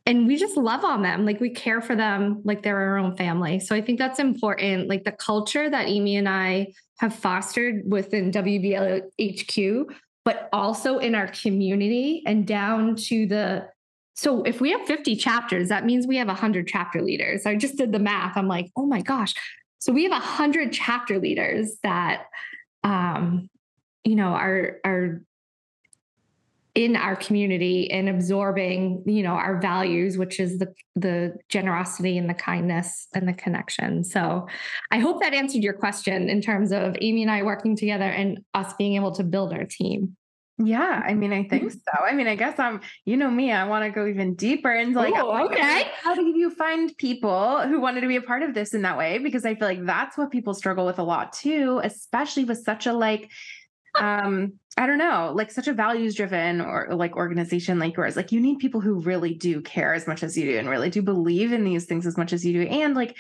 And 0.07 0.27
we 0.27 0.37
just 0.39 0.57
love 0.57 0.83
on 0.83 1.03
them. 1.03 1.27
Like, 1.27 1.39
we 1.39 1.51
care 1.51 1.83
for 1.83 1.95
them 1.95 2.41
like 2.43 2.63
they're 2.63 2.81
our 2.81 2.97
own 2.97 3.17
family. 3.19 3.61
So, 3.61 3.77
I 3.77 3.83
think 3.83 3.99
that's 3.99 4.19
important. 4.19 4.89
Like, 4.89 5.05
the 5.05 5.13
culture 5.13 5.69
that 5.69 5.89
Amy 5.89 6.17
and 6.17 6.29
I 6.29 6.73
have 7.01 7.15
fostered 7.15 7.83
within 7.85 8.31
WBL 8.31 9.03
HQ 9.21 9.95
but 10.23 10.51
also 10.53 10.99
in 10.99 11.15
our 11.15 11.29
community 11.29 12.23
and 12.27 12.47
down 12.47 12.95
to 12.95 13.27
the 13.27 13.67
so 14.21 14.43
if 14.43 14.61
we 14.61 14.71
have 14.73 14.83
50 14.83 15.17
chapters, 15.17 15.71
that 15.71 15.87
means 15.87 16.07
we 16.07 16.19
have 16.19 16.27
100 16.27 16.69
chapter 16.69 17.01
leaders. 17.01 17.47
I 17.47 17.57
just 17.57 17.79
did 17.79 17.91
the 17.91 17.99
math. 17.99 18.37
I'm 18.37 18.49
like, 18.49 18.71
oh 18.77 18.85
my 18.85 19.01
gosh. 19.01 19.33
So 19.79 19.95
we 19.95 20.03
have 20.03 20.13
100 20.13 20.75
chapter 20.75 21.19
leaders 21.19 21.79
that, 21.83 22.25
um, 22.85 23.49
you 24.05 24.17
know, 24.17 24.35
are, 24.35 24.77
are 24.85 25.23
in 26.75 26.97
our 26.97 27.17
community 27.17 27.91
and 27.91 28.09
absorbing 28.09 29.03
you 29.05 29.25
know 29.25 29.33
our 29.33 29.61
values 29.61 30.17
which 30.17 30.39
is 30.39 30.59
the 30.59 30.73
the 30.95 31.37
generosity 31.49 32.17
and 32.17 32.31
the 32.31 32.35
kindness 32.35 33.09
and 33.13 33.27
the 33.27 33.33
connection 33.33 34.05
so 34.05 34.47
i 34.93 35.01
hope 35.01 35.21
that 35.21 35.35
answered 35.35 35.65
your 35.65 35.73
question 35.73 36.31
in 36.31 36.41
terms 36.41 36.71
of 36.71 36.97
amy 37.01 37.23
and 37.23 37.31
i 37.31 37.43
working 37.43 37.75
together 37.75 38.05
and 38.05 38.39
us 38.55 38.73
being 38.75 38.95
able 38.95 39.11
to 39.11 39.25
build 39.25 39.53
our 39.53 39.65
team 39.65 40.17
yeah, 40.67 41.03
I 41.07 41.15
mean, 41.15 41.33
I 41.33 41.45
think 41.45 41.65
mm-hmm. 41.65 41.79
so. 41.79 42.05
I 42.05 42.13
mean, 42.13 42.27
I 42.27 42.35
guess 42.35 42.59
I'm, 42.59 42.81
you 43.05 43.17
know, 43.17 43.31
me, 43.31 43.53
I 43.53 43.67
want 43.67 43.85
to 43.85 43.91
go 43.91 44.07
even 44.07 44.35
deeper 44.35 44.71
and 44.71 44.95
like, 44.95 45.15
Ooh, 45.15 45.47
okay, 45.47 45.91
how 46.03 46.15
do 46.15 46.23
you 46.23 46.51
find 46.51 46.97
people 46.99 47.61
who 47.67 47.81
wanted 47.81 48.03
to 48.03 48.09
be 48.09 48.17
a 48.17 48.23
part 48.23 48.43
of 48.43 48.53
this 48.55 48.75
in 48.75 48.83
that 48.83 48.99
way? 48.99 49.19
Because 49.19 49.45
I 49.45 49.55
feel 49.55 49.69
like 49.69 49.85
that's 49.87 50.19
what 50.19 50.31
people 50.31 50.53
struggle 50.53 50.85
with 50.85 50.99
a 50.99 51.03
lot 51.03 51.33
too, 51.33 51.81
especially 51.83 52.45
with 52.45 52.59
such 52.59 52.87
a 52.87 52.93
like, 52.93 53.31
um, 53.99 54.55
I 54.77 54.87
don't 54.87 54.99
know, 54.99 55.33
like 55.35 55.51
such 55.51 55.67
a 55.67 55.73
values 55.73 56.15
driven 56.15 56.61
or 56.61 56.89
like 56.93 57.17
organization 57.17 57.79
like 57.79 57.97
yours. 57.97 58.17
Like, 58.17 58.33
you 58.33 58.41
need 58.41 58.59
people 58.59 58.81
who 58.81 59.01
really 59.01 59.35
do 59.35 59.61
care 59.63 59.95
as 59.95 60.07
much 60.07 60.23
as 60.23 60.37
you 60.37 60.45
do 60.45 60.59
and 60.59 60.69
really 60.69 60.91
do 60.91 61.03
believe 61.03 61.53
in 61.53 61.65
these 61.65 61.87
things 61.87 62.07
as 62.07 62.17
much 62.17 62.33
as 62.33 62.45
you 62.45 62.53
do. 62.53 62.69
And 62.69 62.95
like, 62.95 63.17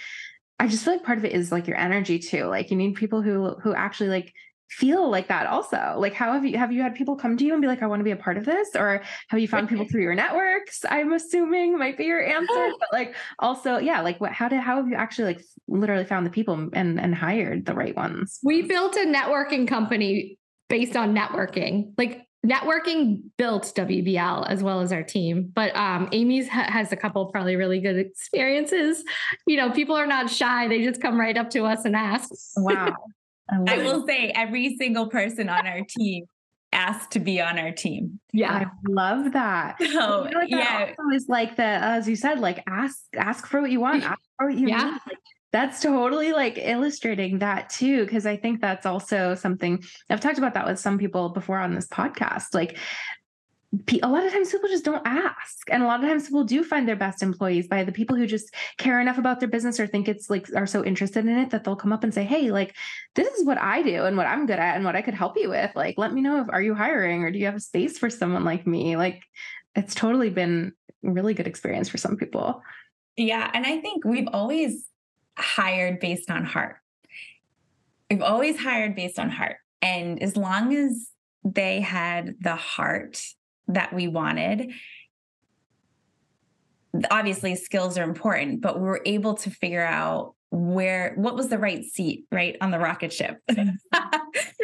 I 0.59 0.69
just 0.69 0.85
feel 0.85 0.93
like 0.93 1.05
part 1.05 1.19
of 1.19 1.25
it 1.25 1.33
is 1.33 1.51
like 1.51 1.67
your 1.67 1.79
energy 1.79 2.19
too. 2.19 2.45
Like, 2.45 2.71
you 2.71 2.77
need 2.77 2.95
people 2.95 3.23
who 3.23 3.55
who 3.63 3.75
actually 3.75 4.11
like 4.11 4.35
feel 4.71 5.11
like 5.11 5.27
that 5.27 5.47
also 5.47 5.97
like 5.99 6.15
how 6.15 6.33
have 6.33 6.45
you 6.45 6.57
have 6.57 6.71
you 6.71 6.81
had 6.81 6.95
people 6.95 7.17
come 7.17 7.37
to 7.37 7.45
you 7.45 7.53
and 7.53 7.61
be 7.61 7.67
like 7.67 7.83
i 7.83 7.87
want 7.87 7.99
to 7.99 8.05
be 8.05 8.13
a 8.13 8.17
part 8.17 8.37
of 8.37 8.45
this 8.45 8.69
or 8.77 9.03
have 9.29 9.41
you 9.41 9.49
found 9.49 9.69
people 9.69 9.85
through 9.85 10.03
your 10.03 10.15
networks 10.15 10.85
i'm 10.89 11.13
assuming 11.13 11.77
might 11.77 11.99
be 11.99 12.05
your 12.05 12.25
answer 12.37 12.71
but 12.79 12.89
like 12.93 13.17
also 13.41 13.79
yeah 13.79 14.01
like 14.01 14.21
what 14.21 14.33
how 14.33 14.49
did 14.49 14.61
how 14.61 14.77
have 14.77 14.87
you 14.87 14.95
actually 14.95 15.35
like 15.35 15.43
literally 15.67 16.05
found 16.05 16.25
the 16.25 16.31
people 16.31 16.69
and 16.73 17.01
and 17.01 17.15
hired 17.15 17.67
the 17.67 17.75
right 17.75 17.97
ones 17.97 18.39
we 18.45 18.63
built 18.63 18.95
a 18.95 19.01
networking 19.01 19.67
company 19.67 20.39
based 20.69 20.97
on 20.97 21.15
networking 21.15 21.93
like 21.99 22.25
networking 22.47 23.21
built 23.37 23.71
WBL 23.77 24.49
as 24.49 24.63
well 24.63 24.81
as 24.81 24.93
our 24.93 25.03
team. 25.03 25.51
But 25.55 25.77
um, 25.77 26.09
Amy's 26.13 26.49
ha- 26.49 26.71
has 26.71 26.91
a 26.91 26.97
couple 26.97 27.27
probably 27.27 27.57
really 27.57 27.81
good 27.81 27.99
experiences. 27.99 29.05
You 29.47 29.59
know, 29.59 29.71
people 29.71 29.95
are 29.95 30.07
not 30.07 30.31
shy; 30.31 30.69
they 30.69 30.83
just 30.83 31.03
come 31.03 31.21
right 31.21 31.37
up 31.37 31.51
to 31.51 31.65
us 31.65 31.85
and 31.85 31.95
ask. 31.95 32.31
Wow, 32.57 32.97
I, 33.51 33.75
I 33.75 33.79
will 33.79 34.07
say 34.07 34.31
every 34.35 34.77
single 34.77 35.09
person 35.09 35.49
on 35.49 35.67
our 35.67 35.83
team 35.89 36.25
asked 36.73 37.13
to 37.13 37.21
be 37.21 37.41
on 37.41 37.59
our 37.59 37.73
team. 37.73 38.21
Yeah, 38.33 38.53
I 38.53 38.67
love 38.89 39.33
that. 39.33 39.77
So, 39.79 40.25
you 40.25 40.31
know 40.31 40.43
yeah, 40.47 40.93
also 40.99 41.15
is 41.15 41.27
like 41.29 41.57
the 41.57 41.63
as 41.63 42.09
you 42.09 42.17
said, 42.17 42.39
like 42.39 42.63
ask 42.69 42.99
ask 43.17 43.47
for 43.47 43.61
what 43.61 43.71
you 43.71 43.81
want, 43.81 44.05
ask 44.05 44.21
for 44.39 44.49
what 44.49 44.59
you 44.59 44.69
yeah. 44.69 44.85
need. 44.85 44.93
Like, 45.07 45.19
that's 45.53 45.83
totally 45.83 46.33
like 46.33 46.59
illustrating 46.59 47.41
that 47.41 47.69
too 47.71 48.05
because 48.05 48.25
i 48.25 48.37
think 48.37 48.61
that's 48.61 48.87
also 48.87 49.35
something 49.35 49.83
i've 50.09 50.21
talked 50.21 50.39
about 50.39 50.55
that 50.55 50.67
with 50.67 50.79
some 50.79 50.97
people 50.97 51.31
before 51.31 51.59
on 51.59 51.75
this 51.75 51.89
podcast 51.89 52.55
like 52.55 52.79
a 54.03 54.09
lot 54.09 54.25
of 54.25 54.33
times 54.33 54.51
people 54.51 54.69
just 54.69 54.85
don't 54.85 55.07
ask 55.07 55.71
and 55.71 55.83
a 55.83 55.87
lot 55.87 56.03
of 56.03 56.09
times 56.09 56.25
people 56.25 56.43
do 56.43 56.65
find 56.65 56.89
their 56.89 56.97
best 56.97 57.23
employees 57.23 57.69
by 57.69 57.85
the 57.85 57.93
people 57.93 58.17
who 58.17 58.27
just 58.27 58.53
care 58.79 59.01
enough 59.01 59.17
about 59.17 59.39
their 59.39 59.49
business 59.49 59.79
or 59.79 59.87
think 59.87 60.09
it's 60.09 60.29
like 60.29 60.49
are 60.57 60.67
so 60.67 60.85
interested 60.85 61.25
in 61.25 61.39
it 61.39 61.51
that 61.51 61.63
they'll 61.63 61.77
come 61.77 61.93
up 61.93 62.03
and 62.03 62.13
say 62.13 62.25
hey 62.25 62.51
like 62.51 62.75
this 63.15 63.29
is 63.29 63.47
what 63.47 63.59
i 63.59 63.81
do 63.81 64.07
and 64.07 64.17
what 64.17 64.27
i'm 64.27 64.45
good 64.45 64.59
at 64.59 64.75
and 64.75 64.85
what 64.85 64.97
i 64.97 65.03
could 65.03 65.15
help 65.15 65.37
you 65.37 65.49
with. 65.49 65.71
Like 65.77 65.97
let 65.99 66.13
me 66.13 66.21
know 66.21 66.41
if 66.41 66.49
are 66.51 66.63
you 66.63 66.75
hiring 66.75 67.23
or 67.23 67.31
do 67.31 67.39
you 67.39 67.47
have 67.47 67.55
a 67.55 67.61
space 67.61 67.99
for 67.99 68.11
someone 68.11 68.45
like 68.45 68.67
me? 68.67 68.97
Like 68.97 69.23
it's 69.77 69.95
totally 69.95 70.31
been 70.31 70.73
really 71.03 71.35
good 71.35 71.47
experience 71.47 71.89
for 71.89 71.99
some 71.99 72.17
people. 72.17 72.63
Yeah 73.17 73.51
and 73.55 73.67
i 73.67 73.81
think 73.81 74.05
we've 74.05 74.29
always 74.33 74.87
hired 75.39 76.01
based 76.01 76.31
on 76.31 76.45
heart. 76.45 76.77
We've 78.11 78.23
always 78.23 78.59
hired 78.59 78.97
based 78.97 79.19
on 79.19 79.31
heart 79.31 79.59
and 79.81 80.21
as 80.21 80.37
long 80.37 80.75
as 80.75 81.11
they 81.45 81.81
had 81.81 82.35
the 82.41 82.57
heart 82.57 83.23
that 83.75 83.93
we 83.93 84.09
wanted. 84.09 84.73
Obviously 87.11 87.55
skills 87.55 87.97
are 87.97 88.05
important 88.05 88.61
but 88.61 88.81
we 88.81 88.87
were 88.87 89.03
able 89.05 89.35
to 89.35 89.51
figure 89.51 89.85
out 89.85 90.35
where 90.51 91.15
what 91.17 91.37
was 91.37 91.49
the 91.49 91.59
right 91.59 91.85
seat 91.85 92.27
right 92.33 92.57
on 92.61 92.71
the 92.71 92.79
rocket 92.79 93.13
ship? 93.13 93.39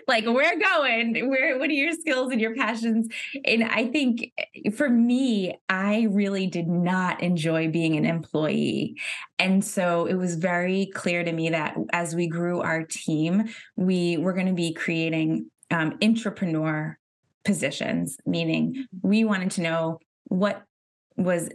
Like 0.09 0.25
we're 0.25 0.59
going 0.59 1.29
where 1.29 1.59
what 1.59 1.69
are 1.69 1.73
your 1.73 1.93
skills 1.93 2.31
and 2.31 2.41
your 2.41 2.55
passions? 2.55 3.09
And 3.45 3.65
i 3.65 3.87
think 3.87 4.33
eh, 4.39 4.71
for 4.71 4.89
me 4.89 5.59
i 5.69 6.07
really 6.11 6.47
did 6.47 6.69
not 6.69 7.23
enjoy 7.23 7.71
being 7.71 7.97
an 7.97 8.05
employee. 8.05 8.97
And 9.39 9.65
so 9.65 10.07
it 10.07 10.15
was 10.15 10.37
very 10.37 10.87
clear 10.95 11.25
to 11.25 11.33
me 11.33 11.51
that 11.51 11.77
as 11.93 12.15
we 12.15 12.29
grew 12.29 12.61
our 12.61 12.85
team 12.85 13.49
we 13.75 14.17
were 14.17 14.33
going 14.33 14.47
to 14.47 14.53
be 14.53 14.73
creating 14.73 15.51
um, 15.71 15.99
entrepreneur 16.01 16.97
positions, 17.47 18.19
meaning 18.27 18.87
we 19.03 19.25
wanted 19.25 19.53
to 19.53 19.63
know 19.63 19.99
what 20.25 20.63
was 21.17 21.49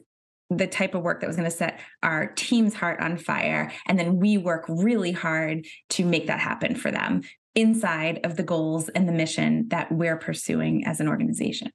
the 0.49 0.67
type 0.67 0.95
of 0.95 1.04
work 1.04 1.21
that 1.21 1.27
was 1.27 1.36
going 1.36 1.49
to 1.49 1.56
set 1.56 1.80
our 2.04 2.27
team's 2.27 2.73
heart 2.73 2.99
on 2.99 3.17
fire. 3.17 3.71
And 3.88 3.97
then 3.97 4.17
we 4.17 4.38
work 4.38 4.65
really 4.67 5.12
hard 5.12 5.65
to 5.89 6.06
make 6.06 6.27
that 6.27 6.39
happen 6.39 6.75
for 6.75 6.92
them 6.92 7.21
inside 7.56 8.19
of 8.25 8.35
the 8.35 8.44
goals 8.44 8.89
and 8.89 9.08
the 9.08 9.13
mission 9.13 9.67
that 9.69 9.92
we're 9.92 10.17
pursuing 10.17 10.85
as 10.85 11.00
an 11.00 11.08
organization. 11.08 11.71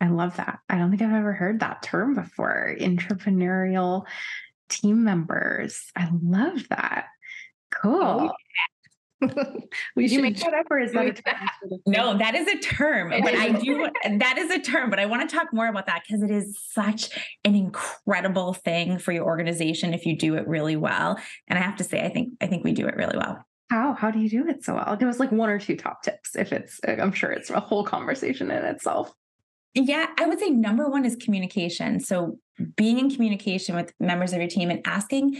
I 0.00 0.08
love 0.08 0.36
that. 0.36 0.60
I 0.68 0.76
don't 0.78 0.90
think 0.90 1.02
I've 1.02 1.14
ever 1.14 1.32
heard 1.32 1.60
that 1.60 1.82
term 1.82 2.14
before 2.14 2.74
entrepreneurial 2.78 4.04
team 4.68 5.04
members. 5.04 5.90
I 5.96 6.08
love 6.22 6.68
that. 6.70 7.06
Cool. 7.70 8.30
Oh, 8.30 8.32
we 9.96 10.06
you 10.06 10.22
make 10.22 10.38
that 10.40 10.54
up, 10.54 10.66
or 10.70 10.78
is 10.80 10.92
that 10.92 11.06
a 11.06 11.12
term? 11.12 11.80
no, 11.86 12.18
that 12.18 12.34
is 12.34 12.48
a 12.48 12.58
term. 12.58 13.10
But 13.10 13.34
I 13.34 13.52
do. 13.52 13.88
that 14.18 14.38
is 14.38 14.50
a 14.50 14.58
term. 14.58 14.90
But 14.90 14.98
I 14.98 15.06
want 15.06 15.28
to 15.28 15.36
talk 15.36 15.48
more 15.52 15.66
about 15.66 15.86
that 15.86 16.02
because 16.06 16.22
it 16.22 16.30
is 16.30 16.58
such 16.70 17.10
an 17.44 17.54
incredible 17.54 18.54
thing 18.54 18.98
for 18.98 19.12
your 19.12 19.24
organization 19.24 19.94
if 19.94 20.06
you 20.06 20.16
do 20.16 20.34
it 20.34 20.46
really 20.46 20.76
well. 20.76 21.18
And 21.48 21.58
I 21.58 21.62
have 21.62 21.76
to 21.76 21.84
say, 21.84 22.04
I 22.04 22.08
think 22.08 22.34
I 22.40 22.46
think 22.46 22.64
we 22.64 22.72
do 22.72 22.86
it 22.86 22.96
really 22.96 23.16
well. 23.16 23.44
How 23.70 23.94
how 23.94 24.10
do 24.10 24.18
you 24.18 24.28
do 24.28 24.48
it 24.48 24.64
so 24.64 24.74
well? 24.74 24.96
Give 24.96 25.08
us 25.08 25.18
like 25.18 25.32
one 25.32 25.48
or 25.48 25.58
two 25.58 25.76
top 25.76 26.02
tips. 26.02 26.36
If 26.36 26.52
it's, 26.52 26.80
uh, 26.86 26.96
I'm 27.00 27.12
sure 27.12 27.30
it's 27.30 27.50
a 27.50 27.60
whole 27.60 27.84
conversation 27.84 28.50
in 28.50 28.64
itself. 28.64 29.12
Yeah, 29.74 30.06
I 30.18 30.26
would 30.26 30.38
say 30.38 30.50
number 30.50 30.88
one 30.88 31.04
is 31.04 31.16
communication. 31.16 31.98
So 31.98 32.38
being 32.76 32.98
in 32.98 33.10
communication 33.10 33.74
with 33.74 33.92
members 33.98 34.32
of 34.32 34.38
your 34.38 34.48
team 34.48 34.70
and 34.70 34.80
asking 34.86 35.36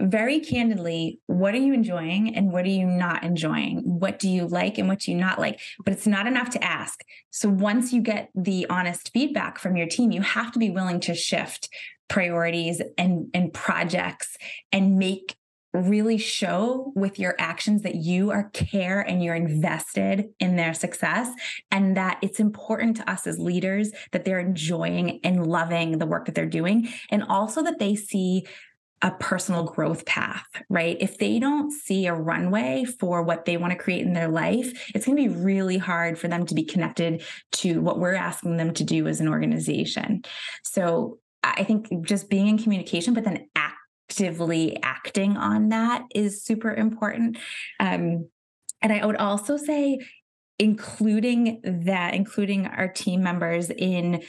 very 0.00 0.40
candidly, 0.40 1.20
what 1.26 1.54
are 1.54 1.58
you 1.58 1.72
enjoying 1.72 2.34
and 2.34 2.52
what 2.52 2.64
are 2.64 2.70
you 2.70 2.86
not 2.86 3.22
enjoying? 3.22 3.82
What 3.84 4.18
do 4.18 4.28
you 4.28 4.46
like 4.46 4.78
and 4.78 4.88
what 4.88 5.00
do 5.00 5.10
you 5.10 5.16
not 5.16 5.38
like? 5.38 5.60
But 5.84 5.92
it's 5.92 6.06
not 6.06 6.26
enough 6.26 6.50
to 6.50 6.64
ask. 6.64 7.00
So 7.30 7.48
once 7.48 7.92
you 7.92 8.00
get 8.00 8.30
the 8.34 8.66
honest 8.70 9.10
feedback 9.12 9.58
from 9.58 9.76
your 9.76 9.86
team, 9.86 10.10
you 10.10 10.22
have 10.22 10.52
to 10.52 10.58
be 10.58 10.70
willing 10.70 11.00
to 11.00 11.14
shift 11.14 11.68
priorities 12.08 12.82
and, 12.98 13.28
and 13.34 13.52
projects 13.52 14.36
and 14.72 14.98
make 14.98 15.36
really 15.72 16.18
show 16.18 16.92
with 16.96 17.18
your 17.18 17.36
actions 17.38 17.82
that 17.82 17.94
you 17.94 18.30
are 18.32 18.50
care 18.50 19.00
and 19.00 19.22
you're 19.22 19.36
invested 19.36 20.28
in 20.40 20.56
their 20.56 20.74
success 20.74 21.30
and 21.70 21.96
that 21.96 22.18
it's 22.22 22.40
important 22.40 22.96
to 22.96 23.08
us 23.08 23.24
as 23.26 23.38
leaders 23.38 23.92
that 24.10 24.24
they're 24.24 24.40
enjoying 24.40 25.20
and 25.22 25.46
loving 25.46 25.98
the 25.98 26.06
work 26.06 26.26
that 26.26 26.34
they're 26.34 26.46
doing 26.46 26.88
and 27.10 27.22
also 27.22 27.62
that 27.62 27.78
they 27.78 27.94
see 27.94 28.44
a 29.02 29.10
personal 29.12 29.64
growth 29.64 30.04
path, 30.04 30.46
right? 30.68 30.96
If 31.00 31.18
they 31.18 31.38
don't 31.38 31.70
see 31.70 32.06
a 32.06 32.14
runway 32.14 32.84
for 32.84 33.22
what 33.22 33.46
they 33.46 33.56
want 33.56 33.72
to 33.72 33.78
create 33.78 34.04
in 34.04 34.12
their 34.12 34.28
life, 34.28 34.90
it's 34.94 35.06
going 35.06 35.16
to 35.16 35.28
be 35.28 35.34
really 35.34 35.78
hard 35.78 36.18
for 36.18 36.28
them 36.28 36.44
to 36.46 36.54
be 36.54 36.64
connected 36.64 37.22
to 37.52 37.80
what 37.80 37.98
we're 37.98 38.14
asking 38.14 38.58
them 38.58 38.74
to 38.74 38.84
do 38.84 39.06
as 39.06 39.20
an 39.20 39.28
organization. 39.28 40.22
So 40.64 41.18
I 41.42 41.64
think 41.64 41.88
just 42.04 42.28
being 42.28 42.48
in 42.48 42.58
communication, 42.58 43.14
but 43.14 43.24
then 43.24 43.48
actively 43.56 44.78
acting 44.82 45.36
on 45.36 45.70
that 45.70 46.04
is 46.14 46.44
super 46.44 46.74
important. 46.74 47.38
Um, 47.78 48.28
and 48.82 48.92
I 48.92 49.06
would 49.06 49.16
also 49.16 49.56
say, 49.56 49.98
including 50.58 51.60
that, 51.64 52.14
including 52.14 52.66
our 52.66 52.88
team 52.88 53.22
members 53.22 53.70
in 53.70 54.22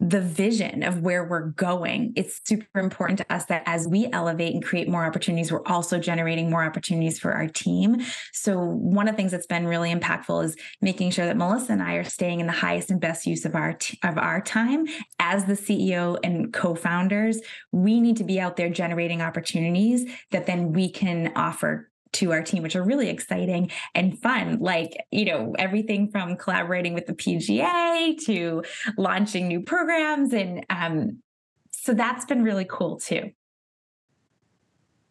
the 0.00 0.20
vision 0.20 0.82
of 0.82 1.00
where 1.00 1.24
we're 1.24 1.50
going. 1.50 2.12
It's 2.16 2.40
super 2.44 2.80
important 2.80 3.18
to 3.18 3.32
us 3.32 3.46
that 3.46 3.62
as 3.64 3.86
we 3.86 4.08
elevate 4.12 4.52
and 4.52 4.64
create 4.64 4.88
more 4.88 5.04
opportunities, 5.04 5.52
we're 5.52 5.64
also 5.66 5.98
generating 5.98 6.50
more 6.50 6.64
opportunities 6.64 7.18
for 7.18 7.32
our 7.32 7.46
team. 7.46 8.02
So, 8.32 8.58
one 8.58 9.08
of 9.08 9.14
the 9.14 9.16
things 9.16 9.30
that's 9.30 9.46
been 9.46 9.66
really 9.66 9.94
impactful 9.94 10.44
is 10.44 10.56
making 10.82 11.12
sure 11.12 11.26
that 11.26 11.36
Melissa 11.36 11.72
and 11.72 11.82
I 11.82 11.94
are 11.94 12.04
staying 12.04 12.40
in 12.40 12.46
the 12.46 12.52
highest 12.52 12.90
and 12.90 13.00
best 13.00 13.24
use 13.24 13.44
of 13.44 13.54
our 13.54 13.74
t- 13.74 13.98
of 14.02 14.18
our 14.18 14.40
time 14.40 14.86
as 15.20 15.44
the 15.44 15.54
CEO 15.54 16.18
and 16.24 16.52
co-founders. 16.52 17.40
We 17.70 18.00
need 18.00 18.16
to 18.16 18.24
be 18.24 18.40
out 18.40 18.56
there 18.56 18.70
generating 18.70 19.22
opportunities 19.22 20.10
that 20.32 20.46
then 20.46 20.72
we 20.72 20.90
can 20.90 21.32
offer 21.36 21.90
to 22.14 22.32
our 22.32 22.42
team, 22.42 22.62
which 22.62 22.76
are 22.76 22.82
really 22.82 23.08
exciting 23.08 23.70
and 23.94 24.20
fun. 24.20 24.58
Like, 24.60 24.96
you 25.10 25.24
know, 25.24 25.54
everything 25.58 26.10
from 26.10 26.36
collaborating 26.36 26.94
with 26.94 27.06
the 27.06 27.14
PGA 27.14 28.16
to 28.24 28.64
launching 28.96 29.48
new 29.48 29.60
programs. 29.60 30.32
And 30.32 30.64
um, 30.70 31.22
so 31.70 31.94
that's 31.94 32.24
been 32.24 32.42
really 32.42 32.66
cool 32.68 32.98
too. 32.98 33.30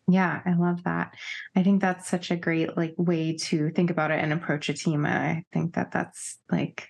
Yeah, 0.07 0.41
I 0.45 0.55
love 0.55 0.83
that. 0.83 1.13
I 1.55 1.63
think 1.63 1.81
that's 1.81 2.09
such 2.09 2.29
a 2.29 2.35
great 2.35 2.75
like 2.75 2.93
way 2.97 3.37
to 3.37 3.69
think 3.69 3.89
about 3.89 4.11
it 4.11 4.19
and 4.19 4.33
approach 4.33 4.67
a 4.67 4.73
team. 4.73 5.05
I 5.05 5.43
think 5.53 5.75
that 5.75 5.91
that's 5.91 6.39
like 6.51 6.89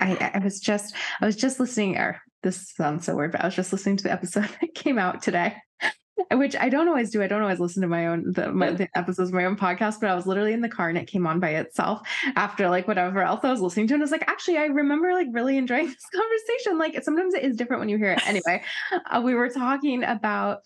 I, 0.00 0.32
I 0.34 0.38
was 0.40 0.58
just 0.58 0.94
I 1.20 1.26
was 1.26 1.36
just 1.36 1.60
listening 1.60 1.96
or 1.96 2.20
this 2.42 2.70
sounds 2.70 3.06
so 3.06 3.14
weird, 3.14 3.32
but 3.32 3.42
I 3.42 3.46
was 3.46 3.54
just 3.54 3.72
listening 3.72 3.98
to 3.98 4.04
the 4.04 4.12
episode 4.12 4.48
that 4.60 4.74
came 4.74 4.98
out 4.98 5.22
today 5.22 5.54
which 6.32 6.56
I 6.56 6.68
don't 6.68 6.88
always 6.88 7.10
do. 7.10 7.22
I 7.22 7.26
don't 7.26 7.42
always 7.42 7.60
listen 7.60 7.82
to 7.82 7.88
my 7.88 8.06
own 8.06 8.32
the, 8.32 8.52
my, 8.52 8.70
the 8.70 8.88
episodes 8.96 9.30
of 9.30 9.34
my 9.34 9.44
own 9.44 9.56
podcast, 9.56 10.00
but 10.00 10.10
I 10.10 10.14
was 10.14 10.26
literally 10.26 10.52
in 10.52 10.60
the 10.60 10.68
car 10.68 10.88
and 10.88 10.98
it 10.98 11.06
came 11.06 11.26
on 11.26 11.40
by 11.40 11.50
itself 11.50 12.06
after 12.36 12.68
like 12.68 12.88
whatever 12.88 13.22
else 13.22 13.44
I 13.44 13.50
was 13.50 13.60
listening 13.60 13.86
to, 13.88 13.94
and 13.94 14.02
I 14.02 14.04
was 14.04 14.10
like, 14.10 14.28
actually, 14.28 14.58
I 14.58 14.66
remember 14.66 15.12
like 15.12 15.28
really 15.32 15.56
enjoying 15.56 15.86
this 15.88 16.06
conversation. 16.14 16.78
Like 16.78 17.02
sometimes 17.02 17.34
it 17.34 17.42
is 17.42 17.56
different 17.56 17.80
when 17.80 17.88
you 17.88 17.98
hear 17.98 18.12
it. 18.12 18.26
Anyway, 18.26 18.62
uh, 19.10 19.20
we 19.24 19.34
were 19.34 19.48
talking 19.48 20.04
about 20.04 20.60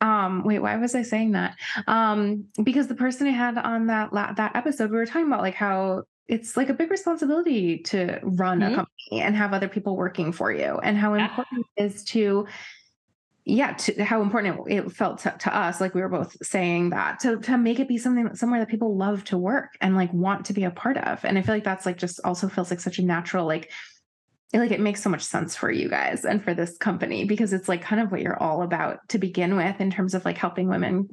um 0.00 0.44
wait 0.44 0.60
why 0.60 0.76
was 0.76 0.94
i 0.94 1.02
saying 1.02 1.32
that 1.32 1.56
um 1.88 2.44
because 2.62 2.86
the 2.86 2.94
person 2.94 3.26
i 3.26 3.30
had 3.30 3.58
on 3.58 3.88
that 3.88 4.12
that 4.12 4.54
episode 4.54 4.92
we 4.92 4.96
were 4.96 5.06
talking 5.06 5.26
about 5.26 5.40
like 5.40 5.54
how 5.56 6.04
it's 6.28 6.56
like 6.56 6.68
a 6.68 6.74
big 6.74 6.90
responsibility 6.90 7.78
to 7.78 8.20
run 8.22 8.60
mm-hmm. 8.60 8.72
a 8.72 8.76
company 8.76 9.22
and 9.22 9.34
have 9.34 9.52
other 9.52 9.68
people 9.68 9.96
working 9.96 10.30
for 10.30 10.52
you 10.52 10.78
and 10.82 10.96
how 10.96 11.14
important 11.14 11.66
it 11.76 11.84
is 11.84 12.04
to 12.04 12.46
yeah, 13.48 13.72
to 13.72 14.04
how 14.04 14.20
important 14.20 14.60
it, 14.68 14.84
it 14.84 14.92
felt 14.92 15.20
to, 15.20 15.34
to, 15.38 15.56
us, 15.56 15.80
like 15.80 15.94
we 15.94 16.02
were 16.02 16.10
both 16.10 16.36
saying 16.42 16.90
that 16.90 17.18
to 17.20 17.38
to 17.38 17.56
make 17.56 17.80
it 17.80 17.88
be 17.88 17.96
something 17.96 18.34
somewhere 18.34 18.60
that 18.60 18.68
people 18.68 18.94
love 18.94 19.24
to 19.24 19.38
work 19.38 19.70
and 19.80 19.96
like 19.96 20.12
want 20.12 20.44
to 20.46 20.52
be 20.52 20.64
a 20.64 20.70
part 20.70 20.98
of. 20.98 21.24
And 21.24 21.38
I 21.38 21.42
feel 21.42 21.54
like 21.54 21.64
that's 21.64 21.86
like 21.86 21.96
just 21.96 22.20
also 22.24 22.48
feels 22.48 22.70
like 22.70 22.80
such 22.80 22.98
a 22.98 23.04
natural 23.04 23.46
like 23.46 23.70
like 24.52 24.70
it 24.70 24.80
makes 24.80 25.02
so 25.02 25.08
much 25.08 25.22
sense 25.22 25.56
for 25.56 25.70
you 25.70 25.88
guys 25.88 26.26
and 26.26 26.44
for 26.44 26.52
this 26.52 26.76
company 26.76 27.24
because 27.24 27.54
it's 27.54 27.70
like 27.70 27.80
kind 27.80 28.02
of 28.02 28.12
what 28.12 28.20
you're 28.20 28.40
all 28.42 28.62
about 28.62 28.98
to 29.08 29.18
begin 29.18 29.56
with 29.56 29.80
in 29.80 29.90
terms 29.90 30.14
of 30.14 30.26
like 30.26 30.36
helping 30.36 30.68
women 30.68 31.08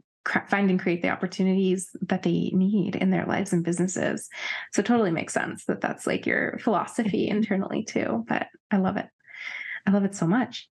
find 0.49 0.69
and 0.69 0.79
create 0.79 1.01
the 1.01 1.09
opportunities 1.09 1.89
that 2.01 2.23
they 2.23 2.51
need 2.53 2.97
in 2.97 3.11
their 3.11 3.25
lives 3.25 3.53
and 3.53 3.63
businesses. 3.63 4.27
So 4.73 4.81
totally 4.81 5.11
makes 5.11 5.33
sense 5.33 5.65
that 5.65 5.81
that's 5.81 6.05
like 6.05 6.25
your 6.25 6.59
philosophy 6.59 7.27
internally 7.29 7.83
too. 7.83 8.25
But 8.27 8.47
I 8.71 8.77
love 8.77 8.97
it. 8.97 9.07
I 9.85 9.91
love 9.91 10.03
it 10.03 10.15
so 10.15 10.27
much. 10.27 10.67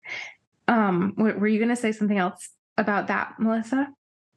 Um, 0.69 1.15
were 1.17 1.49
you 1.49 1.59
going 1.59 1.69
to 1.69 1.77
say 1.77 1.93
something 1.93 2.19
else 2.19 2.51
about 2.79 3.09
that, 3.09 3.35
Melissa? 3.39 3.89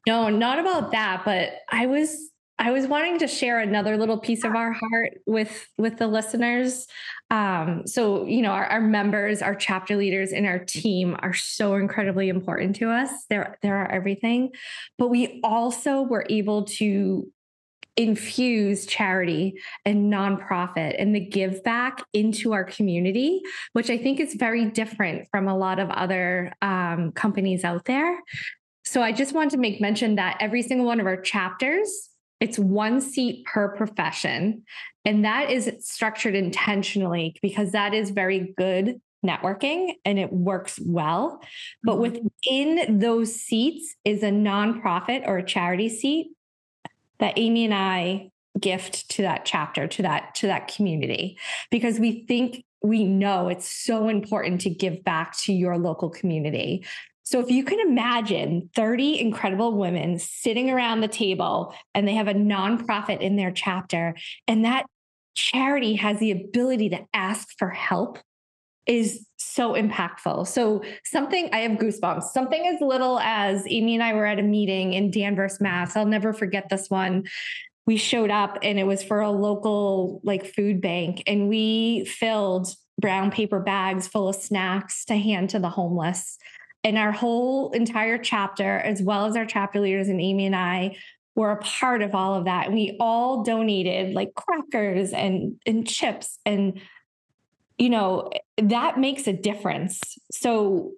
No, 0.08 0.30
not 0.30 0.60
about 0.60 0.92
that, 0.92 1.24
but 1.26 1.54
I 1.72 1.88
was 1.88 2.32
I 2.58 2.72
was 2.72 2.88
wanting 2.88 3.20
to 3.20 3.28
share 3.28 3.60
another 3.60 3.98
little 3.98 4.18
piece 4.18 4.46
of 4.46 4.56
our 4.56 4.72
heart 4.72 5.20
with 5.26 5.68
with 5.78 5.98
the 5.98 6.08
listeners. 6.08 6.88
Um, 7.30 7.84
so 7.86 8.26
you 8.26 8.42
know, 8.42 8.52
our, 8.52 8.66
our 8.66 8.82
members, 8.82 9.42
our 9.42 9.56
chapter 9.56 9.98
leaders, 9.98 10.32
and 10.32 10.46
our 10.46 10.60
team 10.60 11.18
are 11.20 11.34
so 11.34 11.76
incredibly 11.76 12.30
important 12.30 12.76
to 12.78 12.90
us. 12.90 13.10
They're 13.30 13.58
they're 13.62 13.92
everything, 13.92 14.52
but 14.98 15.10
we 15.10 15.42
also 15.44 16.02
were 16.02 16.26
able 16.30 16.64
to 16.66 17.30
infuse 17.98 18.86
charity 18.86 19.62
and 19.86 20.12
nonprofit 20.12 20.96
and 21.00 21.16
the 21.16 21.20
give 21.20 21.64
back 21.64 22.04
into 22.14 22.54
our 22.54 22.64
community, 22.64 23.42
which 23.74 23.90
I 23.90 23.98
think 23.98 24.20
is 24.20 24.34
very 24.34 24.66
different 24.66 25.28
from 25.32 25.48
a 25.48 25.58
lot 25.58 25.80
of 25.80 25.90
other 25.90 26.54
um, 26.62 27.12
companies 27.14 27.64
out 27.64 27.86
there. 27.86 28.20
So 28.84 29.02
I 29.02 29.12
just 29.12 29.34
want 29.34 29.52
to 29.52 29.58
make 29.58 29.82
mention 29.82 30.16
that 30.16 30.38
every 30.40 30.62
single 30.62 30.86
one 30.86 31.00
of 31.00 31.06
our 31.06 31.20
chapters, 31.20 32.10
it's 32.40 32.60
one 32.60 33.02
seat 33.02 33.46
per 33.46 33.70
profession. 33.76 34.64
And 35.06 35.24
that 35.24 35.50
is 35.50 35.72
structured 35.80 36.36
intentionally 36.36 37.36
because 37.42 37.72
that 37.72 37.94
is 37.94 38.10
very 38.10 38.54
good 38.58 39.00
networking 39.26 39.94
and 40.04 40.20
it 40.20 40.32
works 40.32 40.80
well. 40.86 41.42
But 41.84 41.98
mm-hmm. 41.98 42.28
within 42.46 43.00
those 43.00 43.34
seats 43.34 43.96
is 44.04 44.22
a 44.22 44.30
nonprofit 44.30 45.28
or 45.28 45.38
a 45.38 45.46
charity 45.46 45.90
seat 45.90 46.28
that 47.20 47.34
Amy 47.38 47.66
and 47.66 47.74
I 47.74 48.30
gift 48.60 49.10
to 49.10 49.24
that 49.24 49.46
chapter, 49.46 49.88
to 49.88 50.02
that, 50.04 50.36
to 50.36 50.48
that 50.48 50.68
community, 50.74 51.38
because 51.72 52.00
we 52.00 52.26
think 52.26 52.64
we 52.82 53.04
know 53.04 53.50
it's 53.50 53.70
so 53.70 54.08
important 54.08 54.62
to 54.62 54.70
give 54.70 55.04
back 55.04 55.36
to 55.40 55.54
your 55.54 55.78
local 55.78 56.10
community. 56.10 56.86
So 57.24 57.40
if 57.40 57.50
you 57.50 57.64
can 57.64 57.80
imagine 57.80 58.70
30 58.76 59.20
incredible 59.20 59.76
women 59.76 60.20
sitting 60.20 60.70
around 60.70 61.02
the 61.02 61.08
table 61.08 61.74
and 61.96 62.08
they 62.08 62.14
have 62.14 62.28
a 62.28 62.34
nonprofit 62.34 63.20
in 63.20 63.36
their 63.36 63.52
chapter, 63.52 64.16
and 64.48 64.64
that 64.64 64.86
charity 65.34 65.96
has 65.96 66.20
the 66.20 66.32
ability 66.32 66.90
to 66.90 67.00
ask 67.14 67.50
for 67.58 67.70
help 67.70 68.20
is 68.88 69.26
so 69.38 69.74
impactful. 69.74 70.48
So 70.48 70.84
something 71.04 71.50
I 71.54 71.60
have 71.60 71.74
goosebumps. 71.74 72.24
Something 72.24 72.68
as 72.68 72.82
little 72.82 73.20
as 73.20 73.66
Amy 73.68 73.96
and 73.96 74.04
I 74.04 74.14
were 74.14 74.26
at 74.26 74.40
a 74.40 74.44
meeting 74.44 74.94
in 74.94 75.12
Danvers, 75.12 75.60
Mass. 75.62 75.96
I'll 75.96 76.06
never 76.06 76.34
forget 76.34 76.70
this 76.70 76.90
one. 76.90 77.26
We 77.86 77.98
showed 77.98 78.32
up 78.32 78.58
and 78.64 78.80
it 78.80 78.86
was 78.86 79.04
for 79.04 79.22
a 79.22 79.30
local 79.30 80.20
like 80.24 80.46
food 80.46 80.82
bank 80.82 81.24
and 81.28 81.48
we 81.48 82.06
filled 82.06 82.68
brown 83.00 83.30
paper 83.30 83.60
bags 83.60 84.08
full 84.08 84.30
of 84.30 84.36
snacks 84.36 85.06
to 85.06 85.16
hand 85.16 85.50
to 85.52 85.60
the 85.60 85.70
homeless. 85.70 86.38
And 86.84 86.98
our 86.98 87.12
whole 87.12 87.72
entire 87.72 88.18
chapter, 88.18 88.78
as 88.78 89.02
well 89.02 89.26
as 89.26 89.36
our 89.36 89.46
chapter 89.46 89.80
leaders 89.80 90.08
and 90.08 90.22
Amy 90.22 90.46
and 90.46 90.56
I, 90.56 90.96
were 91.36 91.52
a 91.52 91.62
part 91.62 92.02
of 92.02 92.16
all 92.16 92.36
of 92.36 92.46
that. 92.46 92.68
And 92.68 92.76
we 92.76 92.96
all 93.00 93.44
donated 93.44 94.14
like 94.14 94.34
crackers 94.36 95.12
and 95.12 95.60
and 95.66 95.88
chips 95.88 96.40
and 96.46 96.80
you 97.78 97.90
know, 97.90 98.32
that 98.58 99.00
makes 99.00 99.28
a 99.28 99.34
difference. 99.34 100.00
So 100.32 100.94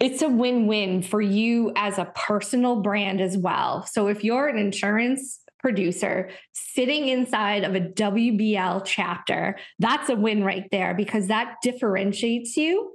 it's 0.00 0.22
a 0.22 0.28
win-win 0.28 1.02
for 1.02 1.20
you 1.20 1.72
as 1.76 1.98
a 1.98 2.12
personal 2.14 2.82
brand 2.82 3.20
as 3.20 3.38
well. 3.38 3.86
So 3.86 4.08
if 4.08 4.24
you're 4.24 4.48
an 4.48 4.58
insurance 4.58 5.40
producer 5.58 6.28
sitting 6.52 7.08
inside 7.08 7.64
of 7.64 7.74
a 7.74 7.80
WBL 7.80 8.82
chapter, 8.84 9.56
that's 9.78 10.10
a 10.10 10.16
win 10.16 10.44
right 10.44 10.68
there 10.70 10.94
because 10.94 11.28
that 11.28 11.56
differentiates 11.62 12.56
you 12.56 12.92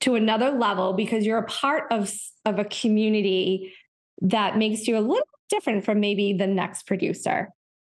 to 0.00 0.16
another 0.16 0.50
level 0.50 0.92
because 0.92 1.24
you're 1.24 1.38
a 1.38 1.46
part 1.46 1.84
of, 1.90 2.12
of 2.44 2.58
a 2.58 2.64
community 2.64 3.72
that 4.20 4.58
makes 4.58 4.86
you 4.86 4.98
a 4.98 5.00
little 5.00 5.26
different 5.48 5.84
from 5.84 6.00
maybe 6.00 6.32
the 6.32 6.46
next 6.46 6.86
producer. 6.86 7.48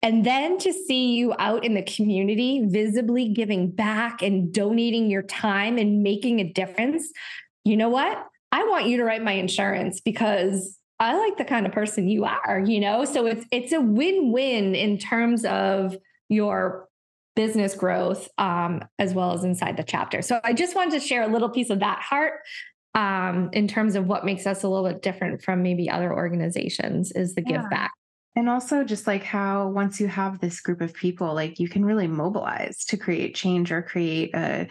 And 0.04 0.22
then 0.24 0.58
to 0.58 0.70
see 0.70 1.14
you 1.14 1.34
out 1.38 1.64
in 1.64 1.72
the 1.72 1.82
community, 1.82 2.62
visibly 2.66 3.30
giving 3.30 3.70
back 3.70 4.20
and 4.20 4.52
donating 4.52 5.10
your 5.10 5.22
time 5.22 5.78
and 5.78 6.02
making 6.02 6.40
a 6.40 6.44
difference. 6.44 7.10
You 7.64 7.78
know 7.78 7.88
what? 7.88 8.22
I 8.52 8.64
want 8.64 8.84
you 8.84 8.98
to 8.98 9.04
write 9.04 9.24
my 9.24 9.32
insurance 9.32 10.02
because 10.02 10.78
I 11.00 11.16
like 11.16 11.38
the 11.38 11.44
kind 11.46 11.64
of 11.64 11.72
person 11.72 12.06
you 12.06 12.26
are, 12.26 12.62
you 12.64 12.80
know? 12.80 13.06
So 13.06 13.24
it's 13.24 13.46
it's 13.50 13.72
a 13.72 13.80
win-win 13.80 14.74
in 14.74 14.98
terms 14.98 15.46
of 15.46 15.96
your 16.28 16.86
business 17.34 17.74
growth 17.74 18.28
um, 18.36 18.82
as 18.98 19.14
well 19.14 19.32
as 19.32 19.42
inside 19.42 19.78
the 19.78 19.82
chapter. 19.84 20.20
So 20.20 20.38
I 20.44 20.52
just 20.52 20.76
wanted 20.76 21.00
to 21.00 21.00
share 21.00 21.22
a 21.22 21.28
little 21.28 21.48
piece 21.48 21.70
of 21.70 21.80
that 21.80 22.00
heart 22.00 22.40
um, 22.94 23.48
in 23.54 23.68
terms 23.68 23.96
of 23.96 24.06
what 24.06 24.26
makes 24.26 24.46
us 24.46 24.64
a 24.64 24.68
little 24.68 24.86
bit 24.86 25.00
different 25.00 25.42
from 25.42 25.62
maybe 25.62 25.88
other 25.88 26.12
organizations 26.12 27.10
is 27.12 27.34
the 27.34 27.42
yeah. 27.46 27.62
give 27.62 27.70
back. 27.70 27.90
And 28.36 28.48
also 28.48 28.84
just 28.84 29.06
like 29.06 29.22
how 29.22 29.68
once 29.68 30.00
you 30.00 30.08
have 30.08 30.40
this 30.40 30.60
group 30.60 30.80
of 30.80 30.92
people, 30.92 31.34
like 31.34 31.60
you 31.60 31.68
can 31.68 31.84
really 31.84 32.08
mobilize 32.08 32.84
to 32.86 32.96
create 32.96 33.34
change 33.34 33.70
or 33.70 33.82
create 33.82 34.34
a 34.34 34.66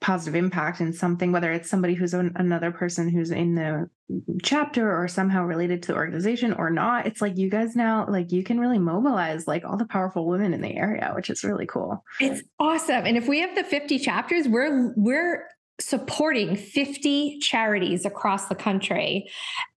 positive 0.00 0.34
impact 0.34 0.80
in 0.80 0.92
something, 0.92 1.32
whether 1.32 1.50
it's 1.50 1.70
somebody 1.70 1.94
who's 1.94 2.12
an, 2.12 2.32
another 2.36 2.70
person 2.70 3.08
who's 3.08 3.30
in 3.30 3.54
the 3.54 3.88
chapter 4.42 4.94
or 4.94 5.08
somehow 5.08 5.44
related 5.44 5.82
to 5.82 5.92
the 5.92 5.94
organization 5.94 6.52
or 6.52 6.68
not. 6.68 7.06
It's 7.06 7.22
like 7.22 7.38
you 7.38 7.48
guys 7.48 7.74
now, 7.74 8.06
like 8.08 8.30
you 8.30 8.42
can 8.42 8.60
really 8.60 8.78
mobilize 8.78 9.46
like 9.46 9.64
all 9.64 9.76
the 9.76 9.86
powerful 9.86 10.26
women 10.26 10.52
in 10.52 10.60
the 10.60 10.76
area, 10.76 11.12
which 11.14 11.30
is 11.30 11.42
really 11.42 11.66
cool. 11.66 12.04
It's 12.20 12.42
awesome. 12.58 13.06
And 13.06 13.16
if 13.16 13.28
we 13.28 13.40
have 13.40 13.54
the 13.54 13.64
50 13.64 13.98
chapters, 13.98 14.46
we're 14.46 14.92
we're 14.96 15.46
supporting 15.80 16.54
50 16.54 17.38
charities 17.40 18.04
across 18.04 18.46
the 18.46 18.54
country. 18.54 19.28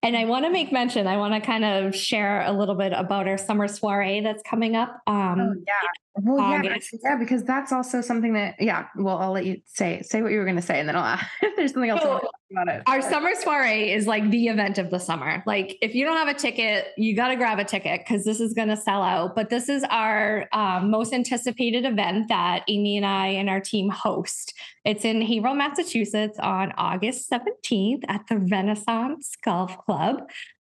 And 0.02 0.16
I 0.16 0.26
want 0.26 0.44
to 0.44 0.50
make 0.50 0.70
mention, 0.72 1.06
I 1.06 1.16
want 1.16 1.34
to 1.34 1.40
kind 1.40 1.64
of 1.64 1.94
share 1.94 2.42
a 2.42 2.52
little 2.52 2.76
bit 2.76 2.92
about 2.92 3.26
our 3.26 3.38
summer 3.38 3.66
soiree 3.66 4.20
that's 4.20 4.42
coming 4.48 4.76
up. 4.76 5.00
Um, 5.06 5.40
oh, 5.40 5.54
yeah. 5.66 5.74
Well, 6.20 6.64
yeah, 6.64 6.76
yeah, 7.04 7.16
because 7.16 7.44
that's 7.44 7.70
also 7.70 8.00
something 8.00 8.32
that, 8.32 8.56
yeah. 8.58 8.86
Well, 8.96 9.18
I'll 9.18 9.30
let 9.30 9.46
you 9.46 9.60
say 9.66 10.02
say 10.02 10.20
what 10.20 10.32
you 10.32 10.38
were 10.38 10.44
going 10.44 10.56
to 10.56 10.62
say, 10.62 10.80
and 10.80 10.88
then 10.88 10.96
I'll 10.96 11.16
if 11.42 11.54
there's 11.54 11.72
something 11.72 11.90
else 11.90 12.02
so, 12.02 12.28
it. 12.50 12.82
Our 12.86 13.02
summer 13.02 13.34
soiree 13.34 13.92
is 13.92 14.06
like 14.06 14.30
the 14.30 14.48
event 14.48 14.78
of 14.78 14.90
the 14.90 14.98
summer. 14.98 15.42
Like, 15.46 15.76
if 15.82 15.94
you 15.94 16.04
don't 16.04 16.16
have 16.16 16.28
a 16.28 16.38
ticket, 16.38 16.88
you 16.96 17.14
got 17.14 17.28
to 17.28 17.36
grab 17.36 17.58
a 17.58 17.64
ticket 17.64 18.00
because 18.00 18.24
this 18.24 18.40
is 18.40 18.54
going 18.54 18.68
to 18.68 18.76
sell 18.76 19.02
out. 19.02 19.34
But 19.34 19.50
this 19.50 19.68
is 19.68 19.84
our 19.90 20.48
um, 20.52 20.90
most 20.90 21.12
anticipated 21.12 21.84
event 21.84 22.28
that 22.28 22.64
Amy 22.68 22.96
and 22.96 23.06
I 23.06 23.28
and 23.28 23.48
our 23.50 23.60
team 23.60 23.90
host. 23.90 24.54
It's 24.84 25.04
in 25.04 25.20
Haverhill, 25.20 25.54
Massachusetts, 25.54 26.38
on 26.38 26.72
August 26.78 27.30
17th 27.30 28.04
at 28.08 28.26
the 28.28 28.38
Renaissance 28.38 29.36
Golf 29.44 29.76
Club. 29.84 30.22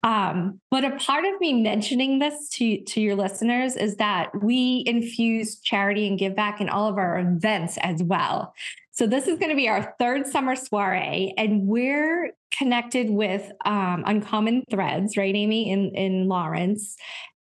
Um, 0.04 0.60
but 0.70 0.84
a 0.84 0.96
part 0.96 1.24
of 1.24 1.40
me 1.40 1.62
mentioning 1.62 2.18
this 2.18 2.48
to, 2.54 2.82
to 2.82 3.00
your 3.00 3.14
listeners 3.14 3.76
is 3.76 3.96
that 3.96 4.30
we 4.42 4.82
infuse 4.86 5.60
charity 5.60 6.08
and 6.08 6.18
give 6.18 6.34
back 6.34 6.60
in 6.60 6.68
all 6.68 6.88
of 6.88 6.98
our 6.98 7.20
events 7.20 7.78
as 7.82 8.02
well. 8.02 8.52
So 8.92 9.06
this 9.06 9.26
is 9.26 9.38
going 9.38 9.50
to 9.50 9.56
be 9.56 9.68
our 9.68 9.94
third 9.98 10.26
summer 10.26 10.54
soiree, 10.54 11.34
and 11.36 11.66
we're 11.66 12.32
connected 12.56 13.10
with 13.10 13.50
um, 13.64 14.04
Uncommon 14.06 14.64
Threads, 14.70 15.16
right, 15.16 15.34
Amy, 15.34 15.70
in 15.70 15.94
in 15.94 16.28
Lawrence, 16.28 16.96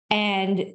and 0.10 0.74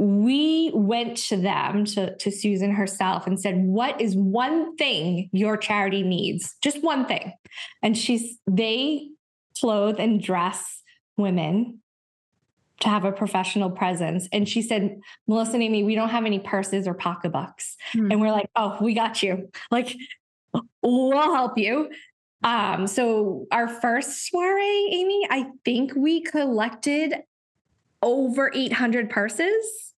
we 0.00 0.70
went 0.72 1.18
to 1.18 1.36
them 1.36 1.84
to, 1.84 2.16
to 2.16 2.30
susan 2.30 2.72
herself 2.72 3.26
and 3.26 3.38
said 3.38 3.56
what 3.58 4.00
is 4.00 4.16
one 4.16 4.74
thing 4.76 5.28
your 5.30 5.58
charity 5.58 6.02
needs? 6.02 6.54
Just 6.62 6.82
one 6.82 7.04
thing. 7.04 7.34
And 7.82 7.96
she's 7.98 8.38
they 8.46 9.08
clothe 9.60 9.96
and 9.98 10.22
dress 10.22 10.82
women 11.18 11.82
to 12.80 12.88
have 12.88 13.04
a 13.04 13.12
professional 13.12 13.70
presence. 13.70 14.28
And 14.32 14.48
she 14.48 14.62
said, 14.62 15.00
Melissa 15.26 15.54
and 15.54 15.62
Amy, 15.62 15.84
we 15.84 15.94
don't 15.94 16.08
have 16.08 16.24
any 16.24 16.38
purses 16.38 16.88
or 16.88 16.94
pocketbooks. 16.94 17.76
Mm. 17.94 18.12
And 18.12 18.20
we're 18.20 18.32
like, 18.32 18.50
oh, 18.56 18.78
we 18.80 18.94
got 18.94 19.22
you. 19.22 19.50
Like, 19.70 19.94
we'll 20.82 21.34
help 21.34 21.58
you. 21.58 21.90
Um, 22.42 22.86
so 22.86 23.46
our 23.52 23.68
first 23.68 24.26
soiree, 24.28 24.88
Amy, 24.92 25.26
I 25.30 25.46
think 25.64 25.92
we 25.94 26.22
collected 26.22 27.14
over 28.02 28.50
800 28.54 29.10
purses 29.10 29.92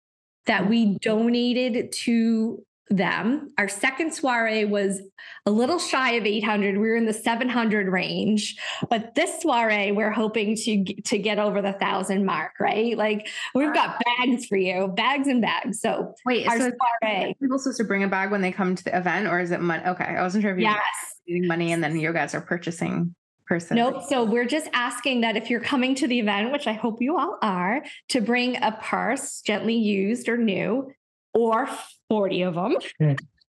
that 0.47 0.67
we 0.67 0.97
donated 0.97 1.91
to 1.91 2.65
them. 2.91 3.53
Our 3.57 3.67
second 3.67 4.13
soiree 4.13 4.65
was 4.65 5.01
a 5.45 5.51
little 5.51 5.79
shy 5.79 6.11
of 6.13 6.25
800. 6.25 6.75
We 6.75 6.87
were 6.87 6.95
in 6.95 7.05
the 7.05 7.13
700 7.13 7.87
range, 7.87 8.57
but 8.89 9.15
this 9.15 9.41
soiree 9.41 9.91
we're 9.91 10.11
hoping 10.11 10.55
to 10.55 10.83
to 11.03 11.17
get 11.17 11.39
over 11.39 11.61
the 11.61 11.73
thousand 11.73 12.25
mark. 12.25 12.53
Right? 12.59 12.97
Like 12.97 13.27
we've 13.55 13.73
got 13.73 13.99
bags 14.05 14.45
for 14.45 14.57
you, 14.57 14.87
bags 14.89 15.27
and 15.27 15.41
bags. 15.41 15.79
So 15.79 16.13
wait, 16.25 16.47
our 16.47 16.59
so 16.59 16.71
soiree. 17.01 17.35
people 17.41 17.57
supposed 17.57 17.77
to 17.77 17.83
bring 17.83 18.03
a 18.03 18.07
bag 18.07 18.31
when 18.31 18.41
they 18.41 18.51
come 18.51 18.75
to 18.75 18.83
the 18.83 18.95
event, 18.95 19.27
or 19.27 19.39
is 19.39 19.51
it 19.51 19.61
money? 19.61 19.83
Okay, 19.85 20.03
I 20.03 20.21
wasn't 20.21 20.43
sure 20.43 20.51
if 20.51 20.57
you 20.57 20.65
yes. 20.65 20.79
getting 21.27 21.47
money 21.47 21.71
and 21.71 21.83
then 21.83 21.97
you 21.97 22.11
guys 22.13 22.35
are 22.35 22.41
purchasing 22.41 23.15
Person. 23.45 23.75
Nope. 23.75 24.03
So 24.07 24.23
we're 24.23 24.45
just 24.45 24.69
asking 24.71 25.21
that 25.21 25.35
if 25.35 25.49
you're 25.49 25.59
coming 25.59 25.93
to 25.95 26.07
the 26.07 26.17
event, 26.19 26.53
which 26.53 26.67
I 26.67 26.71
hope 26.71 27.01
you 27.01 27.17
all 27.17 27.37
are, 27.41 27.83
to 28.07 28.21
bring 28.21 28.55
a 28.63 28.71
purse, 28.81 29.41
gently 29.41 29.75
used 29.75 30.29
or 30.29 30.37
new, 30.37 30.93
or 31.33 31.67
40 32.11 32.41
of 32.41 32.55
them. 32.55 32.75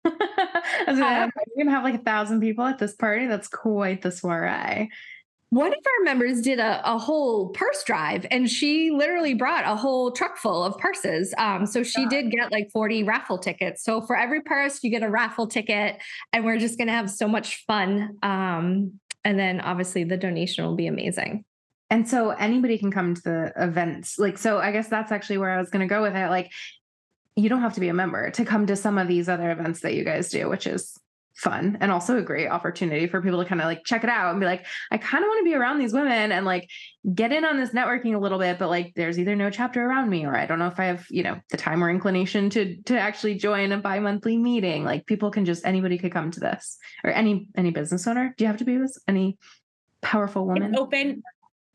I 0.04 0.84
was 0.86 0.98
gonna, 0.98 1.24
um, 1.24 1.30
we're 1.56 1.64
gonna 1.64 1.74
have 1.74 1.82
like 1.82 1.94
a 1.94 2.04
thousand 2.04 2.40
people 2.42 2.62
at 2.66 2.78
this 2.78 2.94
party. 2.94 3.26
That's 3.26 3.48
quite 3.48 4.02
the 4.02 4.12
soiree. 4.12 4.90
One 5.48 5.68
of 5.68 5.78
our 5.78 6.04
members 6.04 6.42
did 6.42 6.60
a, 6.60 6.82
a 6.84 6.98
whole 6.98 7.48
purse 7.48 7.82
drive 7.84 8.26
and 8.30 8.50
she 8.50 8.90
literally 8.90 9.32
brought 9.32 9.64
a 9.64 9.74
whole 9.74 10.12
truck 10.12 10.36
full 10.36 10.62
of 10.62 10.76
purses. 10.76 11.32
Um, 11.38 11.64
so 11.64 11.82
she 11.82 12.04
did 12.06 12.30
get 12.30 12.52
like 12.52 12.70
40 12.70 13.04
raffle 13.04 13.38
tickets. 13.38 13.82
So 13.82 14.02
for 14.02 14.14
every 14.14 14.42
purse, 14.42 14.84
you 14.84 14.90
get 14.90 15.02
a 15.02 15.08
raffle 15.08 15.46
ticket, 15.46 15.96
and 16.34 16.44
we're 16.44 16.58
just 16.58 16.76
gonna 16.76 16.92
have 16.92 17.10
so 17.10 17.26
much 17.26 17.64
fun. 17.66 18.18
Um, 18.22 19.00
and 19.24 19.38
then 19.38 19.62
obviously 19.62 20.04
the 20.04 20.18
donation 20.18 20.66
will 20.66 20.76
be 20.76 20.86
amazing. 20.86 21.46
And 21.90 22.08
so 22.08 22.30
anybody 22.30 22.78
can 22.78 22.92
come 22.92 23.14
to 23.14 23.22
the 23.22 23.52
events. 23.56 24.18
Like, 24.18 24.38
so 24.38 24.58
I 24.58 24.70
guess 24.70 24.88
that's 24.88 25.10
actually 25.10 25.38
where 25.38 25.50
I 25.50 25.58
was 25.58 25.70
going 25.70 25.86
to 25.86 25.92
go 25.92 26.02
with 26.02 26.14
it. 26.14 26.30
Like, 26.30 26.52
you 27.40 27.48
don't 27.48 27.60
have 27.60 27.74
to 27.74 27.80
be 27.80 27.88
a 27.88 27.94
member 27.94 28.30
to 28.30 28.44
come 28.44 28.66
to 28.66 28.76
some 28.76 28.98
of 28.98 29.08
these 29.08 29.28
other 29.28 29.50
events 29.50 29.80
that 29.80 29.94
you 29.94 30.04
guys 30.04 30.30
do, 30.30 30.48
which 30.48 30.66
is 30.66 30.98
fun 31.40 31.78
and 31.80 31.90
also 31.90 32.18
a 32.18 32.22
great 32.22 32.48
opportunity 32.48 33.06
for 33.06 33.22
people 33.22 33.42
to 33.42 33.48
kind 33.48 33.62
of 33.62 33.66
like 33.66 33.82
check 33.84 34.04
it 34.04 34.10
out 34.10 34.30
and 34.30 34.40
be 34.40 34.46
like, 34.46 34.66
I 34.90 34.98
kind 34.98 35.24
of 35.24 35.28
want 35.28 35.40
to 35.40 35.50
be 35.50 35.54
around 35.54 35.78
these 35.78 35.94
women 35.94 36.32
and 36.32 36.44
like 36.44 36.68
get 37.14 37.32
in 37.32 37.46
on 37.46 37.58
this 37.58 37.70
networking 37.70 38.14
a 38.14 38.18
little 38.18 38.38
bit, 38.38 38.58
but 38.58 38.68
like 38.68 38.92
there's 38.94 39.18
either 39.18 39.34
no 39.34 39.48
chapter 39.48 39.82
around 39.82 40.10
me 40.10 40.26
or 40.26 40.36
I 40.36 40.44
don't 40.44 40.58
know 40.58 40.66
if 40.66 40.78
I 40.78 40.84
have, 40.84 41.06
you 41.08 41.22
know, 41.22 41.40
the 41.50 41.56
time 41.56 41.82
or 41.82 41.88
inclination 41.88 42.50
to 42.50 42.76
to 42.82 42.98
actually 42.98 43.36
join 43.36 43.72
a 43.72 43.78
bi-monthly 43.78 44.36
meeting. 44.36 44.84
Like 44.84 45.06
people 45.06 45.30
can 45.30 45.46
just 45.46 45.64
anybody 45.64 45.96
could 45.96 46.12
come 46.12 46.30
to 46.32 46.40
this 46.40 46.76
or 47.04 47.10
any 47.10 47.48
any 47.56 47.70
business 47.70 48.06
owner. 48.06 48.34
Do 48.36 48.44
you 48.44 48.48
have 48.48 48.58
to 48.58 48.66
be 48.66 48.76
with 48.76 48.98
any 49.08 49.38
powerful 50.02 50.46
woman? 50.46 50.74
It's 50.74 50.78
open 50.78 51.22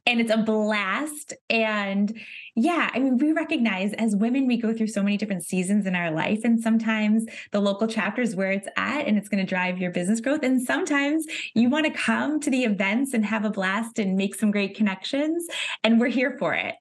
and 0.06 0.22
it's 0.22 0.32
a 0.32 0.38
blast. 0.38 1.34
And 1.50 2.18
yeah, 2.56 2.90
I 2.94 3.00
mean, 3.00 3.18
we 3.18 3.32
recognize 3.32 3.94
as 3.94 4.16
women, 4.16 4.48
we 4.48 4.58
go 4.58 4.74
through 4.74 4.88
so 4.88 5.02
many 5.02 5.18
different 5.18 5.44
seasons 5.44 5.86
in 5.86 5.96
our 5.96 6.12
life. 6.12 6.42
And 6.44 6.62
sometimes 6.62 7.26
the 7.52 7.60
local 7.60 7.88
chapter 7.88 8.22
is 8.22 8.36
where 8.36 8.52
it's 8.52 8.68
at 8.78 9.08
and 9.08 9.18
it's 9.18 9.30
going 9.30 9.44
to 9.44 9.50
drive 9.50 9.80
your 9.80 9.92
business 9.92 10.22
growth. 10.22 10.44
And 10.44 10.62
sometimes 10.62 11.26
you 11.54 11.70
want 11.70 11.86
to 11.86 11.92
come 11.92 12.40
to 12.42 12.50
the 12.50 12.64
events 12.64 13.14
and 13.14 13.26
have 13.26 13.46
a 13.46 13.50
blast 13.50 14.00
and 14.00 14.16
make 14.16 14.36
some 14.36 14.52
great 14.52 14.76
connections. 14.76 15.48
And 15.84 16.00
we're 16.00 16.08
here 16.08 16.38
for 16.38 16.54
it. 16.54 16.76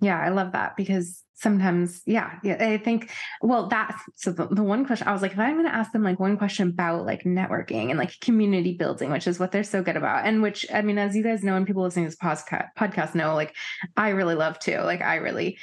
Yeah, 0.00 0.20
I 0.20 0.28
love 0.28 0.52
that 0.52 0.76
because 0.76 1.24
sometimes 1.38 2.02
yeah 2.04 2.38
yeah 2.42 2.56
i 2.58 2.76
think 2.76 3.10
well 3.42 3.68
that's 3.68 4.02
so 4.16 4.32
the, 4.32 4.46
the 4.48 4.62
one 4.62 4.84
question 4.84 5.06
i 5.06 5.12
was 5.12 5.22
like 5.22 5.32
if 5.32 5.38
i'm 5.38 5.54
going 5.54 5.64
to 5.64 5.74
ask 5.74 5.92
them 5.92 6.02
like 6.02 6.18
one 6.18 6.36
question 6.36 6.68
about 6.68 7.06
like 7.06 7.22
networking 7.22 7.90
and 7.90 7.98
like 7.98 8.18
community 8.20 8.76
building 8.76 9.10
which 9.12 9.28
is 9.28 9.38
what 9.38 9.52
they're 9.52 9.62
so 9.62 9.80
good 9.80 9.96
about 9.96 10.26
and 10.26 10.42
which 10.42 10.66
i 10.74 10.82
mean 10.82 10.98
as 10.98 11.14
you 11.14 11.22
guys 11.22 11.44
know 11.44 11.54
and 11.54 11.66
people 11.66 11.82
listening 11.82 12.04
to 12.04 12.10
this 12.10 12.18
podcast 12.18 12.66
podcast 12.76 13.14
know 13.14 13.34
like 13.34 13.54
i 13.96 14.08
really 14.08 14.34
love 14.34 14.58
too 14.58 14.78
like 14.78 15.00
i 15.00 15.16
really 15.16 15.56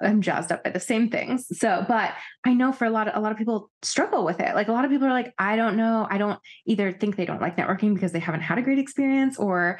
I'm 0.00 0.20
jazzed 0.20 0.50
up 0.50 0.64
by 0.64 0.70
the 0.70 0.80
same 0.80 1.10
things 1.10 1.46
so 1.56 1.84
but 1.86 2.12
i 2.44 2.52
know 2.52 2.72
for 2.72 2.86
a 2.86 2.90
lot 2.90 3.06
of 3.06 3.16
a 3.16 3.20
lot 3.20 3.30
of 3.30 3.38
people 3.38 3.70
struggle 3.82 4.24
with 4.24 4.40
it 4.40 4.56
like 4.56 4.66
a 4.66 4.72
lot 4.72 4.84
of 4.84 4.90
people 4.90 5.06
are 5.06 5.12
like 5.12 5.32
i 5.38 5.54
don't 5.54 5.76
know 5.76 6.08
i 6.10 6.18
don't 6.18 6.40
either 6.66 6.90
think 6.90 7.14
they 7.14 7.24
don't 7.24 7.40
like 7.40 7.56
networking 7.56 7.94
because 7.94 8.10
they 8.10 8.18
haven't 8.18 8.40
had 8.40 8.58
a 8.58 8.62
great 8.62 8.80
experience 8.80 9.38
or 9.38 9.78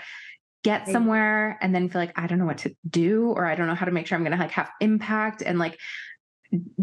get 0.63 0.89
somewhere 0.89 1.59
and 1.61 1.75
then 1.75 1.89
feel 1.89 2.01
like 2.01 2.17
I 2.17 2.27
don't 2.27 2.39
know 2.39 2.47
what 2.47 2.59
to 2.59 2.75
do 2.89 3.31
or 3.31 3.47
I 3.47 3.55
don't 3.55 3.67
know 3.67 3.75
how 3.75 3.87
to 3.87 3.93
make 3.93 4.07
sure 4.07 4.17
I'm 4.17 4.23
going 4.23 4.37
to 4.37 4.39
like 4.39 4.53
have 4.53 4.71
impact 4.81 5.43
and 5.43 5.59
like 5.59 5.79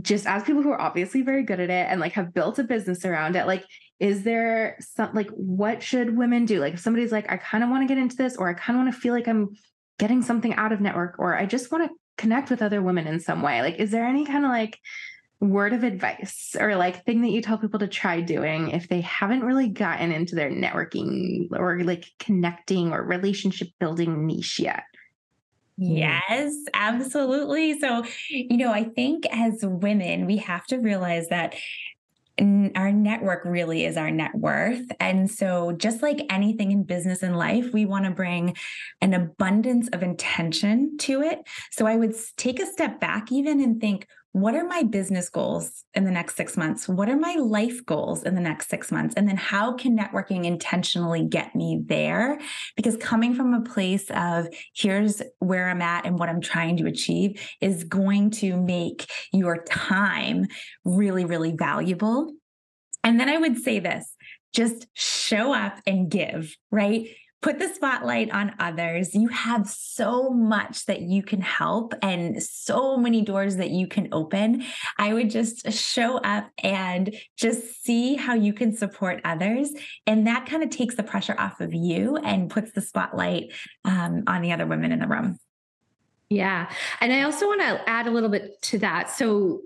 just 0.01 0.25
as 0.25 0.43
people 0.43 0.63
who 0.63 0.71
are 0.71 0.81
obviously 0.81 1.21
very 1.21 1.43
good 1.43 1.59
at 1.59 1.69
it 1.69 1.87
and 1.89 1.99
like 1.99 2.13
have 2.13 2.33
built 2.33 2.59
a 2.59 2.63
business 2.63 3.05
around 3.05 3.35
it, 3.35 3.45
like, 3.45 3.63
is 3.99 4.23
there 4.23 4.77
some 4.79 5.13
like 5.13 5.29
what 5.31 5.83
should 5.83 6.17
women 6.17 6.45
do? 6.45 6.59
Like, 6.59 6.75
if 6.75 6.79
somebody's 6.79 7.11
like, 7.11 7.31
I 7.31 7.37
kind 7.37 7.63
of 7.63 7.69
want 7.69 7.83
to 7.83 7.93
get 7.93 8.01
into 8.01 8.15
this, 8.15 8.37
or 8.37 8.49
I 8.49 8.53
kind 8.53 8.77
of 8.77 8.85
want 8.85 8.95
to 8.95 8.99
feel 8.99 9.13
like 9.13 9.27
I'm 9.27 9.49
getting 9.99 10.21
something 10.21 10.55
out 10.55 10.71
of 10.71 10.81
network, 10.81 11.15
or 11.19 11.37
I 11.37 11.45
just 11.45 11.71
want 11.71 11.89
to 11.89 11.95
connect 12.17 12.49
with 12.49 12.61
other 12.61 12.81
women 12.81 13.07
in 13.07 13.19
some 13.19 13.41
way, 13.41 13.61
like, 13.61 13.75
is 13.75 13.91
there 13.91 14.05
any 14.05 14.25
kind 14.25 14.45
of 14.45 14.51
like 14.51 14.79
word 15.41 15.73
of 15.73 15.83
advice 15.83 16.55
or 16.59 16.75
like 16.75 17.05
thing 17.05 17.21
that 17.21 17.29
you 17.29 17.41
tell 17.41 17.57
people 17.57 17.79
to 17.79 17.87
try 17.87 18.19
doing 18.19 18.69
if 18.71 18.89
they 18.89 19.01
haven't 19.01 19.43
really 19.43 19.69
gotten 19.69 20.11
into 20.11 20.35
their 20.35 20.51
networking 20.51 21.47
or 21.51 21.81
like 21.83 22.05
connecting 22.19 22.91
or 22.91 23.03
relationship 23.03 23.69
building 23.79 24.27
niche 24.27 24.59
yet? 24.59 24.83
Yes, 25.77 26.53
absolutely. 26.73 27.79
So, 27.79 28.03
you 28.29 28.57
know, 28.57 28.73
I 28.73 28.83
think 28.83 29.25
as 29.31 29.59
women, 29.63 30.25
we 30.25 30.37
have 30.37 30.65
to 30.67 30.77
realize 30.77 31.29
that 31.29 31.55
our 32.75 32.91
network 32.91 33.43
really 33.45 33.85
is 33.85 33.97
our 33.97 34.11
net 34.11 34.31
worth. 34.35 34.85
And 34.99 35.29
so, 35.29 35.71
just 35.73 36.01
like 36.01 36.25
anything 36.29 36.71
in 36.71 36.83
business 36.83 37.23
and 37.23 37.37
life, 37.37 37.73
we 37.73 37.85
want 37.85 38.05
to 38.05 38.11
bring 38.11 38.55
an 39.01 39.13
abundance 39.13 39.89
of 39.89 40.03
intention 40.03 40.97
to 40.99 41.21
it. 41.21 41.39
So, 41.71 41.85
I 41.85 41.95
would 41.95 42.13
take 42.37 42.59
a 42.59 42.65
step 42.65 42.99
back 42.99 43.31
even 43.31 43.61
and 43.61 43.79
think, 43.79 44.07
what 44.41 44.55
are 44.55 44.65
my 44.65 44.83
business 44.83 45.29
goals 45.29 45.83
in 45.93 46.03
the 46.05 46.11
next 46.11 46.35
six 46.35 46.57
months? 46.57 46.87
What 46.87 47.09
are 47.09 47.17
my 47.17 47.35
life 47.35 47.85
goals 47.85 48.23
in 48.23 48.35
the 48.35 48.41
next 48.41 48.69
six 48.69 48.91
months? 48.91 49.13
And 49.15 49.27
then 49.27 49.37
how 49.37 49.73
can 49.73 49.97
networking 49.97 50.45
intentionally 50.45 51.25
get 51.25 51.55
me 51.55 51.81
there? 51.85 52.39
Because 52.75 52.97
coming 52.97 53.33
from 53.33 53.53
a 53.53 53.61
place 53.61 54.09
of 54.11 54.47
here's 54.75 55.21
where 55.39 55.69
I'm 55.69 55.81
at 55.81 56.05
and 56.05 56.19
what 56.19 56.29
I'm 56.29 56.41
trying 56.41 56.77
to 56.77 56.87
achieve 56.87 57.41
is 57.61 57.83
going 57.83 58.31
to 58.31 58.57
make 58.57 59.09
your 59.31 59.63
time 59.63 60.45
really, 60.83 61.25
really 61.25 61.55
valuable. 61.57 62.33
And 63.03 63.19
then 63.19 63.29
I 63.29 63.37
would 63.37 63.57
say 63.57 63.79
this 63.79 64.15
just 64.53 64.87
show 64.93 65.53
up 65.53 65.79
and 65.85 66.09
give, 66.09 66.55
right? 66.71 67.07
Put 67.41 67.59
the 67.59 67.69
spotlight 67.69 68.31
on 68.31 68.53
others. 68.59 69.15
You 69.15 69.29
have 69.29 69.69
so 69.69 70.29
much 70.29 70.85
that 70.85 71.01
you 71.01 71.23
can 71.23 71.41
help 71.41 71.93
and 72.01 72.41
so 72.43 72.97
many 72.97 73.21
doors 73.21 73.55
that 73.57 73.69
you 73.69 73.87
can 73.87 74.09
open. 74.11 74.65
I 74.97 75.13
would 75.13 75.29
just 75.29 75.71
show 75.71 76.17
up 76.17 76.49
and 76.61 77.15
just 77.37 77.83
see 77.83 78.15
how 78.15 78.33
you 78.33 78.53
can 78.53 78.75
support 78.75 79.21
others. 79.23 79.71
And 80.05 80.27
that 80.27 80.47
kind 80.47 80.63
of 80.63 80.69
takes 80.69 80.95
the 80.95 81.03
pressure 81.03 81.35
off 81.37 81.61
of 81.61 81.73
you 81.73 82.17
and 82.17 82.49
puts 82.49 82.71
the 82.73 82.81
spotlight 82.81 83.53
um, 83.85 84.23
on 84.27 84.41
the 84.41 84.51
other 84.51 84.65
women 84.65 84.91
in 84.91 84.99
the 84.99 85.07
room. 85.07 85.39
Yeah. 86.29 86.69
And 87.01 87.11
I 87.11 87.23
also 87.23 87.47
want 87.47 87.61
to 87.61 87.89
add 87.89 88.05
a 88.05 88.11
little 88.11 88.29
bit 88.29 88.61
to 88.63 88.79
that. 88.79 89.09
So, 89.09 89.61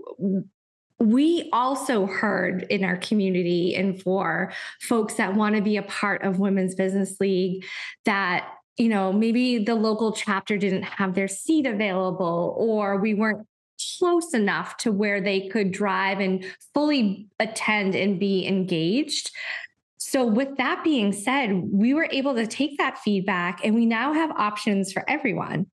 we 1.04 1.49
also 1.51 2.06
heard 2.06 2.66
in 2.70 2.84
our 2.84 2.97
community 2.97 3.76
and 3.76 4.01
for 4.01 4.54
folks 4.82 5.16
that 5.16 5.36
want 5.36 5.56
to 5.56 5.62
be 5.62 5.78
a 5.78 5.84
part 5.84 6.24
of 6.24 6.39
Women's 6.39 6.76
Business 6.76 7.20
League 7.20 7.66
that 8.06 8.49
you 8.78 8.89
know 8.89 9.12
maybe 9.12 9.64
the 9.64 9.76
local 9.76 10.14
chapter 10.14 10.58
didn't 10.58 10.84
have 10.84 11.14
their 11.14 11.28
seat 11.28 11.66
available 11.66 12.56
or 12.58 12.97
we 12.97 13.14
weren't 13.14 13.45
close 13.99 14.34
enough 14.34 14.78
to 14.78 14.91
where 14.91 15.20
they 15.20 15.47
could 15.49 15.72
drive 15.72 16.20
and 16.20 16.45
fully 16.74 17.28
attend 17.39 17.95
and 17.95 18.20
be 18.20 18.47
engaged 18.47 19.32
so, 20.06 20.26
with 20.26 20.58
that 20.58 20.84
being 20.84 21.12
said, 21.12 21.54
we 21.72 21.95
were 21.95 22.08
able 22.12 22.36
to 22.36 22.45
take 22.45 22.78
that 22.78 22.99
feedback 22.99 23.62
and 23.64 23.74
we 23.74 23.88
now 23.88 24.14
have 24.14 24.30
options 24.32 24.91
for 24.91 25.10
everyone. 25.10 25.68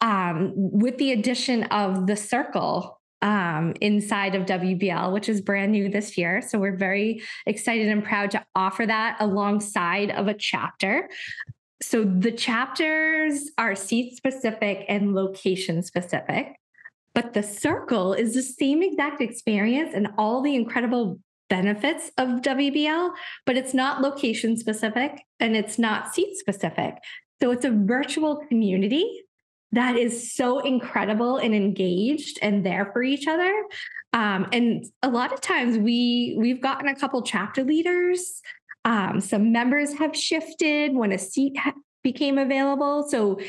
Um, 0.00 0.52
with 0.56 0.96
the 0.98 1.12
addition 1.12 1.64
of 1.64 2.08
the 2.08 2.16
circle 2.16 2.98
um, 3.24 3.72
inside 3.80 4.34
of 4.34 4.44
WBL, 4.44 5.10
which 5.10 5.30
is 5.30 5.40
brand 5.40 5.72
new 5.72 5.88
this 5.88 6.16
year. 6.18 6.42
So 6.42 6.58
we're 6.58 6.76
very 6.76 7.22
excited 7.46 7.88
and 7.88 8.04
proud 8.04 8.30
to 8.32 8.44
offer 8.54 8.86
that 8.86 9.16
alongside 9.18 10.10
of 10.10 10.28
a 10.28 10.34
chapter. 10.34 11.08
So 11.82 12.04
the 12.04 12.30
chapters 12.30 13.50
are 13.56 13.74
seat 13.74 14.16
specific 14.16 14.84
and 14.88 15.14
location 15.14 15.82
specific, 15.82 16.52
but 17.14 17.32
the 17.32 17.42
circle 17.42 18.12
is 18.12 18.34
the 18.34 18.42
same 18.42 18.82
exact 18.82 19.22
experience 19.22 19.92
and 19.94 20.08
all 20.18 20.42
the 20.42 20.54
incredible 20.54 21.18
benefits 21.48 22.10
of 22.18 22.42
WBL, 22.42 23.10
but 23.46 23.56
it's 23.56 23.72
not 23.72 24.02
location 24.02 24.58
specific 24.58 25.22
and 25.40 25.56
it's 25.56 25.78
not 25.78 26.14
seat 26.14 26.36
specific. 26.36 26.96
So 27.42 27.50
it's 27.52 27.64
a 27.64 27.70
virtual 27.70 28.44
community 28.48 29.23
that 29.74 29.96
is 29.96 30.32
so 30.32 30.60
incredible 30.60 31.36
and 31.36 31.54
engaged 31.54 32.38
and 32.42 32.64
there 32.64 32.90
for 32.92 33.02
each 33.02 33.26
other. 33.26 33.52
Um, 34.12 34.46
and 34.52 34.84
a 35.02 35.08
lot 35.08 35.32
of 35.32 35.40
times 35.40 35.76
we 35.76 36.36
we've 36.38 36.62
gotten 36.62 36.88
a 36.88 36.94
couple 36.94 37.22
chapter 37.22 37.64
leaders. 37.64 38.40
Um, 38.84 39.20
some 39.20 39.50
members 39.50 39.94
have 39.94 40.14
shifted 40.16 40.94
when 40.94 41.10
a 41.10 41.18
seat 41.18 41.56
ha- 41.58 41.72
became 42.02 42.38
available. 42.38 43.06
So 43.08 43.40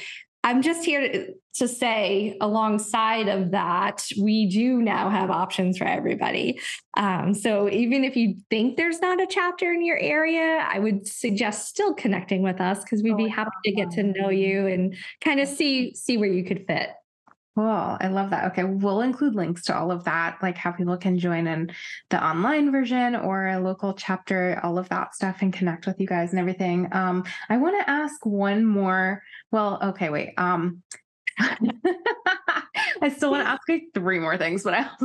I'm 0.46 0.62
just 0.62 0.86
here 0.86 1.02
to, 1.02 1.34
to 1.56 1.68
say, 1.68 2.38
alongside 2.40 3.28
of 3.28 3.50
that, 3.50 4.06
we 4.22 4.46
do 4.46 4.80
now 4.80 5.10
have 5.10 5.32
options 5.32 5.76
for 5.76 5.86
everybody. 5.86 6.60
Um, 6.96 7.34
so 7.34 7.68
even 7.68 8.04
if 8.04 8.16
you 8.16 8.36
think 8.52 8.78
there's 8.78 9.02
not 9.02 9.20
a 9.20 9.26
chapter 9.26 9.74
in 9.74 9.84
your 9.84 9.98
area, 9.98 10.64
I 10.72 10.78
would 10.78 11.08
suggest 11.08 11.68
still 11.68 11.96
connecting 11.96 12.44
with 12.44 12.62
us 12.62 12.84
because 12.84 13.02
we'd 13.02 13.18
be 13.18 13.28
happy 13.28 13.50
to 13.66 13.72
get 13.72 13.90
to 13.92 14.04
know 14.04 14.30
you 14.30 14.68
and 14.68 14.96
kind 15.20 15.40
of 15.40 15.48
see 15.48 15.96
see 15.96 16.16
where 16.16 16.32
you 16.32 16.44
could 16.44 16.68
fit. 16.68 16.90
Cool. 17.56 17.98
I 18.02 18.10
love 18.10 18.32
that. 18.32 18.52
Okay. 18.52 18.66
We'll 18.66 19.00
include 19.00 19.34
links 19.34 19.64
to 19.64 19.78
all 19.78 19.90
of 19.90 20.04
that, 20.04 20.40
like 20.42 20.58
how 20.58 20.74
people 20.74 20.98
can 20.98 21.18
join 21.18 21.48
in 21.48 21.72
the 22.10 22.22
online 22.22 22.70
version 22.70 23.16
or 23.16 23.48
a 23.48 23.60
local 23.62 23.94
chapter, 23.94 24.60
all 24.62 24.78
of 24.78 24.90
that 24.90 25.16
stuff, 25.16 25.38
and 25.40 25.54
connect 25.54 25.88
with 25.88 25.98
you 26.02 26.06
guys 26.06 26.32
and 26.32 26.40
everything. 26.40 26.90
Um, 26.92 27.24
I 27.48 27.56
want 27.56 27.80
to 27.80 27.90
ask 27.90 28.26
one 28.26 28.66
more. 28.66 29.24
Well, 29.52 29.80
okay, 29.82 30.10
wait. 30.10 30.34
Um, 30.38 30.84
I 33.02 33.10
still 33.16 33.32
want 33.32 33.46
to 33.46 33.50
ask 33.50 33.62
like 33.70 33.84
three 33.94 34.20
more 34.20 34.38
things, 34.38 34.64
but 34.64 34.74
I 34.74 34.90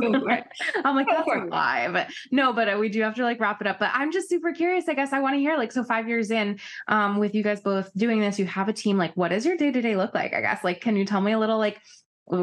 I'm 0.83 0.95
like, 0.95 1.07
that's 1.07 1.27
a 1.27 1.45
lie. 1.45 1.87
But 1.89 2.09
no, 2.31 2.51
but 2.51 2.67
uh, 2.67 2.77
we 2.77 2.89
do 2.89 3.01
have 3.01 3.15
to 3.15 3.23
like 3.23 3.39
wrap 3.39 3.61
it 3.61 3.67
up. 3.67 3.79
But 3.79 3.91
I'm 3.93 4.11
just 4.11 4.27
super 4.27 4.51
curious. 4.51 4.89
I 4.89 4.93
guess 4.93 5.13
I 5.13 5.21
want 5.21 5.35
to 5.35 5.39
hear 5.39 5.55
like, 5.55 5.71
so 5.71 5.85
five 5.85 6.09
years 6.09 6.31
in, 6.31 6.59
um, 6.89 7.17
with 7.17 7.33
you 7.33 7.43
guys 7.43 7.61
both 7.61 7.93
doing 7.95 8.19
this, 8.19 8.37
you 8.39 8.45
have 8.45 8.67
a 8.67 8.73
team. 8.73 8.97
Like, 8.97 9.15
what 9.15 9.29
does 9.29 9.45
your 9.45 9.55
day 9.55 9.71
to 9.71 9.81
day 9.81 9.95
look 9.95 10.13
like? 10.13 10.33
I 10.33 10.41
guess, 10.41 10.65
like, 10.65 10.81
can 10.81 10.97
you 10.97 11.05
tell 11.05 11.21
me 11.21 11.31
a 11.31 11.39
little 11.39 11.57
like 11.57 11.79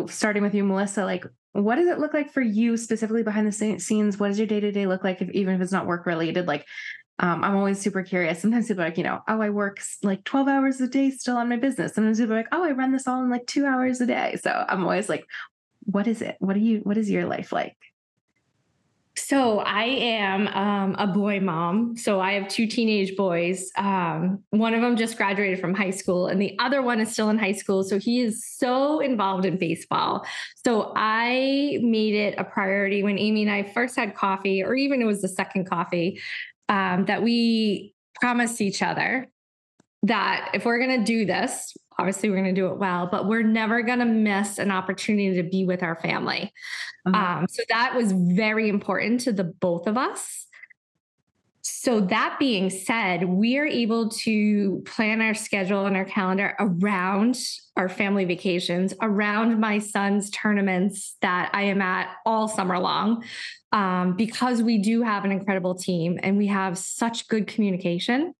starting 0.08 0.42
with 0.42 0.54
you, 0.54 0.64
Melissa, 0.64 1.04
like 1.04 1.24
what 1.52 1.76
does 1.76 1.88
it 1.88 1.98
look 1.98 2.14
like 2.14 2.30
for 2.32 2.42
you 2.42 2.76
specifically 2.76 3.22
behind 3.22 3.46
the 3.46 3.80
scenes? 3.80 4.18
What 4.18 4.28
does 4.28 4.38
your 4.38 4.46
day 4.46 4.60
to 4.60 4.70
day 4.70 4.86
look 4.86 5.02
like, 5.02 5.22
if, 5.22 5.30
even 5.30 5.54
if 5.54 5.60
it's 5.60 5.72
not 5.72 5.86
work 5.86 6.06
related? 6.06 6.46
Like, 6.46 6.66
um, 7.18 7.42
I'm 7.42 7.56
always 7.56 7.80
super 7.80 8.02
curious. 8.02 8.40
Sometimes 8.40 8.68
people 8.68 8.82
are 8.84 8.86
like, 8.86 8.98
you 8.98 9.04
know, 9.04 9.20
oh, 9.26 9.40
I 9.40 9.50
work 9.50 9.80
like 10.02 10.24
12 10.24 10.46
hours 10.46 10.80
a 10.80 10.86
day 10.86 11.10
still 11.10 11.36
on 11.36 11.48
my 11.48 11.56
business. 11.56 11.94
Sometimes 11.94 12.20
people 12.20 12.34
are 12.34 12.38
like, 12.38 12.48
oh, 12.52 12.62
I 12.62 12.72
run 12.72 12.92
this 12.92 13.08
all 13.08 13.22
in 13.22 13.30
like 13.30 13.46
two 13.46 13.66
hours 13.66 14.00
a 14.00 14.06
day. 14.06 14.38
So 14.40 14.64
I'm 14.68 14.84
always 14.84 15.08
like, 15.08 15.24
what 15.84 16.06
is 16.06 16.22
it? 16.22 16.36
What 16.38 16.54
do 16.54 16.60
you, 16.60 16.78
what 16.80 16.96
is 16.96 17.10
your 17.10 17.26
life 17.26 17.50
like? 17.50 17.76
So 19.18 19.60
I 19.60 19.84
am 19.84 20.48
um, 20.48 20.96
a 20.98 21.06
boy 21.06 21.40
mom. 21.40 21.96
So 21.96 22.20
I 22.20 22.32
have 22.32 22.48
two 22.48 22.66
teenage 22.66 23.16
boys. 23.16 23.70
Um, 23.76 24.42
one 24.50 24.74
of 24.74 24.80
them 24.80 24.96
just 24.96 25.16
graduated 25.16 25.60
from 25.60 25.74
high 25.74 25.90
school, 25.90 26.28
and 26.28 26.40
the 26.40 26.56
other 26.58 26.82
one 26.82 27.00
is 27.00 27.12
still 27.12 27.28
in 27.30 27.38
high 27.38 27.52
school. 27.52 27.82
So 27.82 27.98
he 27.98 28.20
is 28.20 28.46
so 28.46 29.00
involved 29.00 29.44
in 29.44 29.58
baseball. 29.58 30.24
So 30.64 30.92
I 30.96 31.78
made 31.82 32.14
it 32.14 32.34
a 32.38 32.44
priority 32.44 33.02
when 33.02 33.18
Amy 33.18 33.42
and 33.42 33.50
I 33.50 33.64
first 33.64 33.96
had 33.96 34.14
coffee, 34.14 34.62
or 34.62 34.74
even 34.74 35.02
it 35.02 35.06
was 35.06 35.20
the 35.20 35.28
second 35.28 35.68
coffee, 35.68 36.20
um, 36.68 37.04
that 37.06 37.22
we 37.22 37.94
promised 38.20 38.60
each 38.60 38.82
other 38.82 39.28
that 40.04 40.50
if 40.54 40.64
we're 40.64 40.78
going 40.78 41.00
to 41.00 41.04
do 41.04 41.26
this, 41.26 41.76
obviously 41.98 42.30
we're 42.30 42.36
going 42.36 42.54
to 42.54 42.60
do 42.60 42.68
it 42.68 42.78
well, 42.78 43.08
but 43.10 43.26
we're 43.26 43.42
never 43.42 43.82
going 43.82 43.98
to 43.98 44.04
miss 44.04 44.58
an 44.58 44.70
opportunity 44.70 45.34
to 45.34 45.48
be 45.48 45.64
with 45.64 45.82
our 45.82 45.96
family. 45.96 46.52
Uh-huh. 47.06 47.40
Um, 47.40 47.46
so 47.48 47.62
that 47.68 47.94
was 47.94 48.12
very 48.12 48.68
important 48.68 49.20
to 49.20 49.32
the 49.32 49.44
both 49.44 49.86
of 49.86 49.96
us. 49.96 50.46
So, 51.70 52.00
that 52.00 52.38
being 52.38 52.70
said, 52.70 53.24
we 53.28 53.58
are 53.58 53.66
able 53.66 54.08
to 54.10 54.82
plan 54.86 55.20
our 55.20 55.34
schedule 55.34 55.84
and 55.84 55.96
our 55.96 56.04
calendar 56.04 56.54
around 56.58 57.38
our 57.76 57.90
family 57.90 58.24
vacations, 58.24 58.94
around 59.02 59.60
my 59.60 59.78
son's 59.78 60.30
tournaments 60.30 61.16
that 61.20 61.50
I 61.52 61.64
am 61.64 61.82
at 61.82 62.08
all 62.24 62.48
summer 62.48 62.78
long, 62.78 63.22
um, 63.72 64.16
because 64.16 64.62
we 64.62 64.78
do 64.78 65.02
have 65.02 65.26
an 65.26 65.30
incredible 65.30 65.74
team 65.74 66.18
and 66.22 66.38
we 66.38 66.46
have 66.46 66.78
such 66.78 67.28
good 67.28 67.46
communication. 67.46 68.34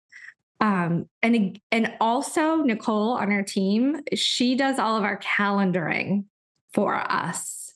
Um, 0.61 1.09
and 1.23 1.61
and 1.71 1.93
also 2.01 2.57
Nicole 2.57 3.13
on 3.13 3.31
our 3.31 3.43
team, 3.43 4.01
she 4.15 4.55
does 4.57 4.79
all 4.79 4.97
of 4.97 5.05
our 5.05 5.19
calendaring 5.19 6.25
for 6.73 6.97
us, 6.97 7.75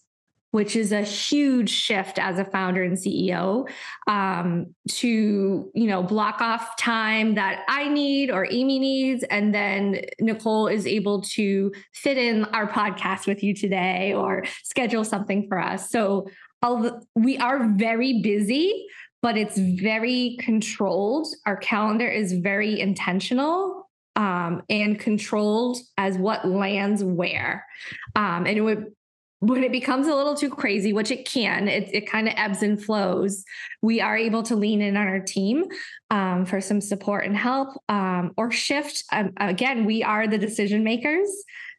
which 0.50 0.74
is 0.74 0.90
a 0.90 1.02
huge 1.02 1.70
shift 1.70 2.18
as 2.18 2.38
a 2.38 2.44
founder 2.44 2.82
and 2.82 2.96
CEO 2.96 3.68
um, 4.08 4.74
to 4.88 5.70
you 5.74 5.86
know 5.86 6.02
block 6.02 6.40
off 6.40 6.76
time 6.76 7.36
that 7.36 7.64
I 7.68 7.88
need 7.88 8.30
or 8.30 8.48
Amy 8.50 8.80
needs, 8.80 9.22
and 9.24 9.54
then 9.54 10.00
Nicole 10.20 10.66
is 10.66 10.84
able 10.84 11.22
to 11.22 11.72
fit 11.92 12.18
in 12.18 12.44
our 12.46 12.68
podcast 12.68 13.28
with 13.28 13.44
you 13.44 13.54
today 13.54 14.12
or 14.12 14.42
schedule 14.64 15.04
something 15.04 15.46
for 15.46 15.60
us. 15.60 15.88
So 15.88 16.26
we 17.14 17.38
are 17.38 17.68
very 17.76 18.22
busy, 18.22 18.86
but 19.22 19.36
it's 19.36 19.56
very 19.56 20.36
controlled. 20.40 21.28
Our 21.46 21.56
calendar 21.56 22.08
is 22.08 22.32
very 22.32 22.80
intentional 22.80 23.88
um, 24.16 24.62
and 24.68 24.98
controlled 24.98 25.78
as 25.96 26.18
what 26.18 26.46
lands 26.46 27.02
where. 27.02 27.64
Um, 28.16 28.46
and 28.46 28.58
it 28.58 28.60
would 28.60 28.92
when 29.42 29.64
it 29.64 29.72
becomes 29.72 30.06
a 30.06 30.14
little 30.14 30.36
too 30.36 30.48
crazy, 30.48 30.92
which 30.92 31.10
it 31.10 31.28
can, 31.28 31.66
it, 31.66 31.92
it 31.92 32.08
kind 32.08 32.28
of 32.28 32.34
ebbs 32.36 32.62
and 32.62 32.80
flows, 32.80 33.44
we 33.82 34.00
are 34.00 34.16
able 34.16 34.44
to 34.44 34.54
lean 34.54 34.80
in 34.80 34.96
on 34.96 35.08
our 35.08 35.18
team 35.18 35.64
um, 36.12 36.46
for 36.46 36.60
some 36.60 36.80
support 36.80 37.26
and 37.26 37.36
help 37.36 37.70
um, 37.88 38.32
or 38.36 38.52
shift. 38.52 39.02
Um, 39.10 39.32
again, 39.38 39.84
we 39.84 40.04
are 40.04 40.28
the 40.28 40.38
decision 40.38 40.84
makers. 40.84 41.28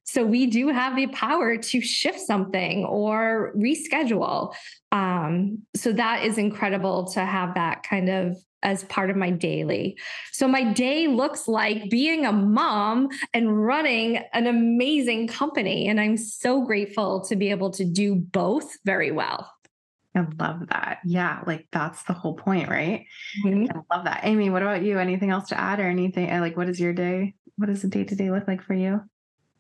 So 0.04 0.26
we 0.26 0.47
do 0.47 0.68
have 0.70 0.95
the 0.95 1.08
power 1.08 1.58
to 1.58 1.82
shift 1.82 2.20
something 2.20 2.86
or 2.86 3.54
reschedule. 3.56 4.54
Um, 4.91 5.64
so 5.76 5.91
that 5.93 6.24
is 6.24 6.38
incredible 6.38 7.06
to 7.14 7.22
have 7.22 7.56
that 7.56 7.84
kind 7.84 8.10
of 8.10 8.38
as 8.64 8.84
part 8.86 9.10
of 9.10 9.18
my 9.18 9.30
daily. 9.30 9.97
So 10.32 10.47
my 10.47 10.64
day 10.64 11.08
looks 11.08 11.47
like 11.47 11.89
being 11.89 12.26
a 12.26 12.32
mom 12.32 13.10
and 13.34 13.66
running 13.66 14.24
an 14.34 14.47
amazing 14.47 15.28
company. 15.28 15.88
And 15.88 15.99
I'm 15.99 16.18
so 16.18 16.62
grateful 16.66 17.22
to 17.26 17.36
be 17.36 17.49
able 17.49 17.72
to 17.72 17.86
do 17.86 18.16
both 18.16 18.78
very 18.86 19.12
well. 19.12 19.51
I 20.16 20.26
love 20.39 20.68
that. 20.70 20.99
Yeah, 21.04 21.41
like 21.45 21.68
that's 21.72 22.04
the 22.04 22.14
whole 22.14 22.36
point, 22.36 22.70
right? 22.70 23.06
Mm-hmm. 23.43 23.78
I 23.78 23.95
love 23.95 24.06
that. 24.06 24.22
Amy, 24.24 24.49
what 24.49 24.62
about 24.62 24.84
you? 24.84 24.99
Anything 24.99 25.32
else 25.32 25.49
to 25.49 25.60
add 25.60 25.80
or 25.80 25.88
anything? 25.88 26.30
Like, 26.39 26.56
what 26.56 26.70
is 26.70 26.80
your 26.80 26.93
day? 26.93 27.34
What 27.58 27.68
does 27.68 27.82
the 27.82 27.88
day 27.88 28.04
to 28.04 28.16
day 28.16 28.30
look 28.30 28.47
like 28.47 28.62
for 28.62 28.76
you? 28.76 29.01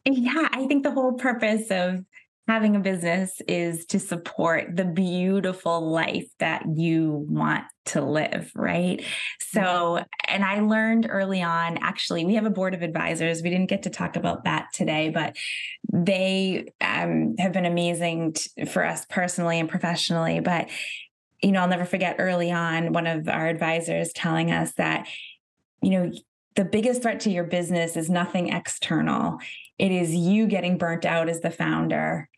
Yeah, 0.05 0.49
I 0.51 0.67
think 0.67 0.83
the 0.83 0.91
whole 0.91 1.13
purpose 1.13 1.71
of 1.71 2.03
having 2.47 2.75
a 2.75 2.79
business 2.79 3.41
is 3.47 3.85
to 3.85 3.99
support 3.99 4.75
the 4.75 4.83
beautiful 4.83 5.89
life 5.89 6.27
that 6.39 6.63
you 6.75 7.25
want 7.29 7.63
to 7.85 8.01
live, 8.01 8.51
right? 8.53 9.01
So, 9.39 10.03
and 10.27 10.43
I 10.43 10.59
learned 10.59 11.07
early 11.09 11.41
on, 11.41 11.77
actually, 11.77 12.25
we 12.25 12.35
have 12.35 12.45
a 12.45 12.49
board 12.49 12.73
of 12.73 12.81
advisors. 12.81 13.41
We 13.41 13.49
didn't 13.49 13.69
get 13.69 13.83
to 13.83 13.89
talk 13.89 14.17
about 14.17 14.43
that 14.43 14.67
today, 14.73 15.09
but 15.09 15.37
they 15.91 16.65
um, 16.81 17.35
have 17.39 17.53
been 17.53 17.65
amazing 17.65 18.33
t- 18.33 18.65
for 18.65 18.85
us 18.85 19.05
personally 19.09 19.57
and 19.57 19.69
professionally. 19.69 20.41
But, 20.41 20.69
you 21.41 21.53
know, 21.53 21.61
I'll 21.61 21.69
never 21.69 21.85
forget 21.85 22.17
early 22.19 22.51
on 22.51 22.91
one 22.91 23.07
of 23.07 23.29
our 23.29 23.47
advisors 23.47 24.11
telling 24.11 24.51
us 24.51 24.73
that, 24.73 25.07
you 25.81 25.91
know, 25.91 26.11
the 26.55 26.65
biggest 26.65 27.01
threat 27.01 27.19
to 27.21 27.31
your 27.31 27.43
business 27.43 27.97
is 27.97 28.09
nothing 28.09 28.49
external. 28.49 29.39
It 29.77 29.91
is 29.91 30.13
you 30.13 30.47
getting 30.47 30.77
burnt 30.77 31.05
out 31.05 31.29
as 31.29 31.41
the 31.41 31.51
founder 31.51 32.29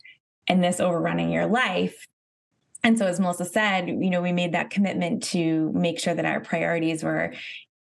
and 0.48 0.64
this 0.64 0.80
overrunning 0.80 1.32
your 1.32 1.48
life. 1.48 2.08
And 2.84 2.98
so, 3.00 3.08
as 3.08 3.20
Melissa 3.20 3.46
said, 3.46 3.88
you 3.88 4.10
know, 4.10 4.22
we 4.22 4.32
made 4.32 4.54
that 4.54 4.70
commitment 4.70 5.24
to 5.24 5.72
make 5.74 6.00
sure 6.00 6.14
that 6.14 6.26
our 6.26 6.40
priorities 6.40 7.04
were 7.04 7.34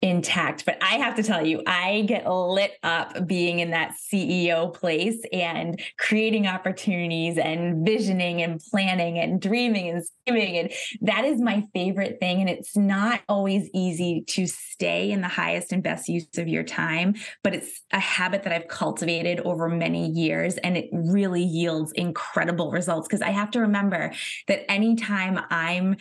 intact. 0.02 0.66
But 0.66 0.78
I 0.82 0.96
have 0.96 1.14
to 1.14 1.22
tell 1.22 1.46
you, 1.46 1.62
I 1.64 2.04
get 2.08 2.28
lit 2.28 2.72
up 2.82 3.26
being 3.26 3.60
in 3.60 3.70
that 3.70 3.94
CEO 4.12 4.74
place 4.74 5.22
and 5.32 5.80
creating 5.96 6.48
opportunities 6.48 7.38
and 7.38 7.86
visioning 7.86 8.42
and 8.42 8.60
planning 8.70 9.18
and 9.18 9.40
dreaming 9.40 9.88
and 9.88 10.04
scheming. 10.04 10.58
And 10.58 10.72
that 11.02 11.24
is 11.24 11.40
my 11.40 11.62
favorite 11.72 12.18
thing. 12.18 12.40
And 12.40 12.50
it's 12.50 12.76
not 12.76 13.20
always 13.28 13.70
easy 13.72 14.24
to 14.28 14.46
stay 14.48 15.12
in 15.12 15.20
the 15.20 15.28
highest 15.28 15.72
and 15.72 15.82
best 15.82 16.08
use 16.08 16.26
of 16.36 16.48
your 16.48 16.64
time, 16.64 17.14
but 17.44 17.54
it's 17.54 17.82
a 17.92 18.00
habit 18.00 18.42
that 18.42 18.52
I've 18.52 18.66
cultivated 18.66 19.38
over 19.40 19.68
many 19.68 20.10
years. 20.10 20.56
And 20.58 20.76
it 20.76 20.88
really 20.92 21.44
yields 21.44 21.92
incredible 21.92 22.72
results 22.72 23.06
because 23.06 23.22
I 23.22 23.30
have 23.30 23.52
to 23.52 23.60
remember 23.60 24.12
that 24.48 24.68
anytime 24.68 25.38
I'm 25.50 25.96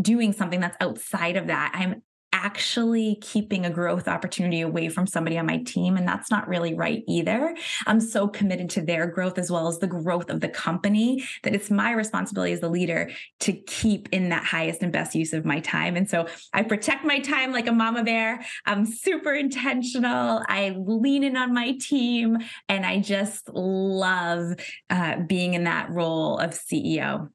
doing 0.00 0.32
something 0.32 0.60
that's 0.60 0.76
outside 0.80 1.36
of 1.36 1.48
that, 1.48 1.72
I'm 1.74 2.02
actually 2.42 3.16
keeping 3.20 3.64
a 3.64 3.70
growth 3.70 4.08
opportunity 4.08 4.60
away 4.60 4.88
from 4.88 5.06
somebody 5.06 5.38
on 5.38 5.46
my 5.46 5.58
team. 5.58 5.96
And 5.96 6.06
that's 6.06 6.30
not 6.30 6.48
really 6.48 6.74
right 6.74 7.04
either. 7.06 7.56
I'm 7.86 8.00
so 8.00 8.26
committed 8.26 8.68
to 8.70 8.80
their 8.80 9.06
growth 9.06 9.38
as 9.38 9.50
well 9.50 9.68
as 9.68 9.78
the 9.78 9.86
growth 9.86 10.28
of 10.28 10.40
the 10.40 10.48
company 10.48 11.24
that 11.44 11.54
it's 11.54 11.70
my 11.70 11.92
responsibility 11.92 12.52
as 12.52 12.60
the 12.60 12.68
leader 12.68 13.10
to 13.40 13.52
keep 13.52 14.08
in 14.12 14.30
that 14.30 14.44
highest 14.44 14.82
and 14.82 14.92
best 14.92 15.14
use 15.14 15.32
of 15.32 15.44
my 15.44 15.60
time. 15.60 15.96
And 15.96 16.10
so 16.10 16.26
I 16.52 16.62
protect 16.62 17.04
my 17.04 17.20
time 17.20 17.52
like 17.52 17.68
a 17.68 17.72
mama 17.72 18.02
bear. 18.02 18.44
I'm 18.66 18.86
super 18.86 19.32
intentional. 19.32 20.42
I 20.48 20.74
lean 20.76 21.22
in 21.22 21.36
on 21.36 21.54
my 21.54 21.76
team 21.80 22.38
and 22.68 22.84
I 22.84 23.00
just 23.00 23.48
love 23.48 24.54
uh, 24.90 25.16
being 25.28 25.54
in 25.54 25.64
that 25.64 25.90
role 25.90 26.38
of 26.38 26.50
CEO. 26.50 27.28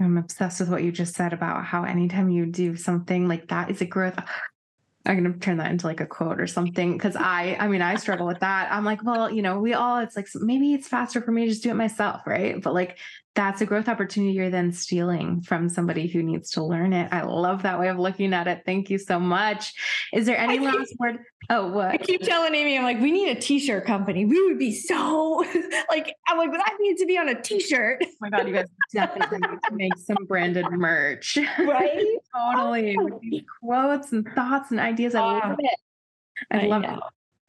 I'm 0.00 0.18
obsessed 0.18 0.60
with 0.60 0.68
what 0.68 0.82
you 0.82 0.92
just 0.92 1.14
said 1.14 1.32
about 1.32 1.64
how 1.64 1.84
anytime 1.84 2.30
you 2.30 2.46
do 2.46 2.76
something 2.76 3.28
like 3.28 3.48
that 3.48 3.70
is 3.70 3.80
a 3.80 3.84
growth. 3.84 4.18
I'm 5.04 5.20
going 5.20 5.32
to 5.32 5.38
turn 5.38 5.56
that 5.56 5.70
into 5.70 5.86
like 5.86 6.00
a 6.00 6.06
quote 6.06 6.40
or 6.40 6.46
something. 6.46 6.96
Cause 6.98 7.16
I, 7.16 7.56
I 7.58 7.66
mean, 7.66 7.82
I 7.82 7.96
struggle 7.96 8.26
with 8.26 8.40
that. 8.40 8.70
I'm 8.70 8.84
like, 8.84 9.02
well, 9.02 9.30
you 9.30 9.42
know, 9.42 9.58
we 9.58 9.74
all, 9.74 9.98
it's 9.98 10.16
like, 10.16 10.28
maybe 10.34 10.74
it's 10.74 10.86
faster 10.86 11.20
for 11.20 11.32
me 11.32 11.44
to 11.44 11.50
just 11.50 11.62
do 11.62 11.70
it 11.70 11.74
myself. 11.74 12.22
Right. 12.24 12.60
But 12.62 12.72
like, 12.72 12.98
that's 13.34 13.62
a 13.62 13.66
growth 13.66 13.88
opportunity 13.88 14.32
you're 14.32 14.50
then 14.50 14.72
stealing 14.72 15.40
from 15.40 15.68
somebody 15.68 16.06
who 16.06 16.22
needs 16.22 16.50
to 16.50 16.62
learn 16.62 16.92
it. 16.92 17.08
I 17.12 17.22
love 17.22 17.62
that 17.62 17.80
way 17.80 17.88
of 17.88 17.98
looking 17.98 18.34
at 18.34 18.46
it. 18.46 18.62
Thank 18.66 18.90
you 18.90 18.98
so 18.98 19.18
much. 19.18 19.72
Is 20.12 20.26
there 20.26 20.36
any 20.36 20.58
last 20.58 20.94
word? 20.98 21.18
Oh, 21.48 21.68
what? 21.68 21.88
I 21.88 21.96
keep 21.96 22.22
telling 22.22 22.54
Amy, 22.54 22.76
I'm 22.76 22.84
like, 22.84 23.00
we 23.00 23.10
need 23.10 23.34
a 23.34 23.40
t-shirt 23.40 23.86
company. 23.86 24.26
We 24.26 24.40
would 24.46 24.58
be 24.58 24.74
so 24.74 25.44
like, 25.90 26.14
I'm 26.28 26.36
like, 26.36 26.52
that 26.52 26.76
needs 26.78 27.00
to 27.00 27.06
be 27.06 27.16
on 27.16 27.30
a 27.30 27.40
t-shirt. 27.40 28.02
Oh 28.04 28.10
my 28.20 28.28
God, 28.28 28.46
you 28.46 28.52
guys 28.52 28.66
definitely 28.92 29.38
need 29.38 29.58
to 29.68 29.74
make 29.74 29.96
some 29.96 30.26
branded 30.26 30.66
merch. 30.70 31.38
Right? 31.58 32.18
totally. 32.36 32.96
Oh. 33.00 33.20
Quotes 33.60 34.12
and 34.12 34.28
thoughts 34.34 34.70
and 34.72 34.80
ideas. 34.80 35.14
I 35.14 35.20
love 35.20 35.56
it. 35.58 35.78
I, 36.50 36.60
I 36.60 36.66
love 36.66 36.82
know. 36.82 36.94
it. 36.96 37.02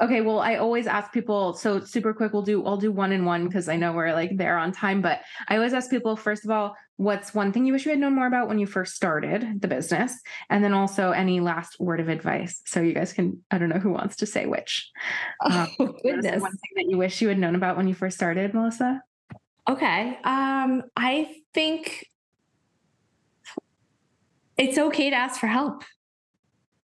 Okay, 0.04 0.20
well, 0.20 0.40
I 0.40 0.56
always 0.56 0.86
ask 0.86 1.14
people. 1.14 1.54
So 1.54 1.80
super 1.80 2.14
quick, 2.14 2.34
we'll 2.34 2.42
do. 2.42 2.66
I'll 2.66 2.76
do 2.76 2.92
one 2.92 3.14
in 3.14 3.24
one 3.24 3.48
because 3.48 3.70
I 3.70 3.78
know 3.78 3.94
we're 3.94 4.12
like 4.12 4.36
there 4.36 4.58
on 4.58 4.74
time. 4.74 5.02
But 5.02 5.22
I 5.48 5.56
always 5.56 5.74
ask 5.74 5.90
people 5.90 6.18
first 6.18 6.44
of 6.44 6.52
all, 6.52 6.76
what's 6.98 7.34
one 7.34 7.54
thing 7.54 7.66
you 7.66 7.72
wish 7.72 7.86
you 7.86 7.92
had 7.92 8.00
known 8.00 8.14
more 8.14 8.28
about 8.28 8.50
when 8.50 8.60
you 8.60 8.66
first 8.66 8.96
started 8.96 9.62
the 9.62 9.68
business, 9.70 10.20
and 10.50 10.62
then 10.62 10.74
also 10.74 11.12
any 11.12 11.40
last 11.40 11.80
word 11.80 12.02
of 12.02 12.10
advice. 12.10 12.62
So 12.66 12.82
you 12.82 12.94
guys 12.94 13.14
can. 13.14 13.42
I 13.50 13.58
don't 13.58 13.70
know 13.70 13.80
who 13.80 13.92
wants 13.92 14.18
to 14.18 14.26
say 14.26 14.46
which. 14.46 14.92
Oh 15.42 15.68
um, 15.80 15.96
goodness! 16.04 16.42
One 16.42 16.52
thing 16.52 16.72
that 16.76 16.86
you 16.90 16.98
wish 16.98 17.22
you 17.22 17.30
had 17.30 17.40
known 17.40 17.56
about 17.56 17.78
when 17.78 17.88
you 17.88 17.96
first 17.96 18.18
started, 18.18 18.54
Melissa. 18.54 19.02
Okay. 19.70 20.18
Um, 20.26 20.84
I 20.98 21.34
think 21.54 22.10
it's 24.58 24.78
okay 24.78 25.10
to 25.12 25.16
ask 25.16 25.40
for 25.40 25.48
help. 25.48 25.86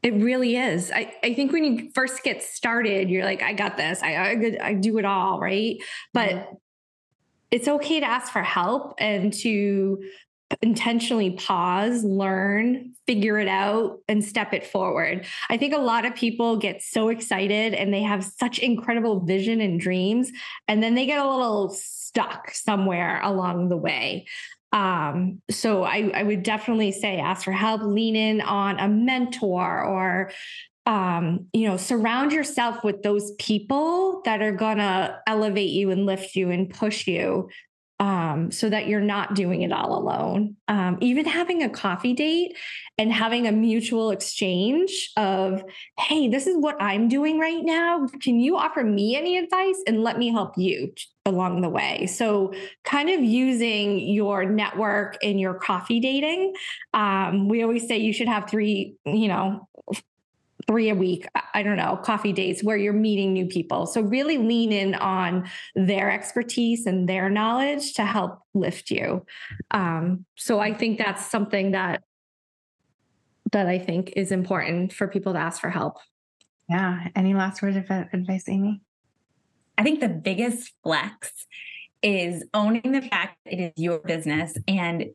It 0.06 0.22
really 0.22 0.54
is. 0.54 0.92
I, 0.92 1.12
I 1.24 1.34
think 1.34 1.50
when 1.50 1.64
you 1.64 1.90
first 1.92 2.22
get 2.22 2.40
started, 2.40 3.10
you're 3.10 3.24
like, 3.24 3.42
I 3.42 3.54
got 3.54 3.76
this. 3.76 4.00
I, 4.04 4.14
I, 4.14 4.56
I 4.62 4.74
do 4.74 4.98
it 4.98 5.04
all. 5.04 5.40
Right. 5.40 5.78
But 6.14 6.30
mm-hmm. 6.30 6.54
it's 7.50 7.66
okay 7.66 7.98
to 7.98 8.06
ask 8.06 8.32
for 8.32 8.44
help 8.44 8.94
and 8.98 9.32
to 9.40 10.00
intentionally 10.62 11.32
pause, 11.32 12.04
learn, 12.04 12.92
figure 13.08 13.36
it 13.40 13.48
out, 13.48 13.98
and 14.06 14.24
step 14.24 14.54
it 14.54 14.64
forward. 14.64 15.26
I 15.50 15.56
think 15.56 15.74
a 15.74 15.78
lot 15.78 16.06
of 16.06 16.14
people 16.14 16.56
get 16.56 16.84
so 16.84 17.08
excited 17.08 17.74
and 17.74 17.92
they 17.92 18.02
have 18.02 18.22
such 18.22 18.60
incredible 18.60 19.18
vision 19.18 19.60
and 19.60 19.80
dreams, 19.80 20.30
and 20.68 20.84
then 20.84 20.94
they 20.94 21.04
get 21.04 21.18
a 21.18 21.28
little 21.28 21.70
stuck 21.70 22.50
somewhere 22.52 23.20
along 23.22 23.70
the 23.70 23.76
way. 23.76 24.26
Um, 24.76 25.40
so 25.50 25.84
I, 25.84 26.10
I 26.12 26.22
would 26.22 26.42
definitely 26.42 26.92
say 26.92 27.18
ask 27.18 27.44
for 27.44 27.52
help, 27.52 27.80
lean 27.82 28.14
in 28.14 28.42
on 28.42 28.78
a 28.78 28.86
mentor 28.88 29.82
or 29.82 30.30
um, 30.84 31.46
you 31.54 31.66
know, 31.66 31.78
surround 31.78 32.32
yourself 32.32 32.84
with 32.84 33.02
those 33.02 33.32
people 33.38 34.20
that 34.26 34.42
are 34.42 34.52
gonna 34.52 35.18
elevate 35.26 35.70
you 35.70 35.90
and 35.90 36.04
lift 36.04 36.36
you 36.36 36.50
and 36.50 36.68
push 36.68 37.08
you 37.08 37.48
um, 38.00 38.50
so 38.52 38.68
that 38.68 38.86
you're 38.86 39.00
not 39.00 39.34
doing 39.34 39.62
it 39.62 39.72
all 39.72 39.98
alone. 39.98 40.56
Um, 40.68 40.98
even 41.00 41.24
having 41.24 41.62
a 41.62 41.70
coffee 41.70 42.12
date 42.12 42.54
and 42.98 43.10
having 43.10 43.46
a 43.46 43.52
mutual 43.52 44.10
exchange 44.10 45.10
of, 45.16 45.64
hey, 45.98 46.28
this 46.28 46.46
is 46.46 46.56
what 46.58 46.76
I'm 46.80 47.08
doing 47.08 47.38
right 47.38 47.64
now. 47.64 48.06
Can 48.20 48.40
you 48.40 48.58
offer 48.58 48.84
me 48.84 49.16
any 49.16 49.38
advice 49.38 49.82
and 49.86 50.04
let 50.04 50.18
me 50.18 50.30
help 50.30 50.58
you 50.58 50.92
along 51.26 51.60
the 51.60 51.68
way? 51.68 52.06
So, 52.06 52.54
kind 52.84 53.10
of 53.10 53.20
using 53.20 54.00
your 54.00 54.44
network 54.44 55.18
in 55.22 55.38
your 55.38 55.54
coffee 55.54 56.00
dating. 56.00 56.54
Um, 56.94 57.48
we 57.48 57.62
always 57.62 57.86
say 57.86 57.98
you 57.98 58.12
should 58.12 58.28
have 58.28 58.48
three, 58.48 58.94
you 59.04 59.28
know, 59.28 59.68
three 60.66 60.90
a 60.90 60.94
week, 60.94 61.26
I 61.54 61.62
don't 61.62 61.76
know, 61.76 61.96
coffee 62.02 62.32
dates 62.32 62.62
where 62.62 62.76
you're 62.76 62.92
meeting 62.92 63.32
new 63.32 63.46
people. 63.46 63.86
So 63.86 64.00
really 64.00 64.38
lean 64.38 64.72
in 64.72 64.94
on 64.94 65.48
their 65.74 66.10
expertise 66.10 66.86
and 66.86 67.08
their 67.08 67.28
knowledge 67.28 67.94
to 67.94 68.04
help 68.04 68.40
lift 68.52 68.90
you. 68.90 69.24
Um, 69.70 70.24
so 70.36 70.58
I 70.58 70.74
think 70.74 70.98
that's 70.98 71.30
something 71.30 71.72
that 71.72 72.02
that 73.52 73.68
I 73.68 73.78
think 73.78 74.12
is 74.16 74.32
important 74.32 74.92
for 74.92 75.06
people 75.06 75.32
to 75.34 75.38
ask 75.38 75.60
for 75.60 75.70
help. 75.70 75.98
Yeah. 76.68 77.08
Any 77.14 77.32
last 77.32 77.62
words 77.62 77.76
of 77.76 77.88
advice, 77.88 78.48
Amy? 78.48 78.80
I 79.78 79.82
think 79.82 80.00
the 80.00 80.08
biggest 80.08 80.72
flex 80.82 81.46
is 82.02 82.44
owning 82.54 82.92
the 82.92 83.02
fact 83.02 83.38
that 83.44 83.54
it 83.54 83.60
is 83.60 83.72
your 83.76 83.98
business 83.98 84.56
and 84.68 85.06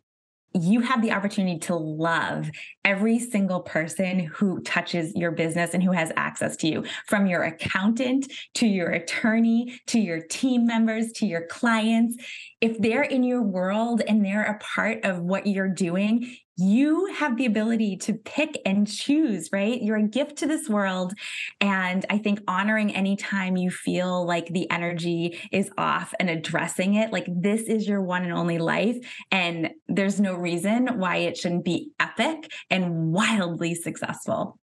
you 0.53 0.82
have 0.82 1.01
the 1.01 1.12
opportunity 1.14 1.57
to 1.59 1.76
love 1.76 2.49
every 2.84 3.20
single 3.20 3.62
person 3.62 4.20
who 4.20 4.59
touches 4.62 5.16
your 5.16 5.32
business 5.32 5.74
and 5.74 5.82
who 5.82 5.93
has 5.93 6.12
access 6.18 6.57
to 6.57 6.68
you, 6.68 6.84
from 7.07 7.26
your 7.26 7.43
accountant 7.43 8.32
to 8.55 8.68
your 8.68 8.89
attorney 8.89 9.80
to 9.88 9.99
your 9.99 10.20
team 10.20 10.66
members 10.66 11.14
to 11.14 11.26
your 11.26 11.45
clients. 11.47 12.18
If 12.59 12.78
they're 12.80 13.03
in 13.03 13.24
your 13.24 13.41
world 13.41 14.01
and 14.05 14.26
they're 14.26 14.43
a 14.43 14.59
part 14.59 15.05
of 15.05 15.20
what 15.22 15.47
you're 15.47 15.70
doing, 15.70 16.36
you 16.62 17.07
have 17.07 17.38
the 17.38 17.45
ability 17.45 17.97
to 17.97 18.14
pick 18.14 18.59
and 18.66 18.88
choose, 18.88 19.49
right? 19.51 19.82
You're 19.82 19.97
a 19.97 20.03
gift 20.03 20.38
to 20.38 20.47
this 20.47 20.70
world. 20.70 21.14
And 21.59 22.05
I 22.09 22.20
think 22.20 22.41
honoring 22.47 22.95
anytime 22.95 23.57
you 23.57 23.72
feel 23.72 24.26
like 24.26 24.47
the 24.47 24.70
energy 24.70 25.39
is 25.51 25.72
off 25.78 26.14
and 26.20 26.30
addressing 26.30 26.95
it, 26.95 27.12
like 27.12 27.26
this 27.28 27.64
is 27.64 27.88
your 27.88 28.01
one 28.01 28.24
and 28.24 28.34
only 28.34 28.59
life. 28.59 28.97
And 29.32 29.72
there's 29.88 30.20
no 30.20 30.36
reason 30.36 30.99
why 30.99 31.18
it 31.18 31.38
shouldn't 31.38 31.66
be 31.66 31.91
epic 31.99 32.51
and 32.70 33.12
wildly 33.12 33.74
successful. 33.74 34.59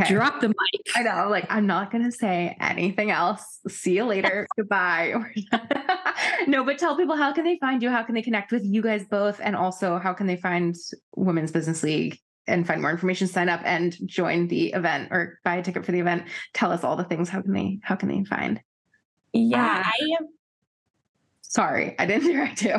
Okay. 0.00 0.14
Drop 0.14 0.40
the 0.40 0.48
mic. 0.48 0.96
I 0.96 1.02
know, 1.02 1.28
like 1.28 1.46
I'm 1.50 1.66
not 1.66 1.90
gonna 1.90 2.12
say 2.12 2.56
anything 2.60 3.10
else. 3.10 3.60
See 3.68 3.96
you 3.96 4.04
later. 4.04 4.46
Goodbye. 4.56 5.14
no, 6.46 6.64
but 6.64 6.78
tell 6.78 6.96
people 6.96 7.16
how 7.16 7.32
can 7.32 7.44
they 7.44 7.58
find 7.58 7.82
you? 7.82 7.90
How 7.90 8.02
can 8.02 8.14
they 8.14 8.22
connect 8.22 8.52
with 8.52 8.64
you 8.64 8.82
guys 8.82 9.04
both? 9.04 9.40
And 9.42 9.54
also 9.54 9.98
how 9.98 10.12
can 10.14 10.26
they 10.26 10.36
find 10.36 10.74
Women's 11.14 11.52
Business 11.52 11.82
League 11.82 12.18
and 12.46 12.66
find 12.66 12.80
more 12.80 12.90
information, 12.90 13.28
sign 13.28 13.48
up 13.48 13.60
and 13.64 13.96
join 14.06 14.48
the 14.48 14.72
event 14.72 15.08
or 15.10 15.38
buy 15.44 15.56
a 15.56 15.62
ticket 15.62 15.84
for 15.84 15.92
the 15.92 16.00
event. 16.00 16.24
Tell 16.54 16.72
us 16.72 16.84
all 16.84 16.96
the 16.96 17.04
things. 17.04 17.28
How 17.28 17.42
can 17.42 17.52
they 17.52 17.78
how 17.82 17.94
can 17.94 18.08
they 18.08 18.24
find? 18.24 18.60
Yeah, 19.32 19.62
uh, 19.64 19.82
I 19.84 19.92
am 20.20 20.28
sorry, 21.42 21.94
I 21.98 22.06
didn't 22.06 22.32
direct 22.32 22.62
you. 22.62 22.76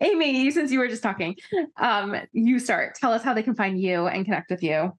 Amy, 0.00 0.50
since 0.50 0.70
you 0.70 0.78
were 0.78 0.88
just 0.88 1.02
talking, 1.02 1.36
um, 1.76 2.16
you 2.32 2.58
start. 2.58 2.96
Tell 2.96 3.12
us 3.12 3.22
how 3.22 3.34
they 3.34 3.42
can 3.42 3.54
find 3.54 3.80
you 3.80 4.06
and 4.06 4.24
connect 4.24 4.50
with 4.50 4.62
you. 4.62 4.92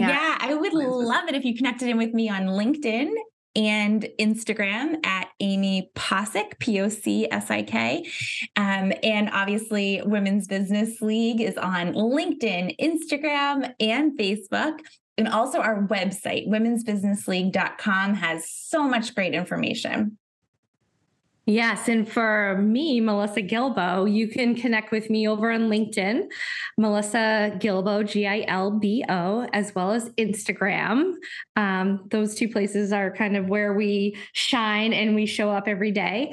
Yeah, 0.00 0.38
I 0.40 0.54
would 0.54 0.72
love 0.72 1.28
it 1.28 1.34
if 1.34 1.44
you 1.44 1.56
connected 1.56 1.88
in 1.88 1.96
with 1.98 2.12
me 2.12 2.28
on 2.28 2.42
LinkedIn 2.42 3.12
and 3.54 4.08
Instagram 4.18 5.04
at 5.04 5.28
Amy 5.40 5.90
Pocsik, 5.94 6.58
P 6.58 6.80
O 6.80 6.88
C 6.88 7.28
S 7.30 7.50
I 7.50 7.62
K. 7.62 8.04
Um, 8.56 8.92
and 9.02 9.28
obviously, 9.30 10.02
Women's 10.04 10.46
Business 10.46 11.00
League 11.00 11.40
is 11.40 11.56
on 11.56 11.92
LinkedIn, 11.92 12.76
Instagram, 12.80 13.72
and 13.80 14.18
Facebook. 14.18 14.78
And 15.18 15.28
also, 15.28 15.60
our 15.60 15.86
website, 15.86 16.48
womensbusinessleague.com, 16.48 18.14
has 18.14 18.50
so 18.50 18.88
much 18.88 19.14
great 19.14 19.34
information. 19.34 20.18
Yes. 21.44 21.88
And 21.88 22.08
for 22.08 22.56
me, 22.58 23.00
Melissa 23.00 23.42
Gilbo, 23.42 24.12
you 24.12 24.28
can 24.28 24.54
connect 24.54 24.92
with 24.92 25.10
me 25.10 25.26
over 25.26 25.50
on 25.50 25.62
LinkedIn, 25.62 26.28
Melissa 26.78 27.56
Gilbo, 27.58 28.06
G 28.06 28.28
I 28.28 28.44
L 28.46 28.70
B 28.70 29.04
O, 29.08 29.48
as 29.52 29.74
well 29.74 29.90
as 29.90 30.08
Instagram. 30.10 31.14
Um, 31.56 32.06
those 32.10 32.36
two 32.36 32.48
places 32.48 32.92
are 32.92 33.10
kind 33.10 33.36
of 33.36 33.48
where 33.48 33.72
we 33.72 34.16
shine 34.32 34.92
and 34.92 35.16
we 35.16 35.26
show 35.26 35.50
up 35.50 35.66
every 35.66 35.90
day. 35.90 36.32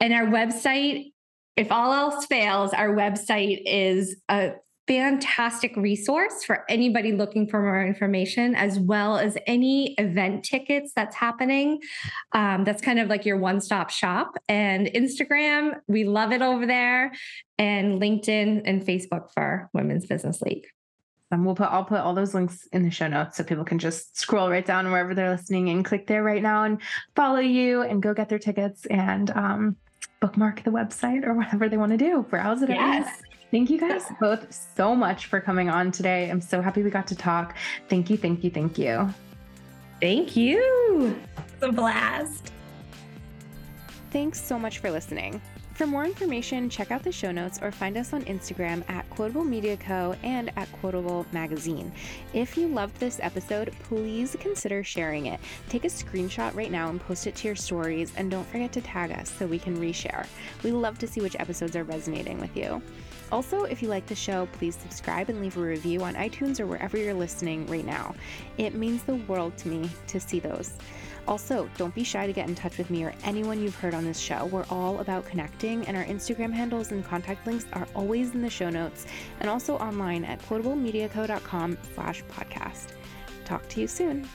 And 0.00 0.12
our 0.12 0.26
website, 0.26 1.12
if 1.56 1.72
all 1.72 1.92
else 1.92 2.26
fails, 2.26 2.72
our 2.72 2.94
website 2.94 3.60
is 3.66 4.16
a 4.28 4.52
fantastic 4.86 5.74
resource 5.76 6.44
for 6.44 6.64
anybody 6.68 7.12
looking 7.12 7.46
for 7.48 7.62
more 7.62 7.84
information, 7.84 8.54
as 8.54 8.78
well 8.78 9.16
as 9.16 9.36
any 9.46 9.94
event 9.94 10.44
tickets 10.44 10.92
that's 10.94 11.16
happening. 11.16 11.80
Um, 12.32 12.64
that's 12.64 12.82
kind 12.82 12.98
of 12.98 13.08
like 13.08 13.24
your 13.24 13.38
one 13.38 13.60
stop 13.60 13.90
shop. 13.90 14.36
And 14.48 14.86
Instagram, 14.88 15.80
we 15.88 16.04
love 16.04 16.32
it 16.32 16.42
over 16.42 16.66
there, 16.66 17.12
and 17.58 18.00
LinkedIn 18.00 18.62
and 18.64 18.82
Facebook 18.84 19.30
for 19.32 19.70
Women's 19.72 20.06
Business 20.06 20.42
League. 20.42 20.66
Um, 21.30 21.44
we'll 21.44 21.54
put 21.54 21.68
I'll 21.68 21.84
put 21.84 22.00
all 22.00 22.14
those 22.14 22.34
links 22.34 22.68
in 22.72 22.82
the 22.82 22.90
show 22.90 23.08
notes 23.08 23.36
so 23.36 23.44
people 23.44 23.64
can 23.64 23.78
just 23.78 24.18
scroll 24.18 24.50
right 24.50 24.64
down 24.64 24.90
wherever 24.90 25.14
they're 25.14 25.30
listening 25.30 25.70
and 25.70 25.84
click 25.84 26.06
there 26.06 26.22
right 26.22 26.42
now 26.42 26.64
and 26.64 26.80
follow 27.16 27.40
you 27.40 27.82
and 27.82 28.02
go 28.02 28.14
get 28.14 28.28
their 28.28 28.38
tickets 28.38 28.86
and 28.86 29.30
um, 29.30 29.76
bookmark 30.20 30.62
the 30.62 30.70
website 30.70 31.24
or 31.26 31.34
whatever 31.34 31.68
they 31.68 31.76
want 31.76 31.92
to 31.92 31.98
do. 31.98 32.24
Browse 32.28 32.62
it. 32.62 32.68
Yes. 32.68 33.22
Thank 33.54 33.70
you 33.70 33.78
guys 33.78 34.02
both 34.20 34.52
so 34.76 34.96
much 34.96 35.26
for 35.26 35.40
coming 35.40 35.70
on 35.70 35.92
today. 35.92 36.28
I'm 36.28 36.40
so 36.40 36.60
happy 36.60 36.82
we 36.82 36.90
got 36.90 37.06
to 37.06 37.14
talk. 37.14 37.56
Thank 37.88 38.10
you, 38.10 38.16
thank 38.16 38.42
you, 38.42 38.50
thank 38.50 38.76
you. 38.78 39.08
Thank 40.00 40.34
you. 40.34 41.16
It's 41.36 41.62
a 41.62 41.70
blast. 41.70 42.50
Thanks 44.10 44.42
so 44.42 44.58
much 44.58 44.80
for 44.80 44.90
listening. 44.90 45.40
For 45.74 45.86
more 45.86 46.04
information, 46.04 46.68
check 46.68 46.90
out 46.90 47.04
the 47.04 47.12
show 47.12 47.30
notes 47.30 47.60
or 47.62 47.70
find 47.70 47.96
us 47.96 48.12
on 48.12 48.24
Instagram 48.24 48.82
at 48.90 49.08
Quotable 49.10 49.44
Media 49.44 49.76
Co. 49.76 50.16
and 50.24 50.50
at 50.56 50.70
Quotable 50.80 51.24
Magazine. 51.30 51.92
If 52.32 52.56
you 52.56 52.66
loved 52.66 52.98
this 52.98 53.20
episode, 53.22 53.72
please 53.84 54.36
consider 54.40 54.82
sharing 54.82 55.26
it. 55.26 55.38
Take 55.68 55.84
a 55.84 55.88
screenshot 55.88 56.52
right 56.56 56.72
now 56.72 56.90
and 56.90 57.00
post 57.00 57.28
it 57.28 57.36
to 57.36 57.46
your 57.46 57.56
stories, 57.56 58.12
and 58.16 58.32
don't 58.32 58.46
forget 58.48 58.72
to 58.72 58.80
tag 58.80 59.12
us 59.12 59.30
so 59.30 59.46
we 59.46 59.60
can 59.60 59.76
reshare. 59.78 60.26
We 60.64 60.72
love 60.72 60.98
to 60.98 61.06
see 61.06 61.20
which 61.20 61.36
episodes 61.38 61.76
are 61.76 61.84
resonating 61.84 62.40
with 62.40 62.56
you. 62.56 62.82
Also, 63.34 63.64
if 63.64 63.82
you 63.82 63.88
like 63.88 64.06
the 64.06 64.14
show, 64.14 64.46
please 64.52 64.76
subscribe 64.76 65.28
and 65.28 65.40
leave 65.40 65.56
a 65.56 65.60
review 65.60 66.04
on 66.04 66.14
iTunes 66.14 66.60
or 66.60 66.68
wherever 66.68 66.96
you're 66.96 67.12
listening 67.12 67.66
right 67.66 67.84
now. 67.84 68.14
It 68.58 68.74
means 68.74 69.02
the 69.02 69.16
world 69.16 69.56
to 69.56 69.68
me 69.68 69.90
to 70.06 70.20
see 70.20 70.38
those. 70.38 70.74
Also, 71.26 71.68
don't 71.76 71.92
be 71.96 72.04
shy 72.04 72.28
to 72.28 72.32
get 72.32 72.48
in 72.48 72.54
touch 72.54 72.78
with 72.78 72.90
me 72.90 73.02
or 73.02 73.12
anyone 73.24 73.60
you've 73.60 73.74
heard 73.74 73.92
on 73.92 74.04
this 74.04 74.20
show. 74.20 74.46
We're 74.46 74.66
all 74.70 75.00
about 75.00 75.26
connecting, 75.26 75.84
and 75.88 75.96
our 75.96 76.04
Instagram 76.04 76.52
handles 76.52 76.92
and 76.92 77.04
contact 77.04 77.44
links 77.44 77.66
are 77.72 77.88
always 77.96 78.32
in 78.34 78.40
the 78.40 78.50
show 78.50 78.70
notes 78.70 79.04
and 79.40 79.50
also 79.50 79.78
online 79.78 80.24
at 80.24 80.40
quotablemediaco.com 80.42 81.76
slash 81.92 82.22
podcast. 82.26 82.92
Talk 83.44 83.68
to 83.70 83.80
you 83.80 83.88
soon. 83.88 84.28